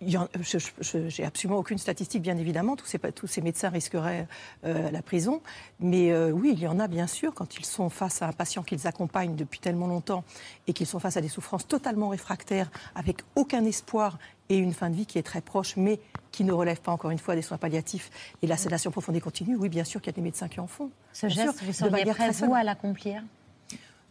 Mm. 0.00 1.08
J'ai 1.08 1.24
absolument 1.24 1.58
aucune 1.58 1.78
statistique, 1.78 2.22
bien 2.22 2.36
évidemment. 2.36 2.76
Tous 2.76 2.86
ces, 2.86 2.98
tous 2.98 3.26
ces 3.26 3.40
médecins 3.40 3.70
risqueraient 3.70 4.26
euh, 4.64 4.90
la 4.90 5.02
prison. 5.02 5.40
Mais 5.80 6.12
euh, 6.12 6.30
oui, 6.30 6.50
il 6.52 6.60
y 6.60 6.66
en 6.66 6.78
a, 6.78 6.88
bien 6.88 7.06
sûr, 7.06 7.34
quand 7.34 7.56
ils 7.58 7.64
sont 7.64 7.88
face 7.88 8.22
à 8.22 8.28
un 8.28 8.32
patient 8.32 8.62
qu'ils 8.62 8.86
accompagnent 8.86 9.36
depuis 9.36 9.60
tellement 9.60 9.86
longtemps 9.86 10.24
et 10.66 10.72
qu'ils 10.72 10.86
sont 10.86 10.98
face 10.98 11.16
à 11.16 11.20
des 11.20 11.28
souffrances 11.28 11.66
totalement 11.66 12.08
réfractaires, 12.08 12.70
avec 12.94 13.18
aucun 13.34 13.64
espoir 13.64 14.18
et 14.48 14.56
une 14.58 14.72
fin 14.72 14.90
de 14.90 14.96
vie 14.96 15.06
qui 15.06 15.18
est 15.18 15.22
très 15.22 15.40
proche, 15.40 15.76
mais 15.76 15.98
qui 16.30 16.44
ne 16.44 16.52
relève 16.52 16.80
pas, 16.80 16.92
encore 16.92 17.10
une 17.10 17.18
fois, 17.18 17.34
des 17.34 17.42
soins 17.42 17.58
palliatifs 17.58 18.10
et 18.42 18.46
la 18.46 18.56
sédation 18.56 18.90
profonde 18.90 19.16
et 19.16 19.20
continue. 19.20 19.56
Oui, 19.56 19.68
bien 19.68 19.84
sûr 19.84 20.00
qu'il 20.00 20.12
y 20.12 20.14
a 20.14 20.16
des 20.16 20.22
médecins 20.22 20.48
qui 20.48 20.60
en 20.60 20.66
font. 20.66 20.90
Ce 21.12 21.26
Bien 21.26 21.34
geste, 21.46 21.58
sûr, 21.58 21.64
vous 21.64 21.72
de 21.72 21.76
seriez 21.76 22.04
prêt, 22.04 22.30
vous, 22.30 22.54
à 22.54 22.62
l'accomplir? 22.62 23.22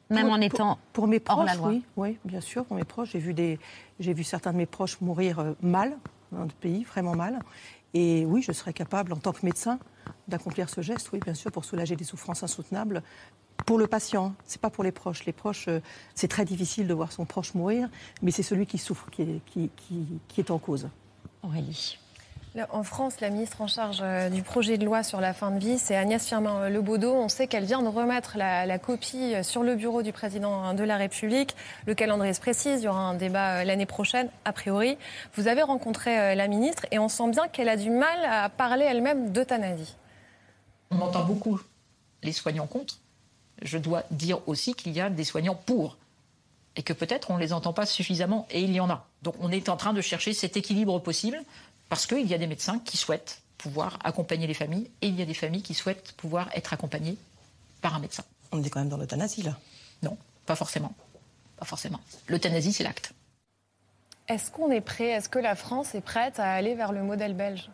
Même 0.10 0.26
Pour- 0.26 0.34
en 0.34 0.36
pour- 0.36 0.44
étant 0.46 0.80
pour 0.94 1.08
mes 1.08 1.18
hors 1.28 1.36
proches, 1.38 1.46
la 1.50 1.56
loi 1.56 1.68
oui, 1.70 1.84
oui, 1.98 2.18
bien 2.26 2.42
sûr, 2.42 2.64
pour 2.66 2.78
mes 2.78 2.84
proches, 2.84 3.10
j'ai 3.14 3.20
vu 3.20 3.34
des, 3.34 3.60
j'ai 4.00 4.14
vu 4.14 4.24
certains 4.24 4.52
de 4.52 4.58
mes 4.58 4.66
proches 4.68 5.02
mourir 5.02 5.40
euh, 5.40 5.54
mal 5.62 5.98
dans 6.32 6.40
notre 6.40 6.56
pays, 6.56 6.84
vraiment 6.84 7.16
mal. 7.16 7.40
Et 7.94 8.26
oui, 8.26 8.42
je 8.42 8.52
serais 8.52 8.74
capable, 8.74 9.14
en 9.14 9.18
tant 9.18 9.32
que 9.32 9.46
médecin, 9.46 9.80
d'accomplir 10.28 10.70
ce 10.70 10.82
geste, 10.82 11.10
oui, 11.14 11.20
bien 11.24 11.34
sûr, 11.34 11.52
pour 11.52 11.66
soulager 11.66 11.96
des 11.96 12.04
souffrances 12.04 12.44
insoutenables. 12.44 13.02
Pour 13.66 13.78
le 13.80 13.88
patient, 13.88 14.36
c'est 14.46 14.60
pas 14.62 14.70
pour 14.70 14.84
les 14.84 14.92
proches. 14.92 15.26
Les 15.26 15.32
proches, 15.32 15.68
euh, 15.70 15.80
c'est 16.14 16.28
très 16.28 16.44
difficile 16.46 16.88
de 16.88 16.94
voir 16.94 17.12
son 17.12 17.26
proche 17.26 17.54
mourir, 17.56 17.90
mais 18.22 18.32
c'est 18.32 18.44
celui 18.44 18.66
qui 18.68 18.78
souffre 18.78 19.10
qui 19.10 19.22
est, 19.24 19.42
qui- 19.46 19.70
qui- 19.76 20.20
qui 20.28 20.42
est 20.42 20.52
en 20.52 20.60
cause. 20.60 20.90
Aurélie. 21.42 21.98
En 22.72 22.84
France, 22.84 23.20
la 23.20 23.30
ministre 23.32 23.60
en 23.60 23.68
charge 23.68 24.00
euh, 24.02 24.30
du 24.30 24.42
projet 24.42 24.78
de 24.78 24.86
loi 24.86 25.04
sur 25.04 25.20
la 25.20 25.34
fin 25.34 25.52
de 25.52 25.60
vie, 25.60 25.78
c'est 25.78 25.98
Agnès 25.98 26.26
Firmin-Lebaudot. 26.26 27.14
On 27.14 27.28
sait 27.28 27.48
qu'elle 27.48 27.66
vient 27.66 27.82
de 27.82 27.90
remettre 27.90 28.38
la, 28.38 28.80
copie 28.80 29.36
euh, 29.36 29.44
sur 29.44 29.62
le 29.62 29.76
bureau 29.76 30.04
du 30.04 30.14
président 30.14 30.74
de 30.74 30.84
la 30.86 30.96
République. 30.96 31.54
Le 31.86 31.94
calendrier 31.96 32.34
se 32.34 32.40
précise, 32.40 32.80
il 32.80 32.86
y 32.86 32.88
aura 32.88 33.02
un 33.02 33.16
débat 33.16 33.58
euh, 33.58 33.64
l'année 33.66 33.86
prochaine, 33.86 34.30
a 34.46 34.54
priori. 34.54 34.98
Vous 35.34 35.50
avez 35.50 35.64
rencontré 35.64 36.34
la 36.34 36.48
ministre 36.48 36.86
et 36.92 37.00
on 37.00 37.10
sent 37.10 37.30
bien 37.30 37.50
qu'elle 37.50 37.68
a 37.68 37.76
du 37.76 37.90
mal 37.90 38.24
à 38.24 38.48
parler 38.48 38.86
elle-même 38.86 39.34
d'euthanasie. 39.34 39.96
On 40.92 41.02
entend 41.02 41.26
beaucoup 41.26 41.60
les 42.24 42.32
soignants 42.32 42.68
contre. 42.68 43.00
Je 43.64 43.78
dois 43.78 44.04
dire 44.12 44.40
aussi 44.48 44.76
qu'il 44.76 44.94
y 44.94 45.02
a 45.02 45.10
des 45.10 45.26
soignants 45.26 45.60
pour. 45.66 45.98
Et 46.78 46.84
que 46.84 46.94
peut-être 46.94 47.32
on 47.32 47.36
ne 47.36 47.42
les 47.42 47.52
entend 47.52 47.74
pas 47.74 47.86
suffisamment, 47.86 48.48
et 48.50 48.62
il 48.62 48.74
y 48.74 48.82
en 48.82 48.90
a. 48.90 49.08
Donc 49.24 49.36
on 49.40 49.50
est 49.50 49.70
en 49.70 49.78
train 49.78 49.94
de 49.94 50.02
chercher 50.02 50.34
cet 50.34 50.58
équilibre 50.58 51.00
possible, 51.00 51.42
parce 51.90 52.06
qu'il 52.08 52.26
y 52.26 52.34
a 52.34 52.38
des 52.38 52.48
médecins 52.48 52.80
qui 52.80 52.98
souhaitent 52.98 53.42
pouvoir 53.58 54.00
accompagner 54.04 54.48
les 54.48 54.54
familles, 54.54 54.90
et 55.02 55.08
il 55.08 55.16
y 55.16 55.22
a 55.22 55.26
des 55.26 55.34
familles 55.34 55.64
qui 55.64 55.74
souhaitent 55.74 56.14
pouvoir 56.14 56.50
être 56.54 56.74
accompagnées 56.74 57.18
par 57.82 57.96
un 57.96 58.00
médecin. 58.00 58.24
On 58.52 58.64
est 58.64 58.70
quand 58.70 58.80
même 58.80 58.90
dans 58.90 58.98
l'euthanasie, 58.98 59.42
là. 59.42 59.58
Non, 60.04 60.18
pas 60.46 60.56
forcément. 60.56 60.94
Pas 61.58 61.66
forcément. 61.66 62.00
L'euthanasie, 62.28 62.74
c'est 62.74 62.84
l'acte. 62.84 63.14
Est-ce 64.28 64.52
qu'on 64.52 64.72
est 64.72 64.82
prêt? 64.82 65.10
Est-ce 65.10 65.30
que 65.30 65.40
la 65.40 65.56
France 65.56 65.96
est 65.96 66.02
prête 66.02 66.40
à 66.40 66.52
aller 66.52 66.76
vers 66.76 66.92
le 66.92 67.04
modèle 67.04 67.34
belge? 67.34 67.70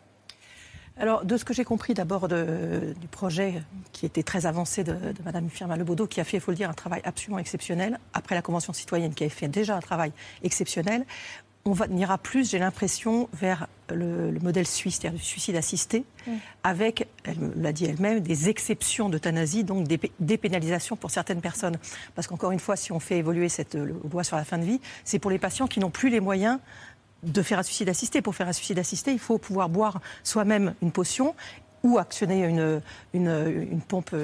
Alors, 0.98 1.24
de 1.24 1.38
ce 1.38 1.44
que 1.44 1.54
j'ai 1.54 1.64
compris 1.64 1.94
d'abord 1.94 2.28
du 2.28 3.08
projet 3.10 3.62
qui 3.92 4.04
était 4.04 4.22
très 4.22 4.44
avancé 4.44 4.84
de, 4.84 4.92
de 4.92 5.22
Mme 5.24 5.48
Firmin 5.48 5.76
Lebaudot, 5.76 6.06
qui 6.06 6.20
a 6.20 6.24
fait, 6.24 6.36
il 6.36 6.40
faut 6.40 6.50
le 6.50 6.56
dire, 6.56 6.68
un 6.68 6.74
travail 6.74 7.00
absolument 7.04 7.38
exceptionnel, 7.38 7.98
après 8.12 8.34
la 8.34 8.42
Convention 8.42 8.74
citoyenne 8.74 9.14
qui 9.14 9.24
avait 9.24 9.30
fait 9.30 9.48
déjà 9.48 9.74
un 9.74 9.80
travail 9.80 10.12
exceptionnel, 10.42 11.06
on 11.64 11.72
va, 11.72 11.86
on 11.90 11.96
ira 11.96 12.18
plus, 12.18 12.50
j'ai 12.50 12.58
l'impression, 12.58 13.28
vers 13.32 13.68
le, 13.88 14.30
le 14.30 14.40
modèle 14.40 14.66
suisse, 14.66 14.98
c'est-à-dire 15.00 15.18
du 15.18 15.24
suicide 15.24 15.54
assisté, 15.56 16.04
avec, 16.62 17.06
elle 17.24 17.52
l'a 17.56 17.72
dit 17.72 17.84
elle-même, 17.84 18.20
des 18.20 18.48
exceptions 18.48 19.08
d'euthanasie, 19.08 19.62
donc 19.62 19.86
des 19.86 19.98
pé- 19.98 20.12
dépénalisations 20.18 20.96
pour 20.96 21.10
certaines 21.10 21.40
personnes. 21.40 21.76
Parce 22.14 22.26
qu'encore 22.26 22.52
une 22.52 22.60
fois, 22.60 22.76
si 22.76 22.90
on 22.92 23.00
fait 23.00 23.18
évoluer 23.18 23.48
cette 23.48 23.74
euh, 23.76 23.94
loi 24.10 24.24
sur 24.24 24.36
la 24.36 24.44
fin 24.44 24.58
de 24.58 24.64
vie, 24.64 24.80
c'est 25.04 25.18
pour 25.18 25.30
les 25.30 25.38
patients 25.38 25.66
qui 25.66 25.78
n'ont 25.78 25.90
plus 25.90 26.10
les 26.10 26.20
moyens 26.20 26.58
de 27.22 27.42
faire 27.42 27.60
un 27.60 27.62
suicide 27.62 27.88
assisté. 27.88 28.20
Pour 28.22 28.34
faire 28.34 28.48
un 28.48 28.52
suicide 28.52 28.80
assisté, 28.80 29.12
il 29.12 29.20
faut 29.20 29.38
pouvoir 29.38 29.68
boire 29.68 30.00
soi-même 30.24 30.74
une 30.82 30.90
potion 30.90 31.36
ou 31.82 31.98
actionner 31.98 32.44
euh, 32.58 32.80
une 33.12 33.80
pompe 33.80 34.14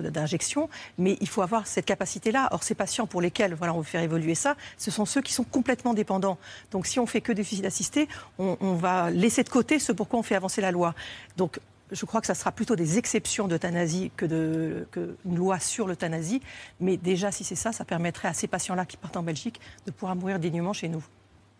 d'injection, 0.00 0.68
mais 0.98 1.16
il 1.20 1.28
faut 1.28 1.42
avoir 1.42 1.66
cette 1.66 1.86
capacité-là. 1.86 2.48
Or, 2.52 2.62
ces 2.62 2.74
patients 2.74 3.06
pour 3.06 3.20
lesquels 3.20 3.56
on 3.60 3.78
veut 3.78 3.82
faire 3.82 4.02
évoluer 4.02 4.34
ça, 4.34 4.56
ce 4.76 4.90
sont 4.90 5.04
ceux 5.04 5.22
qui 5.22 5.32
sont 5.32 5.44
complètement 5.44 5.94
dépendants. 5.94 6.38
Donc, 6.70 6.86
si 6.86 6.98
on 7.00 7.06
fait 7.06 7.20
que 7.20 7.32
des 7.32 7.44
suicides 7.44 7.66
assistés, 7.66 8.08
on, 8.38 8.56
on 8.60 8.74
va 8.74 9.10
laisser 9.10 9.42
de 9.42 9.48
côté 9.48 9.78
ce 9.78 9.92
pourquoi 9.92 10.20
on 10.20 10.22
fait 10.22 10.36
avancer 10.36 10.60
la 10.60 10.70
loi. 10.70 10.94
Donc, 11.36 11.60
je 11.90 12.04
crois 12.04 12.20
que 12.20 12.26
ça 12.26 12.34
sera 12.34 12.52
plutôt 12.52 12.76
des 12.76 12.98
exceptions 12.98 13.48
d'euthanasie 13.48 14.10
que, 14.16 14.26
de, 14.26 14.88
que 14.90 15.16
une 15.24 15.36
loi 15.36 15.60
sur 15.60 15.86
l'euthanasie. 15.86 16.42
Mais 16.80 16.96
déjà, 16.96 17.30
si 17.30 17.44
c'est 17.44 17.54
ça, 17.54 17.72
ça 17.72 17.84
permettrait 17.84 18.28
à 18.28 18.34
ces 18.34 18.48
patients-là 18.48 18.86
qui 18.86 18.96
partent 18.96 19.16
en 19.16 19.22
Belgique 19.22 19.60
de 19.86 19.90
pouvoir 19.90 20.16
mourir 20.16 20.38
dignement 20.38 20.72
chez 20.72 20.88
nous. 20.88 21.04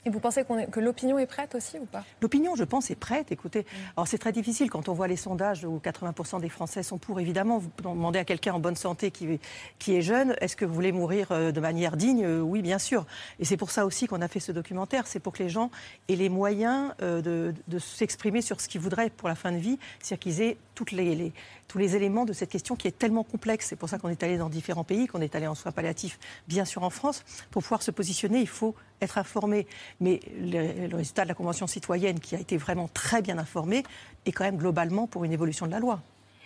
Et 0.07 0.11
vous 0.11 0.21
pensez 0.21 0.41
est- 0.41 0.71
que 0.71 0.79
l'opinion 0.81 1.19
est 1.19 1.27
prête 1.27 1.55
aussi 1.57 1.79
ou 1.79 1.85
pas? 1.85 2.05
L'opinion, 2.23 2.55
je 2.55 2.63
pense, 2.65 2.91
est 2.93 2.95
prête. 2.95 3.33
Écoutez, 3.33 3.67
alors 3.97 4.07
c'est 4.07 4.19
très 4.19 4.31
difficile 4.31 4.71
quand 4.71 4.89
on 4.89 4.93
voit 4.95 5.09
les 5.09 5.17
sondages 5.17 5.65
où 5.65 5.81
80% 5.81 6.39
des 6.41 6.49
Français 6.49 6.85
sont 6.85 6.97
pour. 6.97 7.19
Évidemment, 7.19 7.59
vous 7.59 7.71
demandez 7.83 8.21
à 8.21 8.25
quelqu'un 8.25 8.55
en 8.55 8.61
bonne 8.61 8.77
santé 8.77 9.11
qui, 9.11 9.41
qui 9.81 9.97
est 9.97 10.03
jeune, 10.03 10.37
est-ce 10.41 10.55
que 10.57 10.65
vous 10.65 10.73
voulez 10.75 10.93
mourir 10.93 11.29
euh, 11.33 11.51
de 11.51 11.61
manière 11.61 11.97
digne? 11.97 12.25
Euh, 12.25 12.41
Oui, 12.41 12.63
bien 12.63 12.79
sûr. 12.79 13.05
Et 13.41 13.45
c'est 13.45 13.57
pour 13.57 13.73
ça 13.73 13.85
aussi 13.85 14.07
qu'on 14.07 14.23
a 14.23 14.29
fait 14.29 14.39
ce 14.41 14.53
documentaire. 14.53 15.09
C'est 15.09 15.19
pour 15.21 15.33
que 15.33 15.43
les 15.43 15.49
gens 15.49 15.71
aient 16.09 16.15
les 16.17 16.29
moyens 16.29 16.93
euh, 17.03 17.21
de, 17.21 17.53
de 17.67 17.79
s'exprimer 17.81 18.43
sur 18.43 18.61
ce 18.61 18.69
qu'ils 18.69 18.81
voudraient 18.81 19.11
pour 19.11 19.29
la 19.29 19.35
fin 19.35 19.51
de 19.51 19.57
vie, 19.59 19.79
c'est-à-dire 20.01 20.21
qu'ils 20.23 20.41
aient 20.41 20.57
toutes 20.77 20.93
les, 20.93 21.17
les- 21.17 21.33
tous 21.67 21.79
les 21.79 21.97
éléments 21.97 22.25
de 22.25 22.33
cette 22.33 22.51
question 22.51 22.77
qui 22.77 22.87
est 22.87 22.97
tellement 22.97 23.25
complexe. 23.25 23.67
C'est 23.69 23.75
pour 23.77 23.89
ça 23.89 23.99
qu'on 23.99 24.09
est 24.11 24.23
allé 24.23 24.39
dans 24.39 24.49
différents 24.49 24.85
pays, 24.85 25.09
qu'on 25.09 25.21
est 25.21 25.35
allé 25.35 25.49
en 25.49 25.57
soins 25.57 25.73
palliatifs, 25.73 26.21
bien 26.47 26.65
sûr 26.65 26.85
en 26.85 26.91
France. 26.91 27.25
Pour 27.51 27.63
pouvoir 27.65 27.83
se 27.83 27.91
positionner, 27.91 28.39
il 28.41 28.47
faut 28.49 28.77
être 29.01 29.19
informé. 29.19 29.67
Mais 30.01 30.21
le, 30.41 30.87
le 30.87 30.97
résultat 30.97 31.25
de 31.25 31.29
la 31.29 31.35
Convention 31.35 31.67
citoyenne, 31.67 32.21
qui 32.21 32.37
a 32.37 32.39
été 32.41 32.57
vraiment 32.57 32.89
très 32.95 33.23
bien 33.23 33.39
informé, 33.39 33.83
est 34.27 34.33
quand 34.33 34.45
même 34.45 34.59
globalement 34.59 35.09
pour 35.09 35.25
une 35.25 35.33
évolution 35.33 35.67
de 35.67 35.73
la 35.73 35.81
loi. 35.81 36.01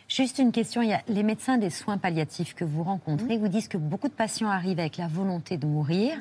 Juste 0.08 0.38
une 0.38 0.50
question, 0.52 0.80
il 0.82 0.88
y 0.88 0.92
a 0.94 1.02
les 1.06 1.22
médecins 1.22 1.58
des 1.58 1.70
soins 1.70 1.98
palliatifs 1.98 2.54
que 2.54 2.64
vous 2.64 2.82
rencontrez 2.82 3.36
Mmh. 3.36 3.40
vous 3.40 3.48
disent 3.48 3.68
que 3.68 3.78
beaucoup 3.78 4.08
de 4.08 4.12
patients 4.14 4.48
arrivent 4.48 4.80
avec 4.80 4.96
la 4.96 5.06
volonté 5.06 5.56
de 5.58 5.66
mourir, 5.66 6.16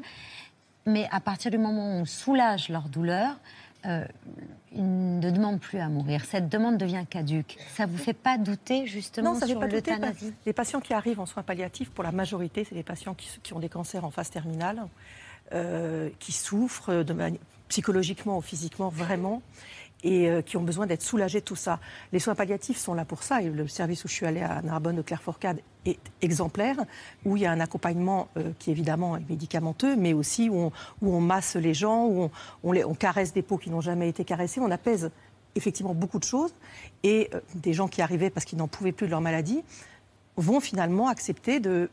mais 0.85 1.07
à 1.11 1.19
partir 1.19 1.51
du 1.51 1.57
moment 1.57 1.97
où 1.97 2.01
on 2.01 2.05
soulage 2.05 2.69
leur 2.69 2.89
douleur, 2.89 3.39
euh, 3.85 4.05
ils 4.73 5.19
ne 5.19 5.31
demandent 5.31 5.59
plus 5.59 5.79
à 5.79 5.87
mourir. 5.87 6.25
Cette 6.25 6.49
demande 6.49 6.77
devient 6.77 7.05
caduque. 7.09 7.57
Ça 7.75 7.85
vous 7.85 7.97
fait 7.97 8.13
pas 8.13 8.37
douter 8.37 8.85
justement 8.85 9.33
Non, 9.33 9.39
ça 9.39 9.45
fait 9.45 9.53
sur 9.53 9.59
pas 9.59 9.67
douter. 9.67 9.91
l'euthanasie 9.91 10.33
Les 10.45 10.53
patients 10.53 10.81
qui 10.81 10.93
arrivent 10.93 11.19
en 11.19 11.25
soins 11.25 11.43
palliatifs, 11.43 11.89
pour 11.89 12.03
la 12.03 12.11
majorité, 12.11 12.65
c'est 12.65 12.75
des 12.75 12.83
patients 12.83 13.13
qui, 13.13 13.29
qui 13.41 13.53
ont 13.53 13.59
des 13.59 13.69
cancers 13.69 14.03
en 14.03 14.11
phase 14.11 14.29
terminale, 14.29 14.83
euh, 15.53 16.09
qui 16.19 16.31
souffrent 16.31 17.03
de 17.03 17.15
psychologiquement 17.67 18.37
ou 18.37 18.41
physiquement 18.41 18.89
vraiment 18.89 19.41
et 20.03 20.29
euh, 20.29 20.41
qui 20.41 20.57
ont 20.57 20.63
besoin 20.63 20.87
d'être 20.87 21.01
soulagés 21.01 21.39
de 21.39 21.45
tout 21.45 21.55
ça. 21.55 21.79
Les 22.11 22.19
soins 22.19 22.35
palliatifs 22.35 22.77
sont 22.77 22.93
là 22.93 23.05
pour 23.05 23.23
ça. 23.23 23.41
Et 23.41 23.49
le 23.49 23.67
service 23.67 24.05
où 24.05 24.07
je 24.07 24.13
suis 24.13 24.25
allée 24.25 24.41
à 24.41 24.61
Narbonne 24.61 24.95
de 24.95 25.01
Clairefourcade 25.01 25.61
est 25.85 25.99
exemplaire, 26.21 26.77
où 27.25 27.37
il 27.37 27.43
y 27.43 27.45
a 27.45 27.51
un 27.51 27.59
accompagnement 27.59 28.27
euh, 28.37 28.51
qui 28.59 28.71
évidemment 28.71 29.17
est 29.17 29.29
médicamenteux, 29.29 29.95
mais 29.95 30.13
aussi 30.13 30.49
où 30.49 30.71
on, 31.01 31.21
masse 31.21 31.55
les 31.55 31.73
gens, 31.73 32.05
où 32.05 32.29
on 32.63 32.93
caresse 32.95 33.33
des 33.33 33.41
peaux 33.41 33.57
qui 33.57 33.69
n'ont 33.69 33.81
jamais 33.81 34.09
été 34.09 34.23
caressées, 34.23 34.59
on 34.61 34.71
apaise 34.71 35.11
effectivement 35.55 35.93
beaucoup 35.93 36.19
de 36.19 36.23
choses. 36.23 36.53
Et 37.03 37.29
euh, 37.33 37.41
des 37.55 37.73
gens 37.73 37.87
qui 37.87 38.01
arrivaient 38.01 38.29
parce 38.29 38.45
qu'ils 38.45 38.59
n'en 38.59 38.67
pouvaient 38.67 38.91
plus 38.91 39.07
de 39.07 39.11
leur 39.11 39.21
maladie 39.21 39.63
vont 40.37 40.59
finalement 40.59 41.09
accepter 41.09 41.59
de 41.59 41.89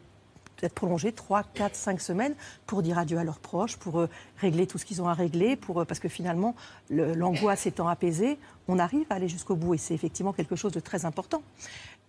d'être 0.60 0.74
prolongés 0.74 1.12
3, 1.12 1.42
4, 1.54 1.74
5 1.74 2.00
semaines 2.00 2.34
pour 2.66 2.82
dire 2.82 2.98
adieu 2.98 3.18
à 3.18 3.24
leurs 3.24 3.38
proches, 3.38 3.76
pour 3.76 4.00
euh, 4.00 4.08
régler 4.38 4.66
tout 4.66 4.78
ce 4.78 4.84
qu'ils 4.84 5.02
ont 5.02 5.08
à 5.08 5.14
régler, 5.14 5.56
pour, 5.56 5.80
euh, 5.80 5.84
parce 5.84 6.00
que 6.00 6.08
finalement, 6.08 6.54
le- 6.88 7.14
l'angoisse 7.14 7.66
étant 7.66 7.88
apaisée, 7.88 8.38
on 8.68 8.78
arrive 8.78 9.06
à 9.10 9.14
aller 9.16 9.28
jusqu'au 9.28 9.54
bout 9.56 9.74
et 9.74 9.78
c'est 9.78 9.94
effectivement 9.94 10.32
quelque 10.32 10.56
chose 10.56 10.72
de 10.72 10.80
très 10.80 11.04
important. 11.04 11.42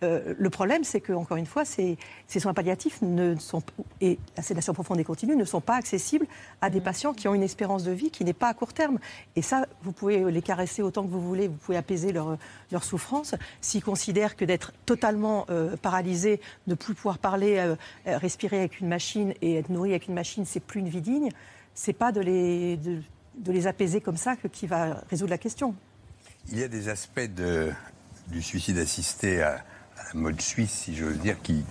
Euh, 0.04 0.36
le 0.38 0.50
problème, 0.52 0.84
c'est 0.84 1.02
que, 1.02 1.12
encore 1.12 1.38
une 1.38 1.48
fois, 1.48 1.66
ces, 1.66 1.98
ces 2.28 2.40
soins 2.40 2.54
palliatifs 2.54 3.02
ne 3.02 3.36
sont, 3.36 3.64
et 4.00 4.20
la 4.36 4.44
sédation 4.44 4.74
profonde 4.74 5.00
et 5.00 5.04
continue 5.04 5.36
ne 5.36 5.44
sont 5.44 5.60
pas 5.60 5.76
accessibles 5.76 6.28
à 6.62 6.70
des 6.70 6.82
patients 6.82 7.14
qui 7.16 7.28
ont 7.28 7.34
une 7.34 7.42
espérance 7.42 7.84
de 7.84 7.92
vie 7.92 8.12
qui 8.12 8.24
n'est 8.24 8.34
pas 8.34 8.50
à 8.50 8.54
court 8.54 8.74
terme. 8.74 9.00
Et 9.36 9.42
ça, 9.42 9.66
vous 9.82 9.92
pouvez 9.92 10.30
les 10.32 10.42
caresser 10.44 10.84
autant 10.84 11.04
que 11.04 11.10
vous 11.10 11.20
voulez, 11.22 11.48
vous 11.48 11.56
pouvez 11.56 11.78
apaiser 11.78 12.12
leur, 12.12 12.38
leur 12.72 12.84
souffrance. 12.84 13.34
S'ils 13.60 13.84
considèrent 13.84 14.36
que 14.36 14.46
d'être 14.46 14.72
totalement 14.86 15.48
euh, 15.50 15.76
paralysé, 15.78 16.42
ne 16.68 16.76
plus 16.76 16.94
pouvoir 16.94 17.18
parler, 17.18 17.58
euh, 17.58 17.76
euh, 18.06 18.18
respirer 18.20 18.60
avec 18.60 18.80
une 18.80 18.88
machine 18.90 19.34
et 19.42 19.56
être 19.56 19.70
nourri 19.70 19.90
avec 19.90 20.08
une 20.08 20.14
machine, 20.14 20.46
c'est 20.46 20.60
plus 20.60 20.80
une 20.80 20.90
vie 20.90 21.02
digne, 21.02 21.30
c'est 21.74 21.94
pas 21.94 22.12
de 22.12 22.22
les, 22.22 22.78
de, 22.78 23.02
de 23.40 23.52
les 23.52 23.66
apaiser 23.66 24.00
comme 24.00 24.18
ça 24.18 24.36
que, 24.36 24.48
qui 24.48 24.68
va 24.68 25.02
résoudre 25.10 25.32
la 25.32 25.40
question. 25.40 25.74
Il 26.52 26.60
y 26.60 26.64
a 26.64 26.68
des 26.68 26.88
aspects 26.88 27.20
de- 27.36 27.72
du 28.28 28.44
suicide 28.44 28.78
assisté 28.78 29.42
à, 29.42 29.64
la 30.14 30.20
mode 30.20 30.42
suisse, 30.42 30.72
si 30.72 30.96
j'ose 30.96 31.18
dire, 31.20 31.38
qui, 31.42 31.64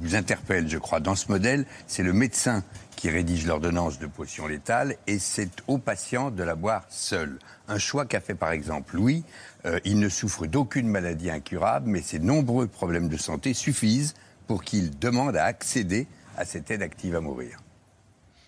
vous 0.00 0.14
interpellent, 0.14 0.68
je 0.68 0.78
crois. 0.78 1.00
Dans 1.00 1.14
ce 1.14 1.30
modèle, 1.30 1.66
c'est 1.86 2.02
le 2.02 2.12
médecin 2.12 2.64
qui 2.96 3.10
rédige 3.10 3.46
l'ordonnance 3.46 3.98
de 3.98 4.06
potion 4.06 4.46
létale 4.46 4.96
et 5.06 5.18
c'est 5.18 5.50
au 5.66 5.76
patient 5.76 6.30
de 6.30 6.42
la 6.42 6.54
boire 6.54 6.84
seul. 6.88 7.38
Un 7.68 7.78
choix 7.78 8.06
qu'a 8.06 8.20
fait 8.20 8.34
par 8.34 8.52
exemple 8.52 8.96
Louis. 8.96 9.22
Euh, 9.66 9.78
il 9.84 9.98
ne 9.98 10.08
souffre 10.08 10.46
d'aucune 10.46 10.88
maladie 10.88 11.30
incurable, 11.30 11.90
mais 11.90 12.00
ses 12.00 12.18
nombreux 12.18 12.66
problèmes 12.66 13.08
de 13.08 13.18
santé 13.18 13.52
suffisent 13.52 14.14
pour 14.46 14.64
qu'il 14.64 14.98
demande 14.98 15.36
à 15.36 15.44
accéder 15.44 16.06
à 16.38 16.46
cette 16.46 16.70
aide 16.70 16.80
active 16.80 17.14
à 17.14 17.20
mourir. 17.20 17.58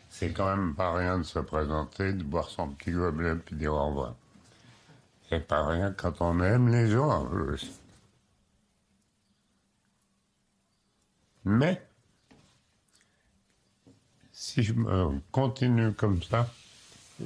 C'est 0.09 0.33
quand 0.33 0.57
même 0.57 0.75
pas 0.75 0.95
rien 0.95 1.19
de 1.19 1.25
se 1.25 1.39
présenter, 1.39 2.15
de 2.15 2.23
boire 2.23 2.49
son 2.49 2.69
petit 2.69 2.91
gobelet 2.91 3.35
puis 3.35 3.57
dire 3.57 3.75
au 3.75 3.89
revoir. 3.89 4.15
C'est 5.29 5.47
pas 5.47 5.67
rien 5.67 5.93
quand 5.93 6.23
on 6.23 6.41
aime 6.43 6.69
les 6.69 6.91
gens. 6.91 7.29
Mais, 11.49 11.81
si 14.33 14.63
je 14.63 14.75
me 14.75 15.19
continue 15.33 15.95
comme 15.95 16.23
ça, 16.23 16.47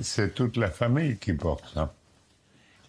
c'est 0.01 0.33
toute 0.37 0.57
la 0.57 0.71
famille 0.71 1.19
qui 1.19 1.33
porte 1.33 1.65
ça. 1.75 1.93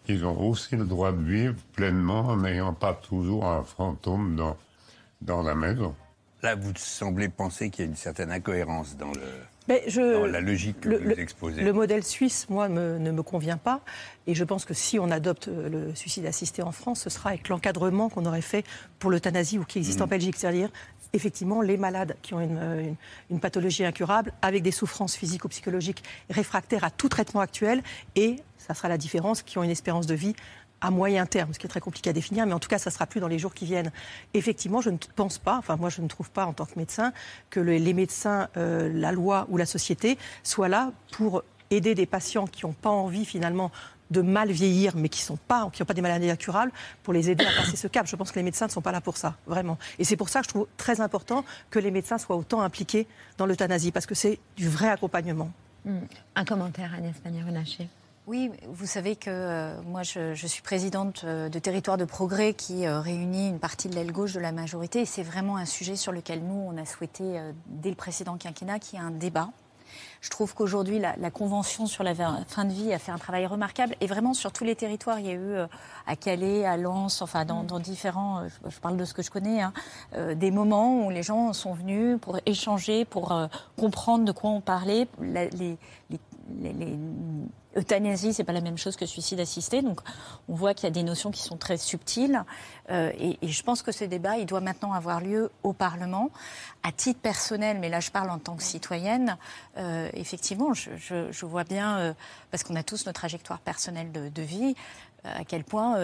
Ils 0.08 0.26
ont 0.26 0.40
aussi 0.40 0.76
le 0.76 0.86
droit 0.86 1.12
de 1.12 1.24
vivre 1.24 1.56
pleinement 1.74 2.20
en 2.20 2.38
n'ayant 2.38 2.76
pas 2.76 2.94
toujours 2.94 3.48
un 3.48 3.64
fantôme 3.64 4.36
dans, 4.36 4.56
dans 5.22 5.42
la 5.42 5.56
maison. 5.56 5.96
Là, 6.44 6.54
vous 6.54 6.72
semblez 6.76 7.30
penser 7.30 7.72
qu'il 7.72 7.86
y 7.86 7.88
a 7.88 7.90
une 7.90 7.98
certaine 7.98 8.32
incohérence 8.32 8.96
dans, 8.96 9.12
le, 9.12 9.28
Mais 9.68 9.84
je- 9.88 10.14
dans 10.14 10.26
la 10.26 10.42
logique 10.42 10.82
que 10.82 10.90
le, 10.90 10.98
vous 10.98 11.04
le- 11.10 11.20
exposez. 11.20 11.62
le 11.62 11.74
modèle 11.74 12.04
suisse, 12.04 12.48
moi, 12.50 12.68
me- 12.70 12.98
ne 12.98 13.12
me 13.12 13.24
convient 13.24 13.58
pas. 13.58 13.82
Et 14.28 14.36
je 14.36 14.44
pense 14.44 14.66
que 14.66 14.74
si 14.74 15.00
on 15.00 15.10
adopte 15.12 15.48
euh, 15.48 15.70
le 15.70 15.96
suicide 15.96 16.26
assisté 16.26 16.62
en 16.62 16.72
France, 16.72 17.02
ce 17.02 17.10
sera 17.10 17.30
avec 17.30 17.48
l'encadrement 17.50 18.10
qu'on 18.10 18.26
aurait 18.26 18.42
fait 18.42 18.66
pour 19.00 19.10
l'euthanasie 19.12 19.58
ou 19.60 19.64
qui 19.66 19.78
existe 19.80 20.00
Mm. 20.00 20.04
en 20.04 20.08
Belgique. 20.08 20.36
C'est-à-dire, 20.38 20.70
effectivement, 21.14 21.62
les 21.62 21.78
malades 21.78 22.16
qui 22.22 22.34
ont 22.34 22.40
une, 22.42 22.58
euh, 22.58 22.82
une- 22.84 22.96
une 23.30 23.40
pathologie 23.40 23.86
incurable, 23.86 24.34
avec 24.42 24.64
des 24.64 24.72
souffrances 24.72 25.16
physiques 25.16 25.46
ou 25.46 25.50
psychologiques 25.50 26.04
réfractaires 26.30 26.84
à 26.84 26.90
tout 26.92 27.08
traitement 27.10 27.42
actuel. 27.42 27.82
Et, 28.16 28.38
ça 28.58 28.74
sera 28.74 28.88
la 28.90 28.98
différence, 28.98 29.42
qui 29.44 29.58
ont 29.58 29.64
une 29.64 29.70
espérance 29.72 30.08
de 30.08 30.16
vie 30.16 30.36
à 30.84 30.92
moyen 30.92 31.26
terme, 31.26 31.54
ce 31.54 31.60
qui 31.60 31.66
est 31.66 31.70
très 31.70 31.80
compliqué 31.80 32.10
à 32.10 32.14
définir, 32.14 32.46
mais 32.46 32.54
en 32.54 32.60
tout 32.60 32.68
cas, 32.68 32.78
ça 32.78 32.92
sera 32.92 33.08
plus 33.08 33.22
dans 33.22 33.30
les 33.30 33.40
jours 33.40 33.54
qui 33.54 33.66
viennent. 33.66 33.92
Effectivement, 34.34 34.82
je 34.82 34.90
ne 34.90 34.98
pense 35.16 35.38
pas, 35.38 35.58
enfin 35.58 35.78
moi 35.78 35.90
je 35.90 36.02
ne 36.02 36.08
trouve 36.10 36.30
pas 36.30 36.46
en 36.46 36.52
tant 36.54 36.66
que 36.66 36.78
médecin, 36.78 37.14
que 37.50 37.62
le- 37.62 37.78
les 37.78 37.94
médecins, 37.94 38.50
euh, 38.58 38.92
la 38.94 39.12
loi 39.14 39.48
ou 39.50 39.56
la 39.58 39.66
société 39.66 40.18
soient 40.44 40.68
là 40.68 40.92
pour 41.14 41.44
aider 41.72 41.96
des 41.96 42.06
patients 42.06 42.46
qui 42.48 42.66
n'ont 42.66 42.74
pas 42.74 42.90
envie 42.90 43.24
finalement 43.26 43.72
de 44.12 44.22
mal 44.22 44.52
vieillir, 44.52 44.96
mais 44.96 45.08
qui 45.10 45.22
sont 45.22 45.38
pas, 45.38 45.62
n'ont 45.62 45.86
pas 45.86 45.94
des 45.94 46.02
maladies 46.02 46.30
incurables, 46.30 46.72
pour 47.02 47.14
les 47.14 47.32
aider 47.32 47.46
à 47.46 47.62
passer 47.62 47.78
ce 47.78 47.88
cap. 47.88 48.06
Je 48.06 48.16
pense 48.18 48.32
que 48.32 48.36
les 48.38 48.44
médecins 48.44 48.68
ne 48.68 48.72
sont 48.72 48.82
pas 48.82 48.92
là 48.92 49.02
pour 49.02 49.16
ça, 49.18 49.38
vraiment. 49.48 49.80
Et 49.98 50.04
c'est 50.04 50.18
pour 50.18 50.30
ça 50.30 50.42
que 50.42 50.46
je 50.46 50.50
trouve 50.50 50.68
très 50.78 51.00
important 51.02 51.44
que 51.72 51.80
les 51.80 51.90
médecins 51.90 52.18
soient 52.20 52.36
autant 52.36 52.62
impliqués 52.62 53.08
dans 53.38 53.46
l'euthanasie, 53.48 53.92
parce 53.92 54.06
que 54.06 54.14
c'est 54.14 54.38
du 54.58 54.68
vrai 54.70 54.90
accompagnement. 54.90 55.50
Hmm. 55.86 56.00
Un 56.36 56.46
commentaire, 56.46 56.94
Agnès 56.94 57.16
Pannier-Runacher. 57.24 57.88
Oui, 58.26 58.52
vous 58.70 58.86
savez 58.86 59.18
que 59.18 59.30
euh, 59.30 59.82
moi, 59.82 60.02
je, 60.04 60.34
je 60.34 60.48
suis 60.48 60.62
présidente 60.62 61.24
euh, 61.26 61.50
de 61.50 61.60
Territoire 61.60 61.98
de 61.98 62.06
Progrès 62.06 62.54
qui 62.54 62.86
euh, 62.88 63.02
réunit 63.02 63.50
une 63.50 63.60
partie 63.60 63.90
de 63.90 63.96
l'aile 63.96 64.14
gauche 64.14 64.32
de 64.32 64.40
la 64.40 64.54
majorité. 64.54 65.02
Et 65.02 65.06
c'est 65.06 65.24
vraiment 65.24 65.58
un 65.58 65.66
sujet 65.66 65.98
sur 65.98 66.14
lequel 66.14 66.42
nous, 66.42 66.56
on 66.70 66.78
a 66.78 66.86
souhaité, 66.86 67.38
euh, 67.38 67.52
dès 67.68 67.90
le 67.90 67.98
précédent 67.98 68.38
quinquennat, 68.38 68.80
qu'il 68.80 68.98
y 68.98 69.02
ait 69.02 69.06
un 69.06 69.12
débat. 69.12 69.50
Je 70.22 70.30
trouve 70.30 70.56
qu'aujourd'hui, 70.56 71.00
la, 71.00 71.18
la 71.18 71.32
Convention 71.32 71.86
sur 71.86 72.06
la 72.06 72.16
fin 72.48 72.64
de 72.64 72.72
vie 72.72 72.94
a 72.94 72.98
fait 72.98 73.12
un 73.12 73.18
travail 73.18 73.46
remarquable. 73.46 73.94
Et 74.00 74.08
vraiment, 74.08 74.34
sur 74.34 74.54
tous 74.54 74.64
les 74.64 74.76
territoires, 74.78 75.20
il 75.20 75.26
y 75.26 75.30
a 75.30 75.34
eu 75.34 75.56
à 76.08 76.16
Calais, 76.16 76.66
à 76.66 76.78
Lens, 76.78 77.22
enfin, 77.22 77.44
dans, 77.44 77.64
dans 77.64 77.80
différents, 77.80 78.48
je, 78.48 78.70
je 78.70 78.80
parle 78.80 78.96
de 78.96 79.04
ce 79.04 79.14
que 79.14 79.22
je 79.22 79.30
connais, 79.30 79.62
hein, 79.62 79.74
des 80.36 80.50
moments 80.50 81.06
où 81.06 81.10
les 81.10 81.24
gens 81.24 81.52
sont 81.52 81.74
venus 81.74 82.18
pour 82.22 82.40
échanger, 82.46 83.04
pour 83.04 83.38
comprendre 83.78 84.24
de 84.24 84.32
quoi 84.32 84.50
on 84.50 84.62
parlait. 84.62 85.08
La- 85.20 85.46
les, 85.50 85.78
les, 86.10 86.20
les- 86.62 86.74
les- 86.74 86.98
euthanasie, 87.76 88.34
c'est 88.34 88.44
pas 88.44 88.54
la 88.54 88.62
même 88.62 88.78
chose 88.78 88.96
que 88.96 89.06
suicide 89.06 89.40
assisté. 89.40 89.82
Donc, 89.82 90.02
on 90.48 90.56
voit 90.56 90.74
qu'il 90.74 90.86
y 90.86 90.88
a 90.88 90.92
des 90.92 91.04
notions 91.04 91.32
qui 91.32 91.42
sont 91.42 91.58
très 91.58 91.78
subtiles. 91.78 92.44
Euh, 92.90 93.12
et, 93.18 93.38
je 93.42 93.64
pense 93.64 93.82
que 93.82 93.92
ce 93.92 94.06
débat, 94.06 94.38
il 94.38 94.46
doit 94.46 94.62
maintenant 94.62 94.94
avoir 94.94 95.22
lieu 95.22 95.52
au 95.64 95.74
Parlement. 95.74 96.30
À 96.84 96.92
titre 96.92 97.20
personnel, 97.20 97.80
mais 97.80 97.90
là, 97.90 98.00
je 98.00 98.12
parle 98.12 98.30
en 98.30 98.40
tant 98.40 98.56
que 98.56 98.64
citoyenne, 98.64 99.38
euh, 99.78 100.10
effectivement, 100.14 100.74
je, 100.74 101.46
vois 101.46 101.64
bien, 101.64 101.98
euh, 101.98 102.14
parce 102.52 102.64
qu'on 102.64 102.76
a 102.76 102.84
tous 102.84 103.06
nos 103.06 103.12
trajectoires 103.14 103.60
personnelles 103.60 104.12
de, 104.12 104.42
vie, 104.42 104.76
à 105.24 105.46
quel 105.46 105.64
point. 105.64 105.98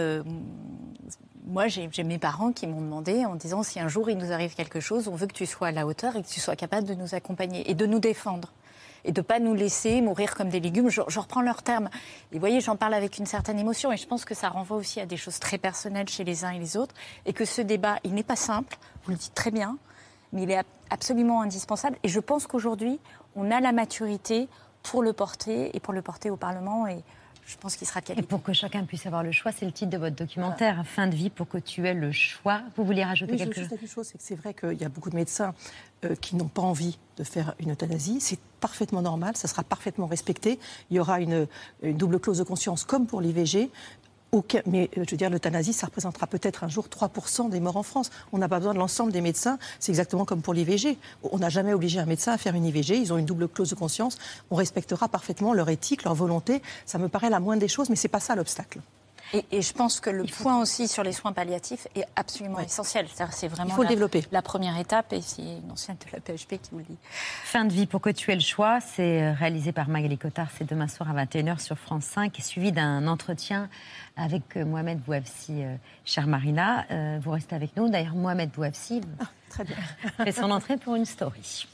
moi, 1.46 1.68
j'ai 1.68 2.04
mes 2.04 2.18
parents 2.20 2.52
qui 2.52 2.68
m'ont 2.68 2.82
demandé 2.82 3.26
en 3.26 3.36
disant 3.36 3.64
si 3.64 3.80
un 3.80 3.88
jour 3.88 4.10
il 4.10 4.18
nous 4.18 4.32
arrive 4.32 4.56
quelque 4.56 4.80
chose, 4.80 5.08
on 5.08 5.16
veut 5.16 5.28
que 5.28 5.34
tu 5.34 5.46
sois 5.46 5.68
à 5.68 5.72
la 5.72 5.86
hauteur 5.86 6.16
et 6.16 6.24
que 6.24 6.28
tu 6.28 6.40
sois 6.40 6.56
capable 6.56 6.88
de 6.88 6.94
nous 6.94 7.16
accompagner 7.16 7.70
et 7.70 7.74
de 7.74 7.86
nous 7.86 8.00
défendre 8.00 8.54
et 9.06 9.12
de 9.12 9.22
pas 9.22 9.40
nous 9.40 9.54
laisser 9.54 10.02
mourir 10.02 10.36
comme 10.36 10.50
des 10.50 10.60
légumes. 10.60 10.90
Je, 10.90 11.02
reprends 11.02 11.42
leurs 11.42 11.64
termes. 11.64 11.90
Et 12.32 12.36
vous 12.36 12.40
voyez, 12.40 12.62
j'en 12.62 12.76
parle 12.76 12.94
avec 12.94 13.18
une 13.18 13.26
certaine 13.26 13.60
émotion 13.60 13.92
et 13.92 13.98
je 13.98 14.08
pense 14.08 14.26
que 14.26 14.36
ça 14.36 14.50
renvoie 14.50 14.78
aussi 14.78 15.00
à 15.00 15.06
des 15.06 15.18
choses 15.18 15.40
très 15.40 15.58
personnelles 15.58 16.10
chez 16.10 16.24
les 16.24 16.46
uns 16.46 16.52
et 16.52 16.60
les 16.60 16.78
autres 16.78 16.94
et 17.26 17.34
que 17.34 17.46
ce 17.46 17.62
débat, 17.62 17.98
il 18.04 18.14
n'est 18.14 18.24
pas 18.24 18.36
simple, 18.36 18.78
vous 19.06 19.12
le 19.12 19.18
dites 19.18 19.34
très 19.34 19.52
bien, 19.52 19.78
mais 20.34 20.44
il 20.44 20.52
est 20.52 20.58
ab- 20.58 20.66
absolument 20.90 21.42
indispensable 21.42 21.98
et 22.04 22.08
je 22.08 22.20
pense 22.20 22.48
qu'aujourd'hui, 22.48 23.00
on 23.36 23.52
a 23.52 23.60
la 23.60 23.72
maturité 23.72 24.48
pour 24.84 25.04
le 25.04 25.14
porter 25.14 25.76
et 25.76 25.80
pour 25.80 25.94
le 25.94 26.02
porter 26.02 26.30
au 26.30 26.36
Parlement 26.38 26.86
je 27.50 27.58
pense 27.58 27.76
qu'il 27.76 27.88
sera 27.88 28.00
de 28.00 28.06
Et 28.06 28.08
qualité. 28.10 28.28
pour 28.28 28.44
que 28.44 28.54
chacun 28.54 28.84
puisse 28.84 29.08
avoir 29.08 29.24
le 29.24 29.32
choix, 29.32 29.52
c'est 29.52 29.66
le 29.66 29.72
titre 29.72 29.90
de 29.90 29.98
votre 29.98 30.16
documentaire, 30.16 30.86
Fin 30.86 31.08
de 31.08 31.16
vie, 31.16 31.32
pour 31.32 31.48
que 31.48 31.58
tu 31.58 31.88
aies 31.88 31.96
le 31.96 32.12
choix. 32.12 32.62
Vous 32.78 32.86
voulez 32.86 33.04
rajouter 33.04 33.32
Oui, 33.32 33.38
je 33.40 33.44
veux 33.44 33.50
quelque 33.50 33.60
juste 33.62 33.70
chose 33.72 33.80
dire 33.80 33.88
une 33.88 33.94
chose, 33.94 34.08
c'est 34.12 34.18
que 34.20 34.24
c'est 34.24 34.36
vrai 34.36 34.54
qu'il 34.54 34.80
y 34.80 34.86
a 34.86 34.90
beaucoup 34.90 35.10
de 35.10 35.16
médecins 35.16 35.56
euh, 36.06 36.16
qui 36.16 36.36
n'ont 36.36 36.48
pas 36.48 36.62
envie 36.62 37.00
de 37.18 37.24
faire 37.24 37.56
une 37.60 37.72
euthanasie. 37.72 38.20
C'est 38.22 38.40
parfaitement 38.60 39.02
normal, 39.02 39.36
ça 39.36 39.48
sera 39.48 39.64
parfaitement 39.64 40.06
respecté. 40.06 40.60
Il 40.92 40.98
y 40.98 41.00
aura 41.00 41.22
une, 41.22 41.48
une 41.82 41.98
double 41.98 42.20
clause 42.20 42.38
de 42.38 42.44
conscience 42.44 42.84
comme 42.84 43.08
pour 43.08 43.20
l'IVG. 43.20 43.72
Mais 44.66 44.90
euh, 44.98 45.04
je 45.06 45.12
veux 45.12 45.18
dire, 45.18 45.30
l'euthanasie, 45.30 45.74
ça 45.74 45.88
représentera 45.88 46.28
peut-être 46.28 46.64
un 46.64 46.68
jour 46.68 46.88
3% 46.88 47.50
des 47.50 47.60
morts 47.60 47.78
en 47.78 47.84
France. 47.84 48.12
On 48.32 48.38
n'a 48.38 48.48
pas 48.48 48.60
besoin 48.60 48.74
de 48.74 48.80
l'ensemble 48.80 49.12
des 49.12 49.22
médecins. 49.22 49.58
C'est 49.80 49.92
exactement 49.92 50.26
comme 50.26 50.42
pour 50.42 50.54
l'IVG. 50.54 50.98
On 51.24 51.40
n'a 51.40 51.50
jamais 51.50 51.74
obligé 51.74 52.00
un 52.00 52.06
médecin 52.06 52.34
à 52.34 52.38
faire 52.38 52.56
une 52.56 52.66
IVG. 52.66 52.98
Ils 52.98 53.14
ont 53.14 53.18
une 53.18 53.26
double 53.26 53.48
clause 53.48 53.70
de 53.70 53.76
conscience. 53.76 54.18
On 54.52 54.56
respectera 54.56 55.08
parfaitement 55.08 55.54
leur 55.54 55.70
éthique, 55.70 56.04
leur 56.04 56.16
volonté. 56.16 56.62
Ça 56.86 56.98
me 56.98 57.10
paraît 57.10 57.30
la 57.30 57.40
moindre 57.40 57.62
des 57.62 57.68
choses, 57.68 57.90
mais 57.90 57.96
c'est 57.96 58.08
pas 58.08 58.20
ça 58.20 58.36
l'obstacle. 58.36 58.80
Et, 59.34 59.46
et 59.52 59.62
je 59.62 59.74
pense 59.74 60.00
que 60.00 60.10
le 60.10 60.24
point 60.24 60.60
aussi 60.60 60.88
sur 60.88 61.04
les 61.04 61.12
soins 61.12 61.34
palliatifs 61.34 61.88
est 61.96 62.06
absolument 62.16 62.60
essentiel. 62.60 63.08
C'est 63.32 63.48
vraiment 63.48 63.70
Il 63.70 63.76
faut 63.76 63.82
le 63.82 63.88
la, 63.88 63.94
développer. 63.94 64.24
la 64.32 64.42
première 64.42 64.78
étape 64.78 65.14
et 65.14 65.22
c'est 65.22 65.42
une 65.42 65.72
ancienne 65.72 65.98
de 65.98 66.12
la 66.12 66.20
PHP 66.20 66.62
qui 66.62 66.72
vous 66.72 66.80
le 66.80 66.86
dit. 66.86 66.98
Fin 67.44 67.66
de 67.66 67.74
vie 67.74 67.86
pour 67.86 68.02
que 68.02 68.10
tu 68.10 68.32
aies 68.32 68.36
le 68.36 68.42
choix, 68.42 68.80
c'est 68.82 69.22
euh, 69.22 69.34
réalisé 69.34 69.72
par 69.72 69.90
Magali 69.90 70.18
Cotard, 70.18 70.48
c'est 70.58 70.68
demain 70.68 70.88
soir 70.88 71.10
à 71.16 71.26
21h 71.26 71.60
sur 71.60 71.78
France 71.78 72.06
5, 72.06 72.38
et 72.38 72.42
suivi 72.42 72.72
d'un 72.72 73.08
entretien 73.08 73.70
avec 74.18 74.58
euh, 74.58 74.66
Mohamed 74.66 75.00
Bouafsi, 75.00 75.64
euh, 75.64 75.76
chère 76.06 76.28
Marina. 76.28 76.86
Euh, 76.92 77.20
vous 77.22 77.32
restez 77.32 77.56
avec 77.56 77.76
nous. 77.78 77.90
D'ailleurs, 77.90 78.16
Mohamed 78.16 78.50
Bouafsi 78.52 79.02
très 79.50 79.64
bien. 79.64 79.76
fait 80.24 80.32
son 80.32 80.52
entrée 80.52 80.78
pour 80.78 80.96
une 80.96 81.06
story. 81.06 81.68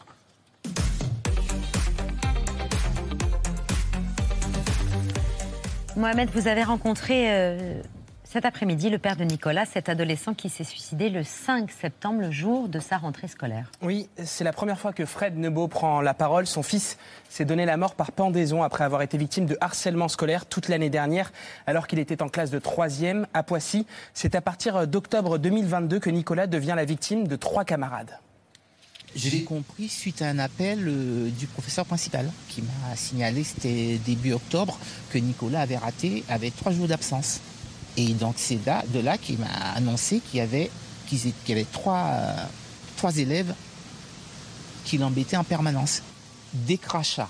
Mohamed, 5.97 6.29
vous 6.31 6.49
avez 6.49 6.63
rencontré 6.63 7.31
euh, 7.31 7.81
cet 8.25 8.43
après-midi 8.43 8.89
le 8.89 8.97
père 8.97 9.15
de 9.15 9.23
Nicolas, 9.23 9.65
cet 9.65 9.87
adolescent 9.87 10.33
qui 10.33 10.49
s'est 10.49 10.65
suicidé 10.65 11.09
le 11.09 11.23
5 11.23 11.71
septembre, 11.71 12.19
le 12.19 12.31
jour 12.31 12.67
de 12.67 12.79
sa 12.79 12.97
rentrée 12.97 13.29
scolaire. 13.29 13.71
Oui, 13.81 14.09
c'est 14.21 14.43
la 14.43 14.51
première 14.51 14.77
fois 14.77 14.91
que 14.91 15.05
Fred 15.05 15.37
Nebo 15.37 15.69
prend 15.69 16.01
la 16.01 16.13
parole. 16.13 16.47
Son 16.47 16.63
fils 16.63 16.97
s'est 17.29 17.45
donné 17.45 17.65
la 17.65 17.77
mort 17.77 17.95
par 17.95 18.11
pendaison 18.11 18.61
après 18.61 18.83
avoir 18.83 19.03
été 19.03 19.17
victime 19.17 19.45
de 19.45 19.57
harcèlement 19.61 20.09
scolaire 20.09 20.45
toute 20.45 20.67
l'année 20.67 20.89
dernière, 20.89 21.31
alors 21.65 21.87
qu'il 21.87 21.99
était 21.99 22.21
en 22.21 22.27
classe 22.27 22.51
de 22.51 22.59
3e 22.59 23.25
à 23.33 23.43
Poissy. 23.43 23.87
C'est 24.13 24.35
à 24.35 24.41
partir 24.41 24.87
d'octobre 24.87 25.37
2022 25.37 25.99
que 25.99 26.09
Nicolas 26.09 26.47
devient 26.47 26.73
la 26.75 26.83
victime 26.83 27.25
de 27.25 27.37
trois 27.37 27.63
camarades. 27.63 28.19
Je 29.15 29.29
l'ai 29.29 29.43
compris 29.43 29.87
suite 29.87 30.21
à 30.21 30.27
un 30.27 30.39
appel 30.39 30.85
euh, 30.87 31.29
du 31.29 31.47
professeur 31.47 31.85
principal 31.85 32.29
qui 32.49 32.61
m'a 32.61 32.95
signalé, 32.95 33.43
c'était 33.43 33.97
début 34.05 34.33
octobre, 34.33 34.77
que 35.09 35.17
Nicolas 35.17 35.61
avait 35.61 35.77
raté, 35.77 36.23
avait 36.27 36.51
trois 36.51 36.71
jours 36.73 36.87
d'absence. 36.87 37.39
Et 37.97 38.07
donc 38.13 38.35
c'est 38.37 38.59
là, 38.65 38.83
de 38.93 38.99
là 38.99 39.17
qu'il 39.17 39.37
m'a 39.37 39.47
annoncé 39.75 40.19
qu'il 40.19 40.39
y 40.39 40.41
avait, 40.41 40.69
y 41.11 41.51
avait 41.51 41.65
trois, 41.71 42.07
euh, 42.11 42.35
trois 42.97 43.17
élèves 43.17 43.53
qui 44.83 44.97
l'embêtaient 44.97 45.37
en 45.37 45.43
permanence. 45.45 46.01
Des 46.53 46.77
crachats. 46.77 47.29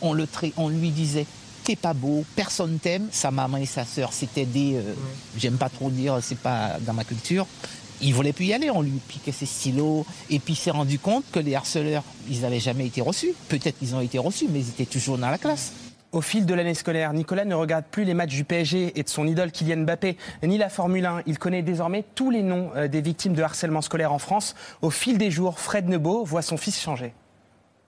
On, 0.00 0.12
le 0.12 0.26
on 0.56 0.68
lui 0.68 0.90
disait 0.90 1.26
T'es 1.64 1.76
pas 1.76 1.92
beau, 1.92 2.24
personne 2.34 2.78
t'aime. 2.78 3.08
Sa 3.12 3.30
maman 3.30 3.58
et 3.58 3.66
sa 3.66 3.84
sœur, 3.84 4.12
c'était 4.12 4.46
des. 4.46 4.76
euh, 4.76 4.94
J'aime 5.36 5.56
pas 5.58 5.68
trop 5.68 5.90
dire, 5.90 6.18
c'est 6.22 6.38
pas 6.38 6.78
dans 6.80 6.94
ma 6.94 7.04
culture. 7.04 7.46
Il 8.00 8.14
voulait 8.14 8.32
plus 8.32 8.46
y 8.46 8.54
aller, 8.54 8.70
on 8.70 8.82
lui 8.82 9.00
piquait 9.08 9.32
ses 9.32 9.46
stylos. 9.46 10.06
Et 10.30 10.38
puis 10.38 10.54
il 10.54 10.56
s'est 10.56 10.70
rendu 10.70 10.98
compte 10.98 11.24
que 11.32 11.40
les 11.40 11.54
harceleurs, 11.54 12.04
ils 12.28 12.40
n'avaient 12.42 12.60
jamais 12.60 12.86
été 12.86 13.00
reçus. 13.00 13.34
Peut-être 13.48 13.78
qu'ils 13.78 13.94
ont 13.94 14.00
été 14.00 14.18
reçus, 14.18 14.46
mais 14.50 14.60
ils 14.60 14.68
étaient 14.68 14.86
toujours 14.86 15.18
dans 15.18 15.30
la 15.30 15.38
classe. 15.38 15.72
Au 16.10 16.22
fil 16.22 16.46
de 16.46 16.54
l'année 16.54 16.72
scolaire, 16.72 17.12
Nicolas 17.12 17.44
ne 17.44 17.54
regarde 17.54 17.84
plus 17.90 18.04
les 18.04 18.14
matchs 18.14 18.34
du 18.34 18.44
PSG 18.44 18.98
et 18.98 19.02
de 19.02 19.08
son 19.10 19.26
idole 19.26 19.52
Kylian 19.52 19.82
Mbappé, 19.82 20.16
ni 20.42 20.56
la 20.56 20.70
Formule 20.70 21.04
1. 21.04 21.22
Il 21.26 21.38
connaît 21.38 21.60
désormais 21.60 22.02
tous 22.14 22.30
les 22.30 22.42
noms 22.42 22.70
euh, 22.76 22.88
des 22.88 23.02
victimes 23.02 23.34
de 23.34 23.42
harcèlement 23.42 23.82
scolaire 23.82 24.12
en 24.12 24.18
France. 24.18 24.54
Au 24.80 24.88
fil 24.88 25.18
des 25.18 25.30
jours, 25.30 25.60
Fred 25.60 25.86
Nebo 25.86 26.24
voit 26.24 26.40
son 26.40 26.56
fils 26.56 26.80
changer. 26.80 27.12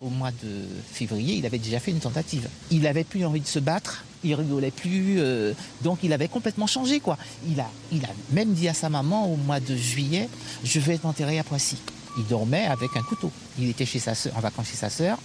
Au 0.03 0.11
mois 0.11 0.33
de 0.33 0.67
février, 0.93 1.37
il 1.37 1.47
avait 1.47 1.59
déjà 1.59 1.81
fait 1.81 1.93
une 1.93 1.99
tentative. 1.99 2.49
Il 2.71 2.87
avait 2.87 3.05
plus 3.05 3.25
envie 3.25 3.41
de 3.41 3.47
se 3.47 3.59
battre, 3.59 4.05
il 4.23 4.35
rigolait 4.35 4.71
plus, 4.71 5.17
euh, 5.19 5.55
donc 5.83 6.01
il 6.03 6.13
avait 6.13 6.29
complètement 6.29 6.67
changé 6.67 7.01
quoi. 7.01 7.17
Il 7.49 7.59
a, 7.61 7.71
il 7.93 8.05
a 8.05 8.11
même 8.33 8.53
dit 8.53 8.69
à 8.69 8.75
sa 8.75 8.89
maman 8.89 9.33
au 9.33 9.37
mois 9.37 9.61
de 9.61 9.77
juillet, 9.77 10.29
je 10.65 10.81
vais 10.81 10.95
être 10.95 11.07
enterré 11.07 11.39
à 11.39 11.45
Poissy. 11.45 11.79
Il 12.19 12.27
dormait 12.27 12.67
avec 12.67 12.97
un 12.97 13.03
couteau. 13.03 13.31
Il 13.59 13.69
était 13.69 13.87
chez 13.87 13.99
sa 13.99 14.15
sœur, 14.15 14.37
en 14.37 14.41
vacances 14.41 14.69
chez 14.69 14.77
sa 14.77 14.91
sœur, 14.91 15.19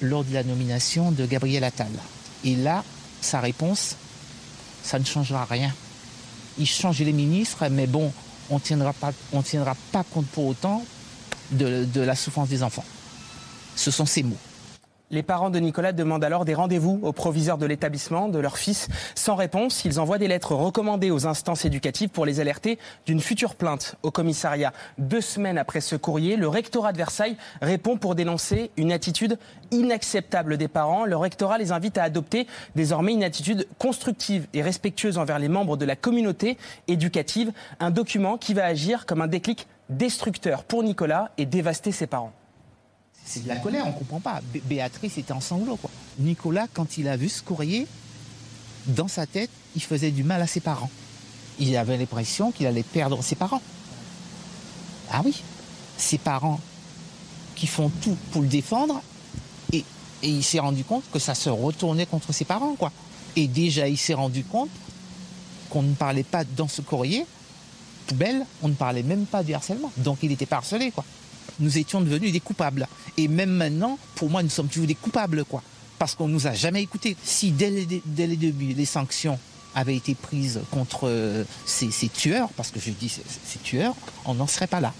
lors 0.00 0.24
de 0.24 0.34
la 0.34 0.42
nomination 0.42 1.12
de 1.12 1.24
Gabriel 1.26 1.64
Attal. 1.64 1.90
Et 2.44 2.56
là, 2.56 2.84
sa 3.20 3.40
réponse, 3.40 3.96
ça 4.82 4.98
ne 4.98 5.04
changera 5.04 5.44
rien. 5.44 5.72
Il 6.58 6.66
change 6.66 6.98
les 6.98 7.12
ministres, 7.12 7.68
mais 7.70 7.86
bon, 7.86 8.12
on 8.50 8.58
tiendra 8.58 8.92
pas, 8.92 9.12
tiendra 9.44 9.76
pas 9.92 10.04
compte 10.04 10.26
pour 10.26 10.46
autant 10.46 10.84
de, 11.52 11.86
la 12.00 12.14
souffrance 12.14 12.48
des 12.48 12.62
enfants. 12.62 12.84
Ce 13.76 13.90
sont 13.90 14.06
ces 14.06 14.22
mots. 14.22 14.36
Les 15.12 15.22
parents 15.22 15.50
de 15.50 15.58
Nicolas 15.58 15.92
demandent 15.92 16.24
alors 16.24 16.46
des 16.46 16.54
rendez-vous 16.54 16.98
au 17.02 17.12
proviseur 17.12 17.58
de 17.58 17.66
l'établissement 17.66 18.28
de 18.28 18.38
leur 18.38 18.56
fils. 18.56 18.88
Sans 19.14 19.34
réponse, 19.34 19.84
ils 19.84 20.00
envoient 20.00 20.16
des 20.16 20.26
lettres 20.26 20.54
recommandées 20.54 21.10
aux 21.10 21.26
instances 21.26 21.66
éducatives 21.66 22.08
pour 22.08 22.24
les 22.24 22.40
alerter 22.40 22.78
d'une 23.04 23.20
future 23.20 23.54
plainte 23.54 23.96
au 24.02 24.10
commissariat. 24.10 24.72
Deux 24.96 25.20
semaines 25.20 25.58
après 25.58 25.82
ce 25.82 25.96
courrier, 25.96 26.36
le 26.36 26.48
rectorat 26.48 26.92
de 26.92 26.96
Versailles 26.96 27.36
répond 27.60 27.98
pour 27.98 28.14
dénoncer 28.14 28.70
une 28.78 28.90
attitude 28.90 29.38
inacceptable 29.70 30.56
des 30.56 30.68
parents. 30.68 31.04
Le 31.04 31.16
rectorat 31.18 31.58
les 31.58 31.72
invite 31.72 31.98
à 31.98 32.04
adopter 32.04 32.46
désormais 32.74 33.12
une 33.12 33.22
attitude 33.22 33.68
constructive 33.78 34.46
et 34.54 34.62
respectueuse 34.62 35.18
envers 35.18 35.38
les 35.38 35.48
membres 35.48 35.76
de 35.76 35.84
la 35.84 35.94
communauté 35.94 36.56
éducative. 36.88 37.52
Un 37.80 37.90
document 37.90 38.38
qui 38.38 38.54
va 38.54 38.64
agir 38.64 39.04
comme 39.04 39.20
un 39.20 39.26
déclic 39.26 39.66
destructeur 39.90 40.64
pour 40.64 40.82
Nicolas 40.82 41.32
et 41.36 41.44
dévaster 41.44 41.92
ses 41.92 42.06
parents. 42.06 42.32
C'est 43.24 43.44
de 43.44 43.48
la 43.48 43.56
colère, 43.56 43.86
on 43.86 43.92
comprend 43.92 44.20
pas. 44.20 44.40
Bé- 44.52 44.62
Béatrice 44.64 45.16
était 45.18 45.32
en 45.32 45.40
sanglots, 45.40 45.76
quoi. 45.76 45.90
Nicolas, 46.18 46.66
quand 46.72 46.98
il 46.98 47.08
a 47.08 47.16
vu 47.16 47.28
ce 47.28 47.42
courrier, 47.42 47.86
dans 48.86 49.08
sa 49.08 49.26
tête, 49.26 49.50
il 49.76 49.82
faisait 49.82 50.10
du 50.10 50.24
mal 50.24 50.42
à 50.42 50.46
ses 50.46 50.60
parents. 50.60 50.90
Il 51.58 51.76
avait 51.76 51.96
l'impression 51.96 52.50
qu'il 52.50 52.66
allait 52.66 52.82
perdre 52.82 53.22
ses 53.22 53.36
parents. 53.36 53.62
Ah 55.10 55.22
oui, 55.24 55.42
ses 55.96 56.18
parents 56.18 56.60
qui 57.54 57.66
font 57.66 57.90
tout 58.02 58.16
pour 58.32 58.42
le 58.42 58.48
défendre, 58.48 59.00
et, 59.72 59.84
il 60.22 60.42
s'est 60.42 60.58
rendu 60.58 60.84
compte 60.84 61.04
que 61.12 61.18
ça 61.18 61.34
se 61.34 61.48
retournait 61.50 62.06
contre 62.06 62.32
ses 62.32 62.44
parents, 62.44 62.74
quoi. 62.74 62.90
Et 63.36 63.46
déjà, 63.46 63.88
il 63.88 63.98
s'est 63.98 64.14
rendu 64.14 64.44
compte 64.44 64.70
qu'on 65.70 65.82
ne 65.82 65.94
parlait 65.94 66.22
pas 66.22 66.44
dans 66.44 66.68
ce 66.68 66.80
courrier, 66.82 67.24
poubelle, 68.06 68.44
on 68.62 68.68
ne 68.68 68.74
parlait 68.74 69.02
même 69.02 69.26
pas 69.26 69.42
du 69.42 69.54
harcèlement. 69.54 69.90
Donc 69.98 70.18
il 70.22 70.32
était 70.32 70.46
pas 70.46 70.56
harcelé, 70.56 70.90
quoi 70.90 71.04
nous 71.62 71.78
étions 71.78 72.00
devenus 72.00 72.32
des 72.32 72.40
coupables. 72.40 72.86
Et 73.16 73.28
même 73.28 73.50
maintenant, 73.50 73.98
pour 74.14 74.28
moi, 74.28 74.42
nous 74.42 74.50
sommes 74.50 74.68
toujours 74.68 74.86
des 74.86 74.94
coupables, 74.94 75.44
quoi. 75.44 75.62
Parce 75.98 76.14
qu'on 76.14 76.28
nous 76.28 76.46
a 76.46 76.52
jamais 76.52 76.82
écoutés. 76.82 77.16
Si 77.22 77.52
dès 77.52 77.70
les, 77.70 78.02
dès 78.04 78.26
les 78.26 78.36
débuts, 78.36 78.74
les 78.74 78.84
sanctions 78.84 79.38
avaient 79.74 79.96
été 79.96 80.14
prises 80.14 80.60
contre 80.70 81.08
euh, 81.08 81.44
ces, 81.64 81.90
tueurs, 82.08 82.48
parce 82.50 82.70
que 82.70 82.80
je 82.80 82.90
dis 82.90 83.08
ces 83.08 83.58
tueurs, 83.60 83.94
on 84.24 84.34
n'en 84.34 84.46
serait 84.46 84.66
pas 84.66 84.80
là. 84.80 84.92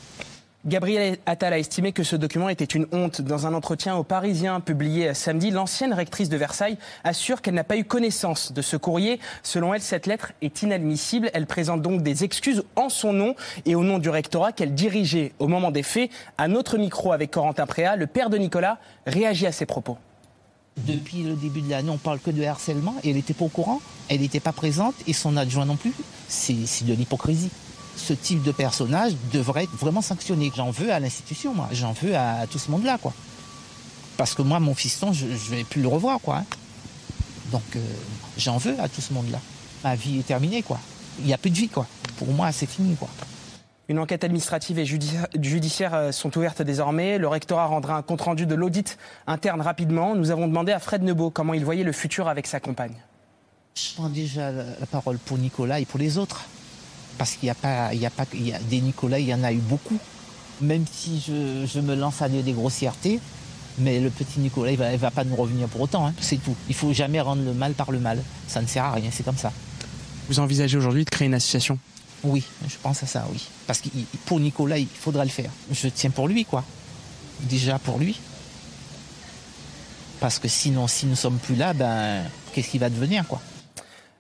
Gabriel 0.65 1.19
Attal 1.27 1.53
a 1.55 1.59
estimé 1.59 1.91
que 1.91 2.05
ce 2.05 2.15
document 2.15 2.49
était 2.49 2.65
une 2.65 2.87
honte. 2.93 3.21
Dans 3.21 3.49
un 3.49 3.55
entretien 3.55 3.97
au 3.97 4.05
Parisien 4.05 4.61
publié 4.61 5.13
samedi, 5.13 5.51
l'ancienne 5.51 5.93
rectrice 5.93 6.29
de 6.29 6.37
Versailles 6.37 6.79
assure 7.03 7.43
qu'elle 7.43 7.55
n'a 7.55 7.65
pas 7.65 7.77
eu 7.77 7.83
connaissance 7.83 8.53
de 8.53 8.63
ce 8.63 8.77
courrier. 8.77 9.19
Selon 9.43 9.75
elle, 9.75 9.81
cette 9.81 10.07
lettre 10.07 10.33
est 10.41 10.63
inadmissible. 10.63 11.31
Elle 11.35 11.47
présente 11.47 11.83
donc 11.83 12.03
des 12.03 12.23
excuses 12.23 12.63
en 12.77 12.91
son 12.91 13.13
nom 13.13 13.35
et 13.67 13.75
au 13.75 13.83
nom 13.83 13.99
du 13.99 14.09
rectorat 14.09 14.53
qu'elle 14.53 14.73
dirigeait 14.73 15.33
au 15.41 15.49
moment 15.49 15.73
des 15.73 15.83
faits. 15.83 16.13
À 16.39 16.47
notre 16.47 16.79
micro 16.79 17.11
avec 17.11 17.33
Corentin 17.33 17.67
Préat, 17.67 17.97
le 17.97 18.07
père 18.07 18.31
de 18.31 18.39
Nicolas 18.39 18.79
réagit 19.05 19.49
à 19.49 19.53
ces 19.53 19.67
propos. 19.67 19.99
Depuis 20.77 21.25
le 21.25 21.35
début 21.35 21.63
de 21.63 21.71
l'année, 21.71 21.91
on 21.91 21.99
parle 21.99 22.21
que 22.21 22.31
de 22.31 22.45
harcèlement 22.45 22.95
et 23.03 23.11
elle 23.11 23.17
n'était 23.17 23.35
pas 23.35 23.47
au 23.47 23.49
courant, 23.49 23.81
elle 24.09 24.21
n'était 24.21 24.41
pas 24.41 24.53
présente 24.53 24.95
et 25.09 25.13
son 25.13 25.37
adjoint 25.37 25.67
non 25.67 25.77
plus. 25.77 25.93
C'est 26.29 26.55
de 26.85 26.95
l'hypocrisie. 26.95 27.51
Ce 27.97 28.12
type 28.12 28.43
de 28.43 28.53
personnage 28.53 29.12
devrait 29.32 29.64
être 29.64 29.76
vraiment 29.76 30.03
sanctionné. 30.03 30.51
J'en 30.57 30.70
veux 30.70 30.93
à 30.93 30.99
l'institution, 31.01 31.55
moi. 31.55 31.68
J'en 31.72 31.93
veux 31.93 32.16
à 32.16 32.47
tout 32.51 32.59
ce 32.59 32.70
monde-là, 32.70 32.99
quoi. 32.99 33.12
Parce 34.16 34.34
que 34.34 34.43
moi, 34.43 34.61
mon 34.61 34.74
fiston, 34.74 35.12
je 35.12 35.26
ne 35.26 35.34
vais 35.34 35.64
plus 35.64 35.82
le 35.82 35.88
revoir, 35.88 36.18
quoi. 36.20 36.38
hein. 36.38 36.45
Donc, 37.51 37.62
euh, 37.76 37.80
j'en 38.38 38.57
veux 38.57 38.78
à 38.80 38.88
tout 38.88 39.01
ce 39.01 39.12
monde-là. 39.12 39.38
Ma 39.84 39.95
vie 39.95 40.18
est 40.20 40.26
terminée, 40.26 40.62
quoi. 40.62 40.78
Il 41.20 41.26
n'y 41.26 41.34
a 41.34 41.38
plus 41.38 41.51
de 41.51 41.57
vie, 41.57 41.68
quoi. 41.68 41.86
Pour 42.16 42.28
moi, 42.28 42.51
c'est 42.53 42.66
fini, 42.66 42.95
quoi. 42.97 43.09
Une 43.88 43.99
enquête 43.99 44.24
administrative 44.24 44.78
et 44.78 44.86
judi- 44.86 45.18
judiciaire 45.40 45.93
euh, 45.95 46.12
sont 46.12 46.36
ouvertes 46.38 46.62
désormais. 46.62 47.18
Le 47.18 47.28
rectorat 47.28 47.66
rendra 47.66 47.97
un 47.97 48.03
compte-rendu 48.03 48.47
de 48.47 48.55
l'audit 48.55 48.97
interne 49.26 49.61
rapidement. 49.61 50.14
Nous 50.14 50.30
avons 50.30 50.47
demandé 50.49 50.72
à 50.72 50.78
Fred 50.78 51.03
Nebeau 51.03 51.30
comment 51.30 51.53
il 51.53 51.64
voyait 51.64 51.84
le 51.84 51.93
futur 51.93 52.28
avec 52.28 52.47
sa 52.47 52.59
compagne. 52.61 52.95
Je 53.74 53.95
prends 53.97 54.09
déjà 54.09 54.51
la 54.53 54.86
parole 54.90 55.18
pour 55.18 55.36
Nicolas 55.36 55.80
et 55.80 55.84
pour 55.84 55.99
les 55.99 56.16
autres. 56.16 56.43
Parce 57.19 57.33
qu'il 57.33 57.47
n'y 57.47 57.51
a 57.51 57.55
pas, 57.55 57.95
il 57.95 58.01
y 58.01 58.07
a 58.07 58.11
pas, 58.11 58.25
il 58.35 58.49
y 58.49 58.53
a 58.53 58.59
des 58.59 58.81
Nicolas, 58.81 59.19
il 59.19 59.27
y 59.27 59.35
en 59.35 59.45
a 59.45 59.53
eu 59.53 59.59
beaucoup. 59.59 59.99
Même 60.61 60.85
si 60.91 61.23
je, 61.27 61.67
je 61.67 61.81
me 61.81 61.95
lance 61.95 62.23
à 62.23 62.29
dire 62.29 62.43
des 62.43 62.53
grossièretés, 62.53 63.21
mais 63.79 64.01
le 64.01 64.11
petit 64.11 64.41
Nicolas, 64.41 64.71
il 64.73 64.79
va, 64.79 64.93
il 64.93 64.99
va 64.99 65.11
pas 65.11 65.25
nous 65.25 65.37
revenir 65.37 65.69
pour 65.69 65.81
autant. 65.83 66.07
hein. 66.07 66.15
C'est 66.21 66.37
tout. 66.37 66.55
Il 66.69 66.75
faut 66.75 66.93
jamais 66.93 67.21
rendre 67.21 67.43
le 67.43 67.53
mal 67.55 67.73
par 67.75 67.91
le 67.91 67.99
mal. 67.99 68.23
Ça 68.49 68.61
ne 68.61 68.67
sert 68.67 68.85
à 68.85 68.93
rien. 68.93 69.11
C'est 69.13 69.25
comme 69.25 69.37
ça. 69.39 69.53
Vous 70.29 70.41
envisagez 70.41 70.77
aujourd'hui 70.79 71.05
de 71.05 71.11
créer 71.11 71.27
une 71.27 71.35
association? 71.35 71.79
Oui, 72.25 72.45
je 72.69 72.77
pense 72.81 73.03
à 73.03 73.07
ça, 73.07 73.27
oui. 73.33 73.43
Parce 73.67 73.81
que 73.81 73.89
pour 74.27 74.39
Nicolas, 74.39 74.79
il 74.79 74.87
faudra 74.87 75.25
le 75.25 75.31
faire. 75.31 75.51
Je 75.73 75.89
tiens 75.89 76.11
pour 76.11 76.29
lui, 76.29 76.45
quoi. 76.45 76.65
Déjà 77.41 77.79
pour 77.79 77.99
lui. 77.99 78.19
Parce 80.21 80.39
que 80.39 80.47
sinon, 80.47 80.87
si 80.87 81.07
nous 81.07 81.17
sommes 81.17 81.39
plus 81.39 81.57
là, 81.57 81.73
ben, 81.75 82.23
qu'est-ce 82.53 82.69
qui 82.69 82.79
va 82.79 82.89
devenir, 82.89 83.27
quoi? 83.27 83.41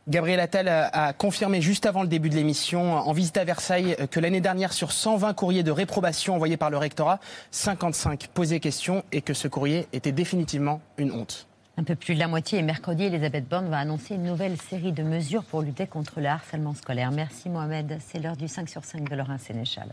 Gabriel 0.08 0.40
Attal 0.40 0.68
a 0.68 1.12
confirmé 1.12 1.60
juste 1.60 1.86
avant 1.86 2.02
le 2.02 2.08
début 2.08 2.28
de 2.28 2.34
l'émission, 2.34 2.94
en 2.94 3.12
visite 3.12 3.36
à 3.36 3.44
Versailles, 3.44 3.96
que 4.10 4.18
l'année 4.18 4.40
dernière, 4.40 4.72
sur 4.72 4.90
120 4.90 5.32
courriers 5.34 5.62
de 5.62 5.70
réprobation 5.70 6.34
envoyés 6.34 6.56
par 6.56 6.70
le 6.70 6.76
rectorat, 6.76 7.20
55 7.52 8.28
posaient 8.34 8.58
question 8.58 9.04
et 9.12 9.20
que 9.20 9.32
ce 9.32 9.46
courrier 9.46 9.86
était 9.92 10.12
définitivement 10.12 10.80
une 10.98 11.12
honte. 11.12 11.46
Un 11.78 11.84
peu 11.84 11.94
plus 11.94 12.14
de 12.14 12.18
la 12.18 12.28
moitié. 12.28 12.58
Et 12.58 12.62
mercredi, 12.62 13.04
Elisabeth 13.04 13.48
Borne 13.48 13.68
va 13.68 13.78
annoncer 13.78 14.16
une 14.16 14.24
nouvelle 14.24 14.60
série 14.60 14.92
de 14.92 15.02
mesures 15.02 15.44
pour 15.44 15.62
lutter 15.62 15.86
contre 15.86 16.20
le 16.20 16.26
harcèlement 16.26 16.74
scolaire. 16.74 17.12
Merci 17.12 17.48
Mohamed. 17.48 17.98
C'est 18.06 18.18
l'heure 18.18 18.36
du 18.36 18.48
5 18.48 18.68
sur 18.68 18.84
5 18.84 19.08
de 19.08 19.14
Laurent 19.14 19.38
Sénéchal. 19.38 19.88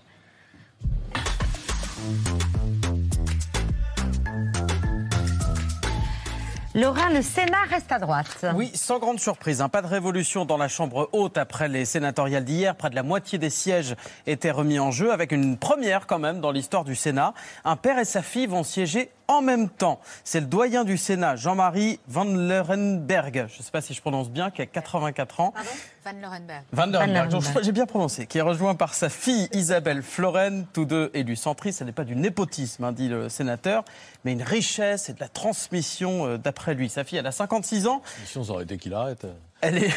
Laura, 6.75 7.09
le 7.09 7.23
Sénat 7.23 7.63
reste 7.67 7.91
à 7.91 7.97
droite. 7.97 8.45
Oui, 8.53 8.69
sans 8.75 8.99
grande 8.99 9.19
surprise. 9.19 9.59
hein. 9.59 9.69
Pas 9.69 9.81
de 9.81 9.87
révolution 9.87 10.45
dans 10.45 10.57
la 10.57 10.67
Chambre 10.67 11.09
haute 11.13 11.37
après 11.39 11.67
les 11.67 11.83
sénatoriales 11.83 12.45
d'hier. 12.45 12.75
Près 12.75 12.91
de 12.91 12.95
la 12.95 13.01
moitié 13.01 13.39
des 13.39 13.49
sièges 13.49 13.95
étaient 14.27 14.51
remis 14.51 14.77
en 14.77 14.91
jeu, 14.91 15.11
avec 15.11 15.31
une 15.31 15.57
première 15.57 16.05
quand 16.05 16.19
même 16.19 16.41
dans 16.41 16.51
l'histoire 16.51 16.83
du 16.83 16.95
Sénat. 16.95 17.33
Un 17.65 17.75
père 17.75 17.97
et 17.97 18.05
sa 18.05 18.21
fille 18.21 18.45
vont 18.45 18.63
siéger 18.63 19.09
en 19.29 19.41
même 19.41 19.69
temps. 19.69 20.01
C'est 20.25 20.41
le 20.41 20.47
doyen 20.47 20.83
du 20.83 20.97
Sénat, 20.97 21.37
Jean-Marie 21.37 21.99
Van 22.07 22.25
Lerenberg, 22.25 23.45
je 23.47 23.59
ne 23.59 23.63
sais 23.63 23.71
pas 23.71 23.79
si 23.79 23.93
je 23.93 24.01
prononce 24.01 24.29
bien, 24.29 24.49
qui 24.49 24.61
a 24.61 24.65
84 24.65 25.39
ans. 25.39 25.53
Van 26.03 26.11
Lorenberg. 26.19 26.63
Van 26.71 26.87
der 26.87 27.01
Van 27.01 27.07
Berg, 27.07 27.31
Lerenberg. 27.31 27.63
j'ai 27.63 27.71
bien 27.71 27.85
prononcé, 27.85 28.25
qui 28.25 28.39
est 28.39 28.41
rejoint 28.41 28.73
par 28.73 28.95
sa 28.95 29.07
fille 29.07 29.47
Isabelle 29.53 30.01
Floren, 30.01 30.65
tous 30.73 30.85
deux 30.85 31.11
élus 31.13 31.35
centristes. 31.35 31.79
Ce 31.79 31.83
n'est 31.83 31.91
pas 31.91 32.05
du 32.05 32.15
népotisme, 32.15 32.83
hein, 32.83 32.91
dit 32.91 33.07
le 33.07 33.29
sénateur, 33.29 33.85
mais 34.25 34.33
une 34.33 34.41
richesse 34.43 35.09
et 35.09 35.13
de 35.13 35.19
la 35.19 35.29
transmission 35.29 36.25
euh, 36.25 36.37
d'après 36.37 36.73
lui. 36.73 36.89
Sa 36.89 37.03
fille, 37.03 37.19
elle 37.19 37.27
a 37.27 37.31
56 37.31 37.85
ans. 37.85 38.01
Mission, 38.21 38.43
ça 38.43 38.53
aurait 38.53 38.63
été 38.63 38.77
qu'il 38.77 38.95
arrête. 38.95 39.27
Elle 39.61 39.83
est. 39.83 39.91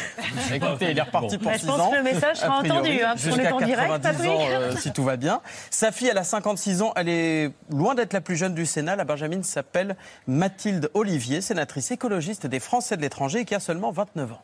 Écoutez, 0.53 0.91
il 0.91 0.97
est 0.97 1.01
reparti 1.01 1.37
Bon. 1.37 1.43
pour 1.43 1.51
Bah, 1.51 1.57
je 1.57 1.61
6 1.61 1.65
pense 1.67 1.79
ans. 1.79 1.91
que 1.91 1.95
le 1.95 2.03
message 2.03 2.37
sera 2.37 2.59
entendu, 2.59 3.01
hein, 3.01 3.13
parce 3.15 3.27
qu'on 3.29 3.39
est 3.41 3.51
en 3.51 3.61
direct, 3.61 3.87
90 4.01 4.27
ans, 4.27 4.37
euh, 4.49 4.75
si 4.77 4.91
tout 4.91 5.03
va 5.03 5.15
bien. 5.15 5.41
Sa 5.69 5.91
fille, 5.93 6.09
elle 6.09 6.17
a 6.17 6.23
56 6.25 6.81
ans. 6.81 6.91
Elle 6.97 7.07
est 7.09 7.51
loin 7.69 7.95
d'être 7.95 8.11
la 8.13 8.19
plus 8.21 8.35
jeune 8.35 8.53
du 8.55 8.65
Sénat. 8.65 8.95
La 8.97 9.05
Benjamine 9.05 9.43
s'appelle 9.43 9.95
Mathilde 10.27 10.89
Olivier, 10.93 11.39
sénatrice 11.41 11.91
écologiste 11.91 12.45
des 12.45 12.59
Français 12.59 12.97
de 12.97 13.01
l'étranger 13.01 13.39
et 13.39 13.45
qui 13.45 13.55
a 13.55 13.59
seulement 13.61 13.91
29 13.91 14.33
ans. 14.33 14.41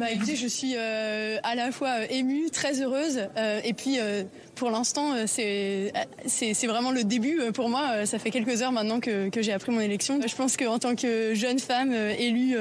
Bah 0.00 0.10
écoutez, 0.10 0.34
je 0.34 0.46
suis 0.46 0.76
euh, 0.78 1.36
à 1.42 1.54
la 1.54 1.70
fois 1.72 1.90
euh, 1.90 2.06
émue, 2.08 2.48
très 2.48 2.80
heureuse, 2.80 3.20
euh, 3.36 3.60
et 3.62 3.74
puis 3.74 3.98
pour 4.54 4.70
l'instant, 4.70 5.12
c'est 5.26 5.92
vraiment 6.66 6.90
le 6.90 7.04
début 7.04 7.38
pour 7.52 7.68
moi. 7.68 8.06
Ça 8.06 8.18
fait 8.18 8.30
quelques 8.30 8.62
heures 8.62 8.72
maintenant 8.72 8.98
que, 8.98 9.28
j'ai 9.36 9.52
appris 9.52 9.72
mon 9.72 9.80
élection. 9.80 10.18
Je 10.26 10.34
pense 10.34 10.56
qu'en 10.56 10.78
tant 10.78 10.94
que 10.94 11.34
jeune 11.34 11.58
femme 11.58 11.92
élue 11.92 12.56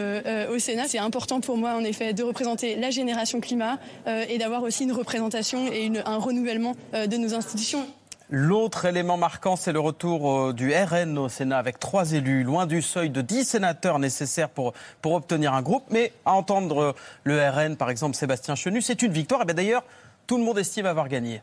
au 0.51 0.59
Sénat, 0.59 0.89
c'est 0.89 0.99
important 0.99 1.39
pour 1.39 1.55
moi 1.55 1.75
en 1.75 1.83
effet 1.85 2.11
de 2.13 2.23
représenter 2.23 2.75
la 2.75 2.89
génération 2.89 3.39
climat 3.39 3.79
et 4.05 4.37
d'avoir 4.37 4.63
aussi 4.63 4.83
une 4.83 4.93
représentation 4.93 5.71
et 5.71 5.89
un 6.05 6.17
renouvellement 6.17 6.75
de 6.93 7.17
nos 7.17 7.33
institutions. 7.33 7.85
L'autre 8.31 8.85
élément 8.85 9.17
marquant, 9.17 9.55
c'est 9.55 9.71
le 9.71 9.79
retour 9.79 10.31
euh, 10.31 10.53
du 10.53 10.71
RN 10.71 11.17
au 11.17 11.29
Sénat 11.29 11.57
avec 11.57 11.79
trois 11.79 12.11
élus, 12.13 12.43
loin 12.43 12.67
du 12.67 12.83
seuil 12.83 13.09
de 13.09 13.21
10 13.21 13.43
sénateurs 13.43 13.97
nécessaires 13.97 14.49
pour, 14.49 14.73
pour 15.01 15.13
obtenir 15.13 15.55
un 15.55 15.63
groupe. 15.63 15.85
Mais 15.89 16.13
à 16.25 16.33
entendre 16.33 16.79
euh, 16.79 16.93
le 17.23 17.41
RN, 17.41 17.75
par 17.75 17.89
exemple 17.89 18.15
Sébastien 18.15 18.53
Chenu, 18.53 18.83
c'est 18.83 19.01
une 19.01 19.11
victoire. 19.11 19.41
Et 19.41 19.45
bien 19.45 19.55
d'ailleurs, 19.55 19.83
tout 20.27 20.37
le 20.37 20.43
monde 20.43 20.59
estime 20.59 20.85
avoir 20.85 21.07
gagné. 21.07 21.41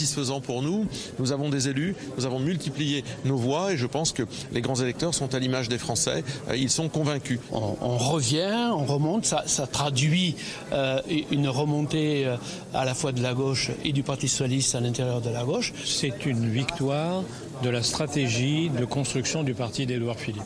Satisfaisant 0.00 0.40
pour 0.40 0.62
nous. 0.62 0.86
Nous 1.18 1.32
avons 1.32 1.50
des 1.50 1.68
élus, 1.68 1.94
nous 2.16 2.24
avons 2.24 2.38
multiplié 2.38 3.04
nos 3.24 3.36
voix 3.36 3.72
et 3.72 3.76
je 3.76 3.86
pense 3.86 4.12
que 4.12 4.22
les 4.52 4.62
grands 4.62 4.76
électeurs 4.76 5.14
sont 5.14 5.34
à 5.34 5.38
l'image 5.38 5.68
des 5.68 5.78
Français. 5.78 6.24
Euh, 6.48 6.56
ils 6.56 6.70
sont 6.70 6.88
convaincus. 6.88 7.38
On, 7.52 7.76
on 7.80 7.98
revient, 7.98 8.70
on 8.72 8.84
remonte, 8.84 9.26
ça, 9.26 9.42
ça 9.46 9.66
traduit 9.66 10.36
euh, 10.72 11.00
une 11.30 11.48
remontée 11.48 12.26
euh, 12.26 12.36
à 12.72 12.84
la 12.84 12.94
fois 12.94 13.12
de 13.12 13.22
la 13.22 13.34
gauche 13.34 13.70
et 13.84 13.92
du 13.92 14.02
Parti 14.02 14.28
socialiste 14.28 14.74
à 14.74 14.80
l'intérieur 14.80 15.20
de 15.20 15.30
la 15.30 15.44
gauche. 15.44 15.74
C'est 15.84 16.24
une 16.24 16.48
victoire 16.48 17.22
de 17.62 17.68
la 17.68 17.82
stratégie 17.82 18.70
de 18.70 18.84
construction 18.86 19.42
du 19.42 19.52
parti 19.52 19.84
d'Édouard 19.84 20.18
Philippe. 20.18 20.42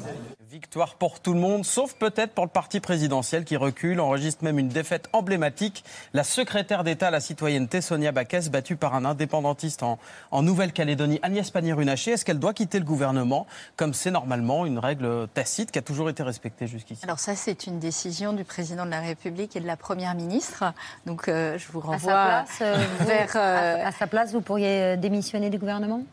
Victoire 0.59 0.95
pour 0.95 1.19
tout 1.19 1.35
le 1.35 1.41
monde, 1.41 1.65
sauf 1.65 1.95
peut-être 1.95 2.33
pour 2.33 2.45
le 2.45 2.49
parti 2.51 2.79
présidentiel 2.79 3.45
qui 3.45 3.57
recule, 3.57 3.99
enregistre 3.99 4.45
même 4.45 4.61
une 4.61 4.69
défaite 4.69 5.09
emblématique. 5.13 5.83
La 6.13 6.23
secrétaire 6.23 6.85
d'État 6.85 7.09
à 7.09 7.11
la 7.11 7.19
citoyenneté, 7.19 7.81
Sonia 7.81 8.13
Baquès, 8.13 8.51
battue 8.51 8.77
par 8.77 8.95
un 8.95 9.05
indépendantiste 9.05 9.83
en, 9.83 9.99
en 10.31 10.43
Nouvelle-Calédonie, 10.43 11.19
Agnès 11.25 11.51
Pannier-Runacher. 11.51 12.13
Est-ce 12.13 12.25
qu'elle 12.25 12.39
doit 12.39 12.55
quitter 12.55 12.79
le 12.79 12.85
gouvernement, 12.85 13.49
comme 13.75 13.95
c'est 13.95 14.13
normalement 14.13 14.65
une 14.65 14.79
règle 14.79 15.27
tacite 15.35 15.73
qui 15.73 15.81
a 15.81 15.83
toujours 15.83 16.09
été 16.09 16.23
respectée 16.23 16.69
jusqu'ici? 16.69 17.03
Alors 17.05 17.19
ça, 17.19 17.35
c'est 17.35 17.67
une 17.67 17.81
décision 17.81 18.33
du 18.33 18.45
président 18.45 18.87
de 18.87 18.91
la 18.93 19.01
République 19.01 19.57
et 19.57 19.61
de 19.61 19.67
la 19.67 19.77
première 19.77 20.15
ministre. 20.15 20.63
Donc 21.05 21.27
euh, 21.27 21.59
je 21.59 21.67
vous 21.73 21.81
renvoie 21.81 22.13
à 22.13 22.45
sa 22.47 22.55
place, 22.55 22.59
euh, 22.61 22.87
vous- 23.01 23.05
vers... 23.09 23.33
euh, 23.35 23.85
à, 23.85 23.89
à 23.89 23.91
sa 23.93 24.07
place, 24.07 24.31
vous 24.33 24.41
pourriez 24.41 24.83
euh, 24.83 24.97
démissionner 24.97 25.51
du 25.51 25.59
gouvernement? 25.59 26.05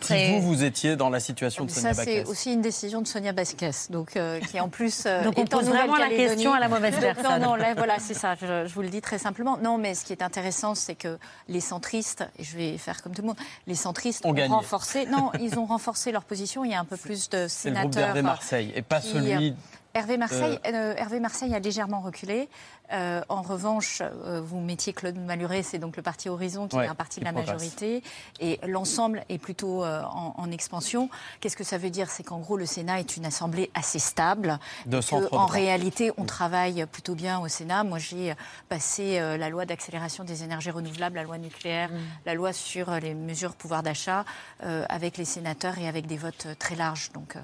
Si 0.00 0.30
vous, 0.30 0.40
vous 0.40 0.64
étiez 0.64 0.96
dans 0.96 1.10
la 1.10 1.20
situation 1.20 1.64
de 1.64 1.70
Sonia 1.70 1.92
Ça, 1.94 2.04
c'est 2.04 2.24
aussi 2.26 2.52
une 2.52 2.62
décision 2.62 3.02
de 3.02 3.06
Sonia 3.06 3.32
Basquès, 3.32 3.90
donc, 3.90 4.16
euh, 4.16 4.40
qui 4.40 4.58
en 4.60 4.68
plus. 4.68 5.02
euh, 5.06 5.24
Donc, 5.24 5.38
on 5.38 5.44
pose 5.44 5.64
vraiment 5.66 5.96
la 5.96 6.08
question 6.08 6.52
à 6.52 6.60
la 6.60 6.68
mauvaise 6.68 6.94
Donc, 6.94 7.02
personne. 7.02 7.42
Non, 7.42 7.50
non, 7.50 7.54
là, 7.56 7.74
voilà, 7.74 7.98
c'est 7.98 8.14
ça, 8.14 8.34
je, 8.40 8.66
je 8.66 8.74
vous 8.74 8.82
le 8.82 8.88
dis 8.88 9.00
très 9.00 9.18
simplement. 9.18 9.58
Non, 9.58 9.78
mais 9.78 9.94
ce 9.94 10.04
qui 10.04 10.12
est 10.12 10.22
intéressant, 10.22 10.74
c'est 10.74 10.94
que 10.94 11.18
les 11.48 11.60
centristes, 11.60 12.24
et 12.38 12.44
je 12.44 12.56
vais 12.56 12.78
faire 12.78 13.02
comme 13.02 13.14
tout 13.14 13.22
le 13.22 13.28
monde, 13.28 13.36
les 13.66 13.74
centristes 13.74 14.24
Ont 14.24 14.34
renforcé. 14.48 15.06
Non, 15.06 15.30
ils 15.40 15.58
ont 15.58 15.66
renforcé 15.66 16.12
leur 16.12 16.24
position. 16.24 16.64
Il 16.64 16.70
y 16.70 16.74
a 16.74 16.80
un 16.80 16.84
peu 16.84 16.96
plus 16.96 17.28
de 17.28 17.46
C'est 17.48 17.70
le 17.70 17.74
sénateurs. 17.76 17.82
groupe 17.82 17.94
d'Hervé 17.94 18.22
Marseille 18.22 18.72
et 18.74 18.82
pas 18.82 19.00
qui, 19.00 19.08
celui. 19.08 19.54
Hervé 19.94 20.16
Marseille, 20.16 20.58
euh, 20.66 20.94
Hervé 20.96 21.20
Marseille 21.20 21.54
a 21.54 21.58
légèrement 21.58 22.00
reculé. 22.00 22.48
Euh, 22.92 23.22
en 23.28 23.42
revanche, 23.42 24.00
euh, 24.02 24.40
vous 24.42 24.60
mettiez 24.60 24.92
Claude 24.92 25.16
Maluré, 25.18 25.62
c'est 25.62 25.78
donc 25.78 25.96
le 25.96 26.02
parti 26.02 26.28
Horizon 26.28 26.66
qui 26.68 26.76
Ouais, 26.76 26.86
est 26.86 26.88
un 26.88 26.94
parti 26.94 27.20
de 27.20 27.24
la 27.24 27.32
progresse. 27.32 27.52
majorité. 27.54 28.02
Et 28.40 28.58
l'ensemble 28.66 29.24
est 29.28 29.38
plutôt 29.38 29.84
euh, 29.84 30.02
en, 30.02 30.34
en 30.36 30.50
expansion. 30.50 31.10
Qu'est-ce 31.40 31.56
que 31.56 31.64
ça 31.64 31.78
veut 31.78 31.90
dire? 31.90 32.10
C'est 32.10 32.22
qu'en 32.22 32.38
gros, 32.38 32.56
le 32.56 32.66
Sénat 32.66 33.00
est 33.00 33.16
une 33.16 33.26
assemblée 33.26 33.70
assez 33.74 33.98
stable. 33.98 34.58
De 34.86 34.98
que, 35.00 35.34
en 35.34 35.46
réalité, 35.46 36.10
on 36.16 36.24
travaille 36.24 36.86
plutôt 36.86 37.14
bien 37.14 37.38
au 37.40 37.48
Sénat. 37.48 37.84
Moi, 37.84 37.98
j'ai 37.98 38.34
passé 38.68 39.18
euh, 39.18 39.36
la 39.36 39.48
loi 39.50 39.66
d'accélération 39.66 40.24
des 40.24 40.42
énergies 40.42 40.70
renouvelables, 40.70 41.16
la 41.16 41.22
loi 41.24 41.38
nucléaire, 41.38 41.90
la 42.26 42.34
loi 42.34 42.52
sur 42.52 42.90
euh, 42.90 42.98
les 42.98 43.14
mesures 43.14 43.54
pouvoir 43.54 43.82
d'achat 43.82 44.24
euh, 44.64 44.84
avec 44.88 45.16
les 45.18 45.24
sénateurs 45.26 45.78
et 45.78 45.86
avec 45.88 46.06
des 46.06 46.16
votes 46.16 46.46
euh, 46.46 46.54
très 46.58 46.76
larges. 46.76 47.10
Donc, 47.12 47.36
euh, 47.36 47.40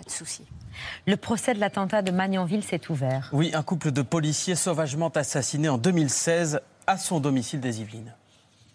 pas 0.00 0.04
de 0.08 0.10
souci. 0.10 0.44
Le 1.06 1.16
procès 1.16 1.52
de 1.52 1.60
l'attentat 1.60 2.00
de 2.00 2.10
Magnanville 2.10 2.64
s'est 2.64 2.90
ouvert. 2.90 3.28
Oui, 3.32 3.50
un 3.52 3.62
couple 3.62 3.90
de 3.90 4.00
policiers 4.00 4.54
sauvagement 4.54 5.08
assassinés 5.08 5.68
en 5.68 5.76
2016 5.76 6.60
à 6.86 6.96
son 6.96 7.20
domicile 7.20 7.60
des 7.60 7.82
Yvelines. 7.82 8.14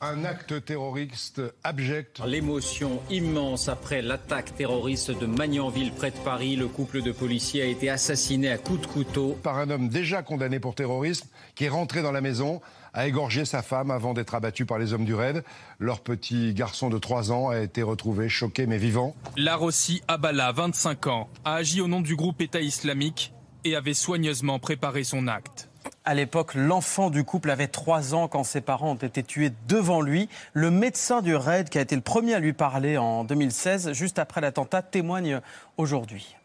Un 0.02 0.24
acte 0.24 0.64
terroriste 0.64 1.42
abject. 1.64 2.22
L'émotion 2.28 3.02
immense 3.10 3.70
après 3.70 4.04
l'attaque 4.04 4.56
terroriste 4.56 5.18
de 5.18 5.26
Magnanville 5.26 5.94
près 5.94 6.12
de 6.12 6.18
Paris. 6.18 6.56
Le 6.58 6.68
couple 6.68 7.02
de 7.02 7.12
policiers 7.12 7.64
a 7.64 7.66
été 7.66 7.90
assassiné 7.90 8.52
à 8.52 8.60
coups 8.60 8.82
de 8.82 8.86
couteau. 8.88 9.40
Par 9.42 9.58
un 9.58 9.70
homme 9.72 9.90
déjà 9.90 10.22
condamné 10.22 10.60
pour 10.60 10.76
terrorisme 10.76 11.28
qui 11.56 11.66
est 11.66 11.70
rentré 11.70 12.04
dans 12.04 12.12
la 12.12 12.22
maison, 12.22 12.62
a 12.96 13.08
égorgé 13.08 13.46
sa 13.46 13.62
femme 13.62 13.92
avant 13.92 14.14
d'être 14.14 14.34
abattu 14.34 14.66
par 14.66 14.80
les 14.80 14.94
hommes 14.94 15.06
du 15.06 15.14
raid. 15.14 15.44
Leur 15.80 16.00
petit 16.00 16.54
garçon 16.54 16.90
de 16.90 16.98
3 16.98 17.32
ans 17.32 17.50
a 17.50 17.60
été 17.60 17.84
retrouvé 17.84 18.30
choqué 18.30 18.66
mais 18.66 18.78
vivant. 18.78 19.14
Larossi 19.38 20.02
Abala, 20.08 20.52
25 20.54 21.08
ans, 21.08 21.30
a 21.44 21.56
agi 21.56 21.82
au 21.82 21.88
nom 21.88 22.02
du 22.02 22.16
groupe 22.16 22.42
État 22.42 22.62
islamique 22.62 23.34
et 23.66 23.76
avait 23.76 23.94
soigneusement 23.94 24.60
préparé 24.60 25.04
son 25.04 25.28
acte. 25.28 25.70
À 26.06 26.14
l'époque, 26.14 26.54
l'enfant 26.56 27.10
du 27.10 27.24
couple 27.24 27.50
avait 27.50 27.68
3 27.68 28.16
ans 28.16 28.28
quand 28.28 28.44
ses 28.44 28.62
parents 28.62 28.92
ont 28.92 28.96
été 28.96 29.24
tués 29.24 29.52
devant 29.68 30.02
lui. 30.02 30.30
Le 30.54 30.72
médecin 30.72 31.22
du 31.22 31.36
raid, 31.36 31.70
qui 31.70 31.78
a 31.78 31.82
été 31.82 31.96
le 31.96 32.02
premier 32.02 32.36
à 32.36 32.40
lui 32.40 32.54
parler 32.54 32.98
en 32.98 33.24
2016, 33.24 33.92
juste 33.92 34.20
après 34.20 34.40
l'attentat, 34.40 34.82
témoigne 34.84 35.42
aujourd'hui. 35.78 36.36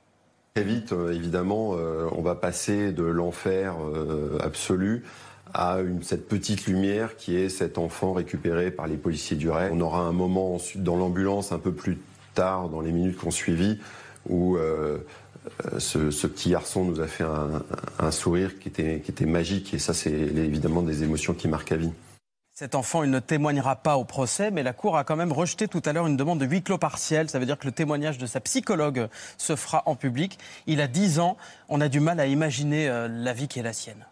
Très 0.54 0.64
vite, 0.64 0.92
euh, 0.92 1.12
évidemment, 1.12 1.74
euh, 1.74 2.08
on 2.12 2.22
va 2.22 2.34
passer 2.34 2.92
de 2.92 3.04
l'enfer 3.04 3.76
euh, 3.80 4.38
absolu 4.42 5.04
à 5.54 5.78
cette 6.02 6.28
petite 6.28 6.66
lumière 6.66 7.16
qui 7.16 7.36
est 7.36 7.48
cet 7.48 7.78
enfant 7.78 8.12
récupéré 8.12 8.70
par 8.70 8.86
les 8.86 8.96
policiers 8.96 9.36
du 9.36 9.50
RAID. 9.50 9.72
On 9.72 9.80
aura 9.80 10.00
un 10.00 10.12
moment 10.12 10.58
dans 10.76 10.96
l'ambulance 10.96 11.52
un 11.52 11.58
peu 11.58 11.72
plus 11.72 11.98
tard, 12.34 12.68
dans 12.68 12.80
les 12.80 12.92
minutes 12.92 13.18
qui 13.18 13.26
ont 13.26 13.30
suivi, 13.30 13.78
où 14.28 14.56
euh, 14.56 14.98
euh, 15.72 15.78
ce, 15.78 16.26
petit 16.26 16.50
garçon 16.50 16.84
nous 16.84 17.00
a 17.00 17.06
fait 17.06 17.24
un, 17.24 17.62
un 17.98 18.10
sourire 18.10 18.58
qui 18.58 18.68
était, 18.68 19.00
qui 19.00 19.10
était 19.10 19.26
magique 19.26 19.74
et 19.74 19.78
ça 19.78 19.94
c'est 19.94 20.12
évidemment 20.12 20.82
des 20.82 21.02
émotions 21.02 21.34
qui 21.34 21.48
marquent 21.48 21.72
à 21.72 21.76
vie. 21.76 21.92
Cet 22.60 22.74
enfant, 22.74 23.04
il 23.04 23.10
ne 23.10 23.20
témoignera 23.20 23.76
pas 23.76 23.96
au 23.96 24.04
procès, 24.04 24.50
mais 24.50 24.62
la 24.62 24.74
Cour 24.74 24.98
a 24.98 25.02
quand 25.02 25.16
même 25.16 25.32
rejeté 25.32 25.66
tout 25.66 25.80
à 25.86 25.94
l'heure 25.94 26.06
une 26.06 26.18
demande 26.18 26.40
de 26.40 26.44
huis 26.44 26.62
clos 26.62 26.76
partiel. 26.76 27.30
Ça 27.30 27.38
veut 27.38 27.46
dire 27.46 27.58
que 27.58 27.64
le 27.64 27.72
témoignage 27.72 28.18
de 28.18 28.26
sa 28.26 28.38
psychologue 28.40 29.08
se 29.38 29.56
fera 29.56 29.82
en 29.86 29.94
public. 29.96 30.38
Il 30.66 30.82
a 30.82 30.86
10 30.86 31.20
ans, 31.20 31.38
on 31.70 31.80
a 31.80 31.88
du 31.88 32.00
mal 32.00 32.20
à 32.20 32.26
imaginer 32.26 32.86
euh, 32.86 33.08
la 33.08 33.32
vie 33.32 33.48
qui 33.48 33.60
est 33.60 33.62
la 33.62 33.72
sienne. 33.72 34.04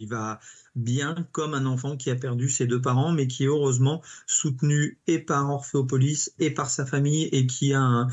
Il 0.00 0.08
va 0.08 0.40
bien 0.74 1.14
comme 1.32 1.54
un 1.54 1.66
enfant 1.66 1.96
qui 1.96 2.10
a 2.10 2.16
perdu 2.16 2.48
ses 2.48 2.66
deux 2.66 2.80
parents, 2.80 3.12
mais 3.12 3.26
qui 3.28 3.44
est 3.44 3.46
heureusement 3.46 4.02
soutenu 4.26 4.98
et 5.06 5.18
par 5.18 5.48
Orphéopolis 5.50 6.32
et 6.38 6.50
par 6.50 6.68
sa 6.68 6.84
famille 6.84 7.24
et 7.32 7.46
qui 7.46 7.74
a 7.74 8.08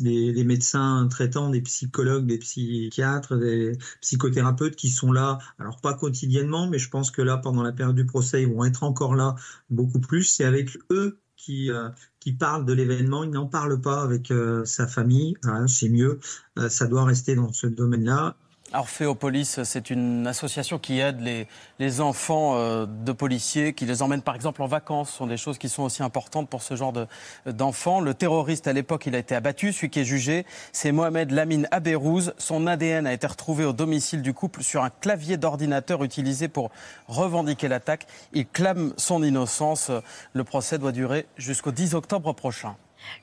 des, 0.00 0.44
médecins 0.44 1.06
traitants, 1.08 1.50
des 1.50 1.60
psychologues, 1.62 2.26
des 2.26 2.38
psychiatres, 2.38 3.36
des 3.36 3.78
psychothérapeutes 4.00 4.76
qui 4.76 4.90
sont 4.90 5.12
là, 5.12 5.38
alors 5.58 5.80
pas 5.80 5.94
quotidiennement, 5.94 6.68
mais 6.68 6.78
je 6.78 6.90
pense 6.90 7.10
que 7.10 7.22
là, 7.22 7.36
pendant 7.36 7.62
la 7.62 7.72
période 7.72 7.96
du 7.96 8.06
procès, 8.06 8.42
ils 8.42 8.48
vont 8.48 8.64
être 8.64 8.82
encore 8.82 9.14
là 9.14 9.36
beaucoup 9.70 10.00
plus. 10.00 10.24
C'est 10.24 10.44
avec 10.44 10.76
eux 10.90 11.20
qui, 11.36 11.70
euh, 11.70 11.88
qui 12.20 12.32
parlent 12.32 12.66
de 12.66 12.72
l'événement, 12.72 13.24
ils 13.24 13.30
n'en 13.30 13.46
parlent 13.46 13.80
pas 13.80 14.02
avec 14.02 14.30
euh, 14.30 14.64
sa 14.64 14.86
famille, 14.86 15.36
Voilà, 15.42 15.66
c'est 15.68 15.88
mieux, 15.88 16.18
Euh, 16.58 16.68
ça 16.68 16.86
doit 16.86 17.04
rester 17.04 17.34
dans 17.34 17.52
ce 17.52 17.66
domaine-là. 17.66 18.36
Orphéopolis, 18.72 19.60
c'est 19.64 19.90
une 19.90 20.26
association 20.26 20.78
qui 20.78 21.00
aide 21.00 21.20
les, 21.20 21.46
les 21.78 22.00
enfants 22.00 22.52
euh, 22.56 22.86
de 22.86 23.12
policiers, 23.12 23.72
qui 23.74 23.84
les 23.86 24.02
emmène 24.02 24.22
par 24.22 24.34
exemple 24.34 24.62
en 24.62 24.66
vacances. 24.66 25.10
Ce 25.10 25.16
sont 25.18 25.26
des 25.26 25.36
choses 25.36 25.58
qui 25.58 25.68
sont 25.68 25.82
aussi 25.82 26.02
importantes 26.02 26.48
pour 26.48 26.62
ce 26.62 26.76
genre 26.76 26.92
de- 26.92 27.06
d'enfants. 27.46 28.00
Le 28.00 28.14
terroriste, 28.14 28.66
à 28.68 28.72
l'époque, 28.72 29.06
il 29.06 29.14
a 29.14 29.18
été 29.18 29.34
abattu. 29.34 29.72
Celui 29.72 29.90
qui 29.90 30.00
est 30.00 30.04
jugé, 30.04 30.46
c'est 30.72 30.92
Mohamed 30.92 31.30
Lamine 31.32 31.68
Abérouz. 31.70 32.32
Son 32.38 32.66
ADN 32.66 33.06
a 33.06 33.12
été 33.12 33.26
retrouvé 33.26 33.64
au 33.64 33.72
domicile 33.72 34.22
du 34.22 34.32
couple 34.34 34.62
sur 34.62 34.84
un 34.84 34.90
clavier 34.90 35.36
d'ordinateur 35.36 36.04
utilisé 36.04 36.48
pour 36.48 36.70
revendiquer 37.08 37.68
l'attaque. 37.68 38.06
Il 38.32 38.46
clame 38.46 38.92
son 38.96 39.22
innocence. 39.22 39.90
Le 40.32 40.44
procès 40.44 40.78
doit 40.78 40.92
durer 40.92 41.26
jusqu'au 41.36 41.72
10 41.72 41.94
octobre 41.94 42.32
prochain. 42.32 42.76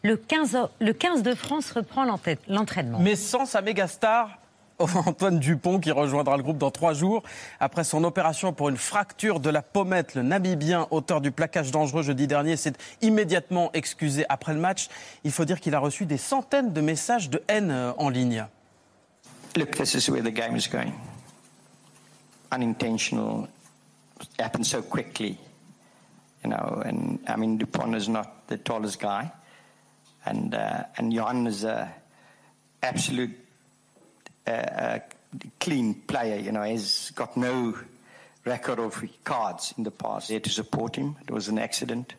Le 0.04 0.18
15, 0.18 0.56
o- 0.56 0.70
le 0.80 0.92
15 0.92 1.24
de 1.24 1.36
France 1.36 1.72
reprend 1.72 2.04
l'entraînement. 2.04 3.00
Mais 3.00 3.16
sans 3.16 3.46
sa 3.46 3.62
méga 3.62 3.88
star, 3.88 4.40
Antoine 5.06 5.40
Dupont, 5.40 5.80
qui 5.80 5.92
rejoindra 5.92 6.38
le 6.38 6.44
groupe 6.44 6.60
dans 6.60 6.70
trois 6.70 6.94
jours. 6.94 7.24
Après 7.60 7.84
son 7.84 8.04
opération 8.04 8.54
pour 8.54 8.70
une 8.70 8.78
fracture 8.78 9.40
de 9.40 9.50
la 9.50 9.64
pommette, 9.64 10.14
le 10.14 10.22
Namibien, 10.22 10.88
auteur 10.92 11.20
du 11.20 11.32
plaquage 11.32 11.72
dangereux 11.72 12.04
jeudi 12.04 12.28
dernier, 12.28 12.58
s'est 12.58 12.74
immédiatement 13.02 13.72
excusé 13.74 14.26
après 14.30 14.54
le 14.54 14.60
match. 14.60 14.88
Il 15.24 15.32
faut 15.32 15.46
dire 15.46 15.60
qu'il 15.60 15.74
a 15.74 15.80
reçu 15.80 16.06
des 16.06 16.18
centaines 16.18 16.74
de 16.74 16.82
messages 16.82 17.30
de 17.30 17.42
haine 17.48 17.72
euh, 17.72 17.92
en 17.98 18.10
ligne. 18.10 18.46
Look, 19.56 19.72
this 19.72 19.96
is 19.96 20.12
where 20.12 20.22
the 20.22 20.34
game 20.34 20.56
is 20.56 20.68
going. 20.72 20.94
Unintentional, 22.52 23.48
it 24.22 24.42
happened 24.42 24.66
so 24.66 24.84
quickly, 24.84 25.38
you 26.44 26.52
know. 26.52 26.84
And 26.86 27.18
I 27.28 27.36
mean, 27.36 27.58
Dupont 27.58 27.96
is 27.96 28.08
not 28.08 28.48
the 28.48 28.58
tallest 28.58 29.00
guy, 29.02 29.32
and 30.26 30.54
uh, 30.54 30.84
and 30.98 31.12
Jan 31.12 31.48
is 31.48 31.64
a 31.64 31.92
absolute 32.84 33.47
uh, 34.48 35.00
clean 35.60 35.94
player. 36.08 36.40
You 36.40 36.52
know, 36.52 36.64
he's 36.64 37.12
got 37.16 37.36
no 37.38 37.74
record 38.46 38.80
of 38.80 39.04
cards 39.24 39.74
in 39.78 39.84
the 39.84 39.92
past. 39.92 40.30
There 40.30 40.40
to 40.40 40.50
support 40.50 40.96
him. 40.96 41.16
It 41.22 41.32
was 41.32 41.50
an 41.50 41.58
accident, 41.60 42.16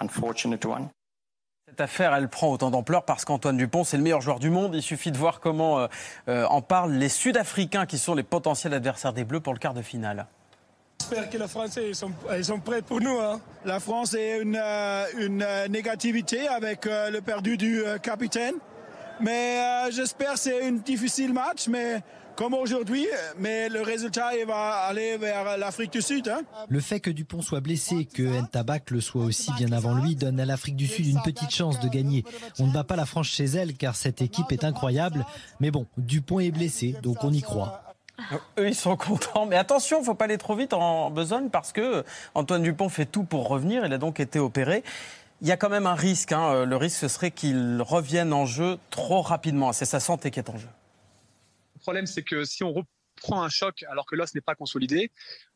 unfortunate 0.00 0.64
one. 0.64 0.88
Cette 1.68 1.80
affaire, 1.80 2.14
elle 2.14 2.28
prend 2.28 2.48
autant 2.50 2.70
d'ampleur 2.70 3.04
parce 3.04 3.24
qu'Antoine 3.24 3.56
Dupont, 3.56 3.84
c'est 3.84 3.96
le 3.96 4.02
meilleur 4.02 4.20
joueur 4.20 4.40
du 4.40 4.50
monde. 4.50 4.74
Il 4.74 4.82
suffit 4.82 5.12
de 5.12 5.16
voir 5.18 5.38
comment 5.38 5.78
euh, 5.78 5.86
euh, 6.28 6.44
en 6.46 6.62
parlent 6.62 6.92
les 6.92 7.08
Sud-Africains 7.08 7.86
qui 7.86 7.96
sont 7.96 8.14
les 8.14 8.24
potentiels 8.24 8.74
adversaires 8.74 9.12
des 9.12 9.22
Bleus 9.24 9.40
pour 9.40 9.52
le 9.52 9.60
quart 9.60 9.72
de 9.72 9.82
finale. 9.82 10.26
J'espère 11.00 11.30
que 11.30 11.38
les 11.38 11.48
Français 11.48 11.88
ils 11.88 11.94
sont, 11.94 12.10
ils 12.36 12.44
sont 12.44 12.58
prêts 12.58 12.82
pour 12.82 13.00
nous. 13.00 13.18
hein. 13.20 13.40
La 13.64 13.78
France 13.80 14.14
est 14.14 14.40
une, 14.40 14.58
euh, 14.60 15.04
une 15.16 15.46
négativité 15.70 16.48
avec 16.48 16.86
euh, 16.86 17.10
le 17.10 17.20
perdu 17.20 17.56
du 17.56 17.84
euh, 17.84 17.98
capitaine. 17.98 18.54
Mais 19.20 19.58
euh, 19.58 19.90
j'espère 19.90 20.34
que 20.34 20.38
c'est 20.38 20.66
un 20.66 20.72
difficile 20.72 21.32
match, 21.32 21.68
mais 21.68 22.02
comme 22.36 22.54
aujourd'hui, 22.54 23.06
mais 23.38 23.68
le 23.68 23.82
résultat 23.82 24.34
il 24.34 24.46
va 24.46 24.86
aller 24.86 25.18
vers 25.18 25.58
l'Afrique 25.58 25.92
du 25.92 26.00
Sud. 26.00 26.28
Hein. 26.28 26.40
Le 26.68 26.80
fait 26.80 26.98
que 27.00 27.10
Dupont 27.10 27.42
soit 27.42 27.60
blessé 27.60 27.96
et 27.96 28.04
que 28.06 28.22
Ntabak 28.22 28.90
le 28.90 29.02
soit 29.02 29.24
aussi 29.24 29.52
bien 29.58 29.72
avant 29.72 29.94
lui 29.94 30.16
donne 30.16 30.40
à 30.40 30.46
l'Afrique 30.46 30.76
du 30.76 30.86
Sud 30.86 31.06
une 31.06 31.20
petite 31.20 31.50
chance 31.50 31.80
de 31.80 31.88
gagner. 31.88 32.24
On 32.58 32.66
ne 32.66 32.72
bat 32.72 32.84
pas 32.84 32.96
la 32.96 33.04
France 33.04 33.26
chez 33.26 33.44
elle 33.44 33.74
car 33.74 33.94
cette 33.94 34.22
équipe 34.22 34.52
est 34.52 34.64
incroyable. 34.64 35.26
Mais 35.60 35.70
bon, 35.70 35.86
Dupont 35.98 36.40
est 36.40 36.50
blessé, 36.50 36.96
donc 37.02 37.22
on 37.24 37.32
y 37.32 37.42
croit. 37.42 37.82
Eux, 38.58 38.68
ils 38.68 38.74
sont 38.74 38.96
contents. 38.96 39.46
Mais 39.46 39.56
attention, 39.56 40.02
faut 40.02 40.14
pas 40.14 40.24
aller 40.24 40.38
trop 40.38 40.54
vite 40.54 40.72
en 40.72 41.10
besogne 41.10 41.48
parce 41.50 41.72
que 41.72 42.04
Antoine 42.34 42.62
Dupont 42.62 42.88
fait 42.88 43.06
tout 43.06 43.24
pour 43.24 43.48
revenir. 43.48 43.84
Il 43.84 43.92
a 43.92 43.98
donc 43.98 44.20
été 44.20 44.38
opéré. 44.38 44.82
Il 45.42 45.48
y 45.48 45.52
a 45.52 45.56
quand 45.56 45.70
même 45.70 45.86
un 45.86 45.94
risque. 45.94 46.32
Hein. 46.32 46.66
Le 46.66 46.76
risque, 46.76 46.98
ce 46.98 47.08
serait 47.08 47.30
qu'il 47.30 47.80
revienne 47.80 48.32
en 48.32 48.46
jeu 48.46 48.78
trop 48.90 49.22
rapidement. 49.22 49.72
C'est 49.72 49.86
sa 49.86 50.00
santé 50.00 50.30
qui 50.30 50.38
est 50.38 50.50
en 50.50 50.58
jeu. 50.58 50.68
Le 51.76 51.80
problème, 51.80 52.06
c'est 52.06 52.22
que 52.22 52.44
si 52.44 52.62
on 52.62 52.72
reprend 52.72 53.42
un 53.42 53.48
choc 53.48 53.84
alors 53.90 54.04
que 54.04 54.16
l'os 54.16 54.34
n'est 54.34 54.42
pas 54.42 54.54
consolidé, 54.54 55.10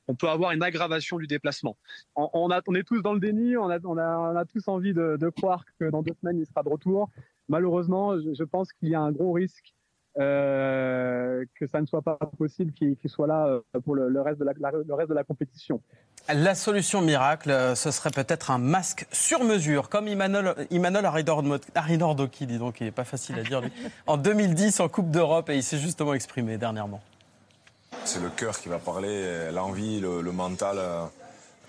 on 0.09 0.15
peut 0.15 0.29
avoir 0.29 0.53
une 0.53 0.63
aggravation 0.63 1.19
du 1.19 1.27
déplacement. 1.27 1.77
On, 2.15 2.51
est 2.51 2.83
tous 2.83 3.03
dans 3.03 3.13
le 3.13 3.21
déni, 3.21 3.57
on 3.57 3.69
a, 3.69 4.45
tous 4.47 4.69
envie 4.69 4.95
de, 4.95 5.29
croire 5.31 5.65
que 5.79 5.91
dans 5.91 6.03
deux 6.03 6.15
semaines, 6.21 6.39
il 6.39 6.47
sera 6.47 6.63
de 6.63 6.69
retour. 6.69 7.11
Malheureusement, 7.49 8.19
je, 8.19 8.45
pense 8.45 8.73
qu'il 8.73 8.89
y 8.89 8.95
a 8.95 9.01
un 9.01 9.13
gros 9.13 9.33
risque 9.33 9.75
euh, 10.17 11.45
que 11.59 11.67
ça 11.67 11.81
ne 11.81 11.87
soit 11.87 12.03
pas 12.03 12.17
possible 12.39 12.73
qu'il 12.73 12.97
soit 13.07 13.27
là 13.27 13.47
euh, 13.47 13.81
pour 13.85 13.97
le, 13.97 14.21
reste 14.21 14.39
de 14.39 14.45
le 14.45 14.95
reste 14.95 15.11
de 15.11 15.15
la 15.15 15.25
compétition. 15.25 15.81
La 16.33 16.55
solution 16.55 17.01
miracle, 17.01 17.51
euh, 17.51 17.75
ce 17.75 17.91
serait 17.91 18.11
peut-être 18.11 18.53
un 18.53 18.59
masque 18.59 19.07
sur 19.11 19.43
mesure, 19.43 19.89
comme 19.89 20.07
Imanol, 20.07 20.55
Imanol 20.71 21.05
Arinordoki, 21.75 22.47
dis 22.47 22.59
donc, 22.59 22.81
il 22.81 22.85
n'est 22.85 22.93
pas 22.93 23.05
facile 23.05 23.41
à 23.41 23.43
dire 23.43 23.61
lui, 23.61 23.73
en 24.07 24.17
2010 24.17 24.79
en 24.81 24.89
Coupe 24.89 25.11
d'Europe 25.11 25.51
et 25.51 25.57
il 25.57 25.65
s'est 25.65 25.79
justement 25.79 26.15
exprimé 26.15 26.59
dernièrement. 26.59 27.03
C'est 28.05 28.23
le 28.23 28.31
cœur 28.31 28.59
qui 28.61 28.69
va 28.69 28.79
parler, 28.79 29.51
l'envie, 29.53 29.99
le, 29.99 30.23
mental. 30.31 30.79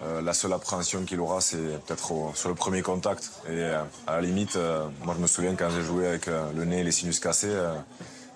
Euh, 0.03 0.21
la 0.21 0.33
seule 0.33 0.51
appréhension 0.51 1.03
qu'il 1.03 1.19
aura, 1.21 1.39
c'est 1.39 1.57
peut-être 1.85 2.35
sur 2.35 2.49
le 2.49 2.55
premier 2.55 2.81
contact. 2.81 3.31
Et 3.49 3.63
à 3.63 3.87
la 4.07 4.21
limite, 4.21 4.57
moi 5.03 5.15
je 5.15 5.21
me 5.21 5.27
souviens 5.27 5.55
quand 5.55 5.69
j'ai 5.69 5.81
joué 5.81 6.07
avec 6.07 6.25
le 6.27 6.65
nez 6.65 6.81
et 6.81 6.83
les 6.83 6.91
sinus 6.91 7.21
cassés, 7.21 7.55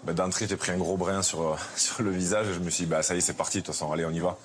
ben, 0.04 0.14
d'entrée 0.14 0.47
j'ai 0.47 0.56
pris 0.58 0.72
un 0.72 0.78
gros 0.78 0.97
brin 0.97 1.22
sur, 1.22 1.58
sur 1.76 2.04
le 2.04 2.12
visage 2.12 2.47
et 2.47 2.54
je 2.54 2.60
me 2.60 2.70
suis 2.70 2.86
dit, 2.86 2.89
bah, 2.89 3.04
ça 3.04 3.16
y 3.16 3.18
est, 3.18 3.22
c'est 3.22 3.34
parti, 3.34 3.60
de 3.60 3.66
toute 3.66 3.74
façon, 3.74 3.91
allez, 3.91 4.06
on 4.06 4.12
y 4.12 4.20
va. 4.20 4.38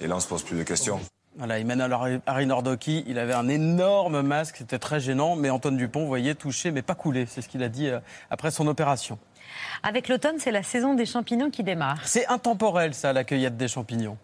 Et 0.00 0.06
là, 0.06 0.16
on 0.16 0.20
se 0.20 0.26
pose 0.26 0.42
plus 0.42 0.58
de 0.58 0.62
questions. 0.62 1.00
Voilà, 1.36 1.58
Emmanuel 1.58 2.20
Arinordoki, 2.26 3.04
il 3.06 3.18
avait 3.18 3.32
un 3.32 3.48
énorme 3.48 4.20
masque, 4.20 4.56
c'était 4.58 4.78
très 4.78 5.00
gênant, 5.00 5.34
mais 5.34 5.48
Antoine 5.48 5.78
Dupont, 5.78 6.00
vous 6.00 6.06
voyez, 6.06 6.34
touché 6.34 6.70
mais 6.70 6.82
pas 6.82 6.94
coulé, 6.94 7.24
c'est 7.26 7.40
ce 7.40 7.48
qu'il 7.48 7.62
a 7.62 7.70
dit 7.70 7.88
euh, 7.88 8.00
après 8.28 8.50
son 8.50 8.66
opération. 8.66 9.18
Avec 9.82 10.08
l'automne, 10.08 10.36
c'est 10.38 10.50
la 10.50 10.62
saison 10.62 10.94
des 10.94 11.06
champignons 11.06 11.50
qui 11.50 11.62
démarre. 11.62 12.00
C'est 12.04 12.26
intemporel, 12.26 12.92
ça, 12.92 13.14
la 13.14 13.24
cueillette 13.24 13.56
des 13.56 13.68
champignons. 13.68 14.18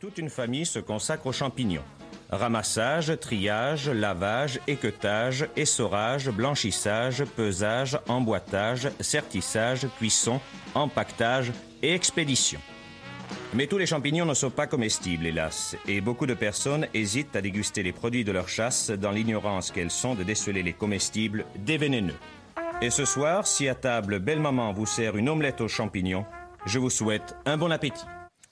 Toute 0.00 0.16
une 0.16 0.30
famille 0.30 0.64
se 0.64 0.78
consacre 0.78 1.26
aux 1.26 1.32
champignons. 1.32 1.84
Ramassage, 2.30 3.18
triage, 3.20 3.88
lavage, 3.88 4.60
équeutage, 4.66 5.46
essorage, 5.56 6.30
blanchissage, 6.30 7.24
pesage, 7.36 7.98
emboîtage, 8.08 8.88
sertissage, 9.00 9.86
cuisson, 9.98 10.40
empaquetage 10.74 11.52
et 11.82 11.94
expédition. 11.94 12.60
Mais 13.52 13.66
tous 13.66 13.78
les 13.78 13.86
champignons 13.86 14.26
ne 14.26 14.34
sont 14.34 14.50
pas 14.50 14.66
comestibles, 14.66 15.26
hélas, 15.26 15.76
et 15.86 16.00
beaucoup 16.00 16.26
de 16.26 16.34
personnes 16.34 16.88
hésitent 16.92 17.36
à 17.36 17.40
déguster 17.40 17.82
les 17.82 17.92
produits 17.92 18.24
de 18.24 18.32
leur 18.32 18.48
chasse 18.48 18.90
dans 18.90 19.12
l'ignorance 19.12 19.70
qu'elles 19.70 19.90
sont 19.90 20.14
de 20.14 20.24
déceler 20.24 20.62
les 20.62 20.72
comestibles 20.72 21.44
des 21.56 21.78
vénéneux. 21.78 22.16
Et 22.82 22.90
ce 22.90 23.04
soir, 23.04 23.46
si 23.46 23.68
à 23.68 23.74
table 23.74 24.18
Belle 24.18 24.40
Maman 24.40 24.72
vous 24.72 24.86
sert 24.86 25.16
une 25.16 25.28
omelette 25.28 25.60
aux 25.60 25.68
champignons, 25.68 26.26
je 26.66 26.78
vous 26.78 26.90
souhaite 26.90 27.36
un 27.46 27.56
bon 27.56 27.70
appétit. 27.70 28.04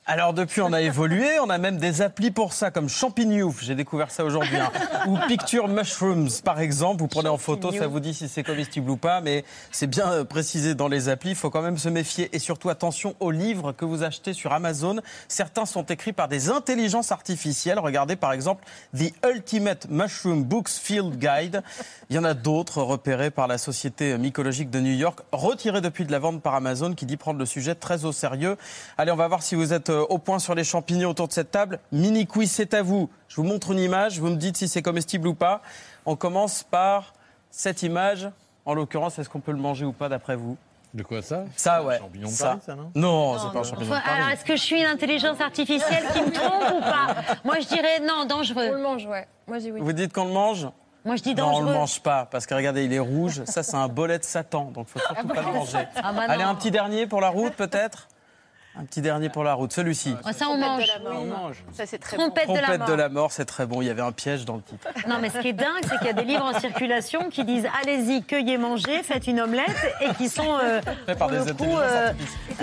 Alors 0.04 0.34
depuis, 0.34 0.60
on 0.62 0.72
a 0.72 0.80
évolué, 0.80 1.38
on 1.38 1.48
a 1.48 1.58
même 1.58 1.76
des 1.76 2.02
applis 2.02 2.32
pour 2.32 2.54
ça, 2.54 2.72
comme 2.72 2.88
Champignouf, 2.88 3.62
j'ai 3.62 3.76
découvert 3.76 4.10
ça 4.10 4.24
aujourd'hui, 4.24 4.56
hein. 4.56 4.72
ou 5.06 5.16
Picture 5.28 5.68
Mushrooms, 5.68 6.28
par 6.44 6.58
exemple. 6.58 7.02
Vous 7.02 7.06
prenez 7.06 7.28
en 7.28 7.38
photo, 7.38 7.70
ça 7.70 7.86
vous 7.86 8.00
dit 8.00 8.12
si 8.12 8.28
c'est 8.28 8.42
comestible 8.42 8.90
ou 8.90 8.96
pas, 8.96 9.20
mais 9.20 9.44
c'est 9.70 9.86
bien 9.86 10.10
euh, 10.10 10.24
précisé 10.24 10.74
dans 10.74 10.88
les 10.88 11.08
applis. 11.08 11.30
Il 11.30 11.36
faut 11.36 11.50
quand 11.50 11.62
même 11.62 11.78
se 11.78 11.88
méfier 11.88 12.28
et 12.32 12.40
surtout 12.40 12.68
attention 12.68 13.14
aux 13.20 13.30
livres 13.30 13.70
que 13.70 13.84
vous 13.84 14.02
achetez 14.02 14.32
sur 14.32 14.52
Amazon. 14.52 14.96
Certains 15.28 15.66
sont 15.66 15.84
écrits 15.84 16.12
par 16.12 16.26
des 16.26 16.50
intelligences 16.50 17.12
artificielles. 17.12 17.78
Regardez 17.78 18.16
par 18.16 18.32
exemple 18.32 18.64
The 18.96 19.12
Ultimate 19.24 19.86
Mushroom 19.88 20.42
Books 20.42 20.70
Field 20.70 21.16
Guide. 21.16 21.62
Il 22.10 22.16
y 22.16 22.18
en 22.18 22.24
a 22.24 22.34
d'autres 22.34 22.82
repérés 22.82 23.30
par 23.30 23.46
la 23.46 23.56
Société 23.56 24.18
mycologique 24.18 24.68
de 24.68 24.80
New 24.80 24.94
York, 24.94 25.20
retirés 25.30 25.80
depuis 25.80 26.06
de 26.06 26.10
la 26.12 26.18
vente 26.18 26.42
par 26.42 26.56
Amazon, 26.56 26.92
qui 26.92 27.06
dit 27.06 27.16
prendre 27.16 27.38
le 27.38 27.46
sujet 27.46 27.76
très 27.76 28.04
au 28.04 28.10
sérieux. 28.10 28.56
Allez, 28.98 29.12
on 29.12 29.16
va 29.16 29.28
voir 29.28 29.44
si 29.44 29.54
vous 29.54 29.72
êtes 29.72 29.91
au 30.00 30.18
point 30.18 30.38
sur 30.38 30.54
les 30.54 30.64
champignons 30.64 31.10
autour 31.10 31.28
de 31.28 31.32
cette 31.32 31.50
table. 31.50 31.78
Mini 31.92 32.26
quiz, 32.26 32.50
c'est 32.50 32.74
à 32.74 32.82
vous. 32.82 33.10
Je 33.28 33.36
vous 33.36 33.44
montre 33.44 33.70
une 33.72 33.78
image, 33.78 34.18
vous 34.18 34.28
me 34.28 34.36
dites 34.36 34.56
si 34.56 34.68
c'est 34.68 34.82
comestible 34.82 35.28
ou 35.28 35.34
pas. 35.34 35.62
On 36.06 36.16
commence 36.16 36.62
par 36.62 37.14
cette 37.50 37.82
image. 37.82 38.28
En 38.64 38.74
l'occurrence, 38.74 39.18
est-ce 39.18 39.28
qu'on 39.28 39.40
peut 39.40 39.52
le 39.52 39.58
manger 39.58 39.84
ou 39.84 39.92
pas 39.92 40.08
d'après 40.08 40.36
vous? 40.36 40.56
De 40.94 41.02
quoi 41.02 41.22
ça? 41.22 41.44
Ça, 41.56 41.82
ouais. 41.82 41.98
Champignon 41.98 42.28
de 42.28 42.32
ça. 42.32 42.48
Paris, 42.48 42.60
ça, 42.66 42.74
non? 42.74 42.92
Non, 42.94 43.38
c'est 43.38 43.52
pas 43.52 43.60
un 43.60 43.62
champignon 43.62 43.94
de 43.94 44.00
Paris. 44.00 44.14
Alors, 44.14 44.28
est-ce 44.28 44.44
que 44.44 44.56
je 44.56 44.62
suis 44.62 44.78
une 44.78 44.86
intelligence 44.86 45.40
artificielle 45.40 46.04
qui 46.12 46.20
me 46.20 46.30
trompe 46.30 46.74
ou 46.76 46.80
pas? 46.80 47.16
Moi, 47.44 47.60
je 47.60 47.68
dirais 47.68 48.00
non, 48.06 48.26
dangereux. 48.26 48.68
On 48.70 48.74
le 48.74 48.82
mange, 48.82 49.06
ouais. 49.06 49.26
Moi, 49.46 49.58
je 49.58 49.64
dis 49.64 49.72
oui. 49.72 49.80
Vous 49.80 49.92
dites 49.92 50.12
qu'on 50.12 50.26
le 50.26 50.32
mange? 50.32 50.68
Moi, 51.04 51.16
je 51.16 51.22
dis 51.22 51.34
dangereux. 51.34 51.62
Non, 51.62 51.68
on 51.68 51.72
le 51.72 51.78
mange 51.78 52.00
pas, 52.00 52.28
parce 52.30 52.46
que 52.46 52.54
regardez, 52.54 52.84
il 52.84 52.92
est 52.92 52.98
rouge. 53.00 53.42
Ça, 53.46 53.62
c'est 53.62 53.74
un 53.74 53.88
bolet 53.88 54.18
de 54.18 54.24
Satan, 54.24 54.70
donc 54.72 54.86
il 54.88 54.92
faut 54.92 55.06
surtout 55.06 55.26
pas 55.26 55.40
le 55.40 55.52
manger. 55.52 55.88
Ah 55.96 56.12
bah 56.12 56.26
Allez, 56.28 56.44
un 56.44 56.54
petit 56.54 56.70
dernier 56.70 57.06
pour 57.06 57.20
la 57.20 57.30
route, 57.30 57.54
peut-être? 57.54 58.08
Un 58.78 58.84
petit 58.84 59.02
dernier 59.02 59.28
pour 59.28 59.44
la 59.44 59.52
route, 59.52 59.72
celui-ci. 59.72 60.14
ça, 60.32 60.48
on 60.48 60.56
mange. 60.56 60.84
on 61.04 61.26
mange. 61.26 61.62
Ça, 61.72 61.84
c'est 61.84 61.98
très 61.98 62.16
Trompette, 62.16 62.46
bon. 62.46 62.54
de, 62.54 62.60
la 62.60 62.78
de 62.78 62.92
la 62.92 63.08
mort, 63.10 63.30
c'est 63.30 63.44
très 63.44 63.66
bon. 63.66 63.82
Il 63.82 63.86
y 63.86 63.90
avait 63.90 64.02
un 64.02 64.12
piège 64.12 64.44
dans 64.44 64.56
le 64.56 64.62
titre. 64.62 64.88
Non, 65.08 65.16
mais 65.20 65.30
ce 65.30 65.38
qui 65.38 65.48
est 65.48 65.52
dingue, 65.52 65.82
c'est 65.82 65.98
qu'il 65.98 66.06
y 66.06 66.10
a 66.10 66.14
des 66.14 66.24
livres 66.24 66.44
en 66.44 66.58
circulation 66.58 67.28
qui 67.28 67.44
disent 67.44 67.66
allez-y, 67.82 68.22
cueillez, 68.22 68.56
mangez, 68.56 69.02
faites 69.02 69.26
une 69.26 69.40
omelette, 69.40 69.94
et 70.00 70.14
qui 70.14 70.28
sont 70.28 70.58
euh, 70.62 70.80
par 71.18 71.28
des 71.28 71.38
le 71.38 71.52
coup, 71.52 71.76
euh, 71.76 72.12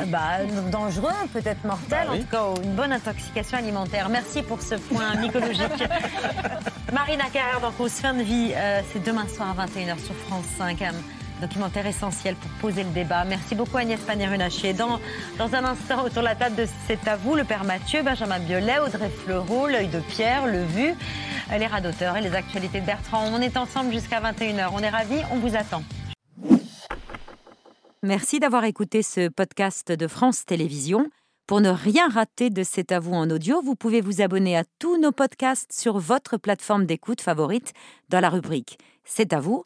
bah, 0.07 0.43
dangereux, 0.71 1.11
peut-être 1.33 1.63
mortels, 1.63 2.07
bah 2.07 2.13
en 2.13 2.17
tout 2.17 2.55
cas 2.55 2.63
une 2.63 2.73
bonne 2.73 2.93
intoxication 2.93 3.57
alimentaire. 3.57 4.09
Merci 4.09 4.41
pour 4.41 4.61
ce 4.61 4.75
point 4.75 5.15
mycologique. 5.15 5.83
Marina 6.93 7.25
Carrère 7.25 7.59
dans 7.61 7.71
Cause 7.71 7.91
Fin 7.91 8.13
de 8.13 8.23
Vie, 8.23 8.51
euh, 8.55 8.81
c'est 8.91 9.03
demain 9.03 9.27
soir 9.27 9.55
à 9.59 9.65
21h 9.65 9.99
sur 9.99 10.15
France 10.27 10.45
5 10.57 10.81
documentaire 11.39 11.85
essentiel 11.85 12.35
pour 12.35 12.51
poser 12.61 12.83
le 12.83 12.89
débat. 12.91 13.23
Merci 13.25 13.55
beaucoup 13.55 13.77
Agnès 13.77 13.99
Pannier-Runacher. 13.99 14.73
Dans, 14.73 14.99
dans 15.37 15.53
un 15.55 15.63
instant, 15.63 16.03
autour 16.03 16.21
de 16.21 16.27
la 16.27 16.35
table 16.35 16.55
de 16.55 16.65
C'est 16.87 17.07
à 17.07 17.15
vous, 17.15 17.35
le 17.35 17.43
père 17.43 17.63
Mathieu, 17.63 18.03
Benjamin 18.03 18.39
Biolay, 18.39 18.79
Audrey 18.79 19.09
Fleurot, 19.09 19.67
l'œil 19.67 19.87
de 19.87 19.99
Pierre, 19.99 20.47
le 20.47 20.63
vu, 20.63 20.93
les 21.57 21.67
radoteurs 21.67 22.17
et 22.17 22.21
les 22.21 22.33
actualités 22.33 22.81
de 22.81 22.85
Bertrand. 22.85 23.25
On 23.33 23.41
est 23.41 23.57
ensemble 23.57 23.91
jusqu'à 23.91 24.21
21h. 24.21 24.69
On 24.73 24.79
est 24.79 24.89
ravis, 24.89 25.21
on 25.31 25.37
vous 25.37 25.55
attend. 25.55 25.83
Merci 28.03 28.39
d'avoir 28.39 28.63
écouté 28.63 29.03
ce 29.03 29.27
podcast 29.27 29.91
de 29.91 30.07
France 30.07 30.45
Télévisions. 30.45 31.09
Pour 31.49 31.61
ne 31.61 31.69
rien 31.69 32.07
rater 32.07 32.51
de 32.51 32.61
C'est 32.63 32.91
à 32.91 32.99
vous 32.99 33.13
en 33.13 33.29
audio, 33.31 33.59
vous 33.61 33.75
pouvez 33.75 34.01
vous 34.01 34.21
abonner 34.21 34.55
à 34.55 34.63
tous 34.77 34.97
nos 34.99 35.11
podcasts 35.11 35.73
sur 35.73 35.97
votre 35.97 36.37
plateforme 36.37 36.85
d'écoute 36.85 37.21
favorite 37.21 37.73
dans 38.09 38.19
la 38.19 38.29
rubrique 38.29 38.77
C'est 39.03 39.33
à 39.33 39.39
vous 39.39 39.65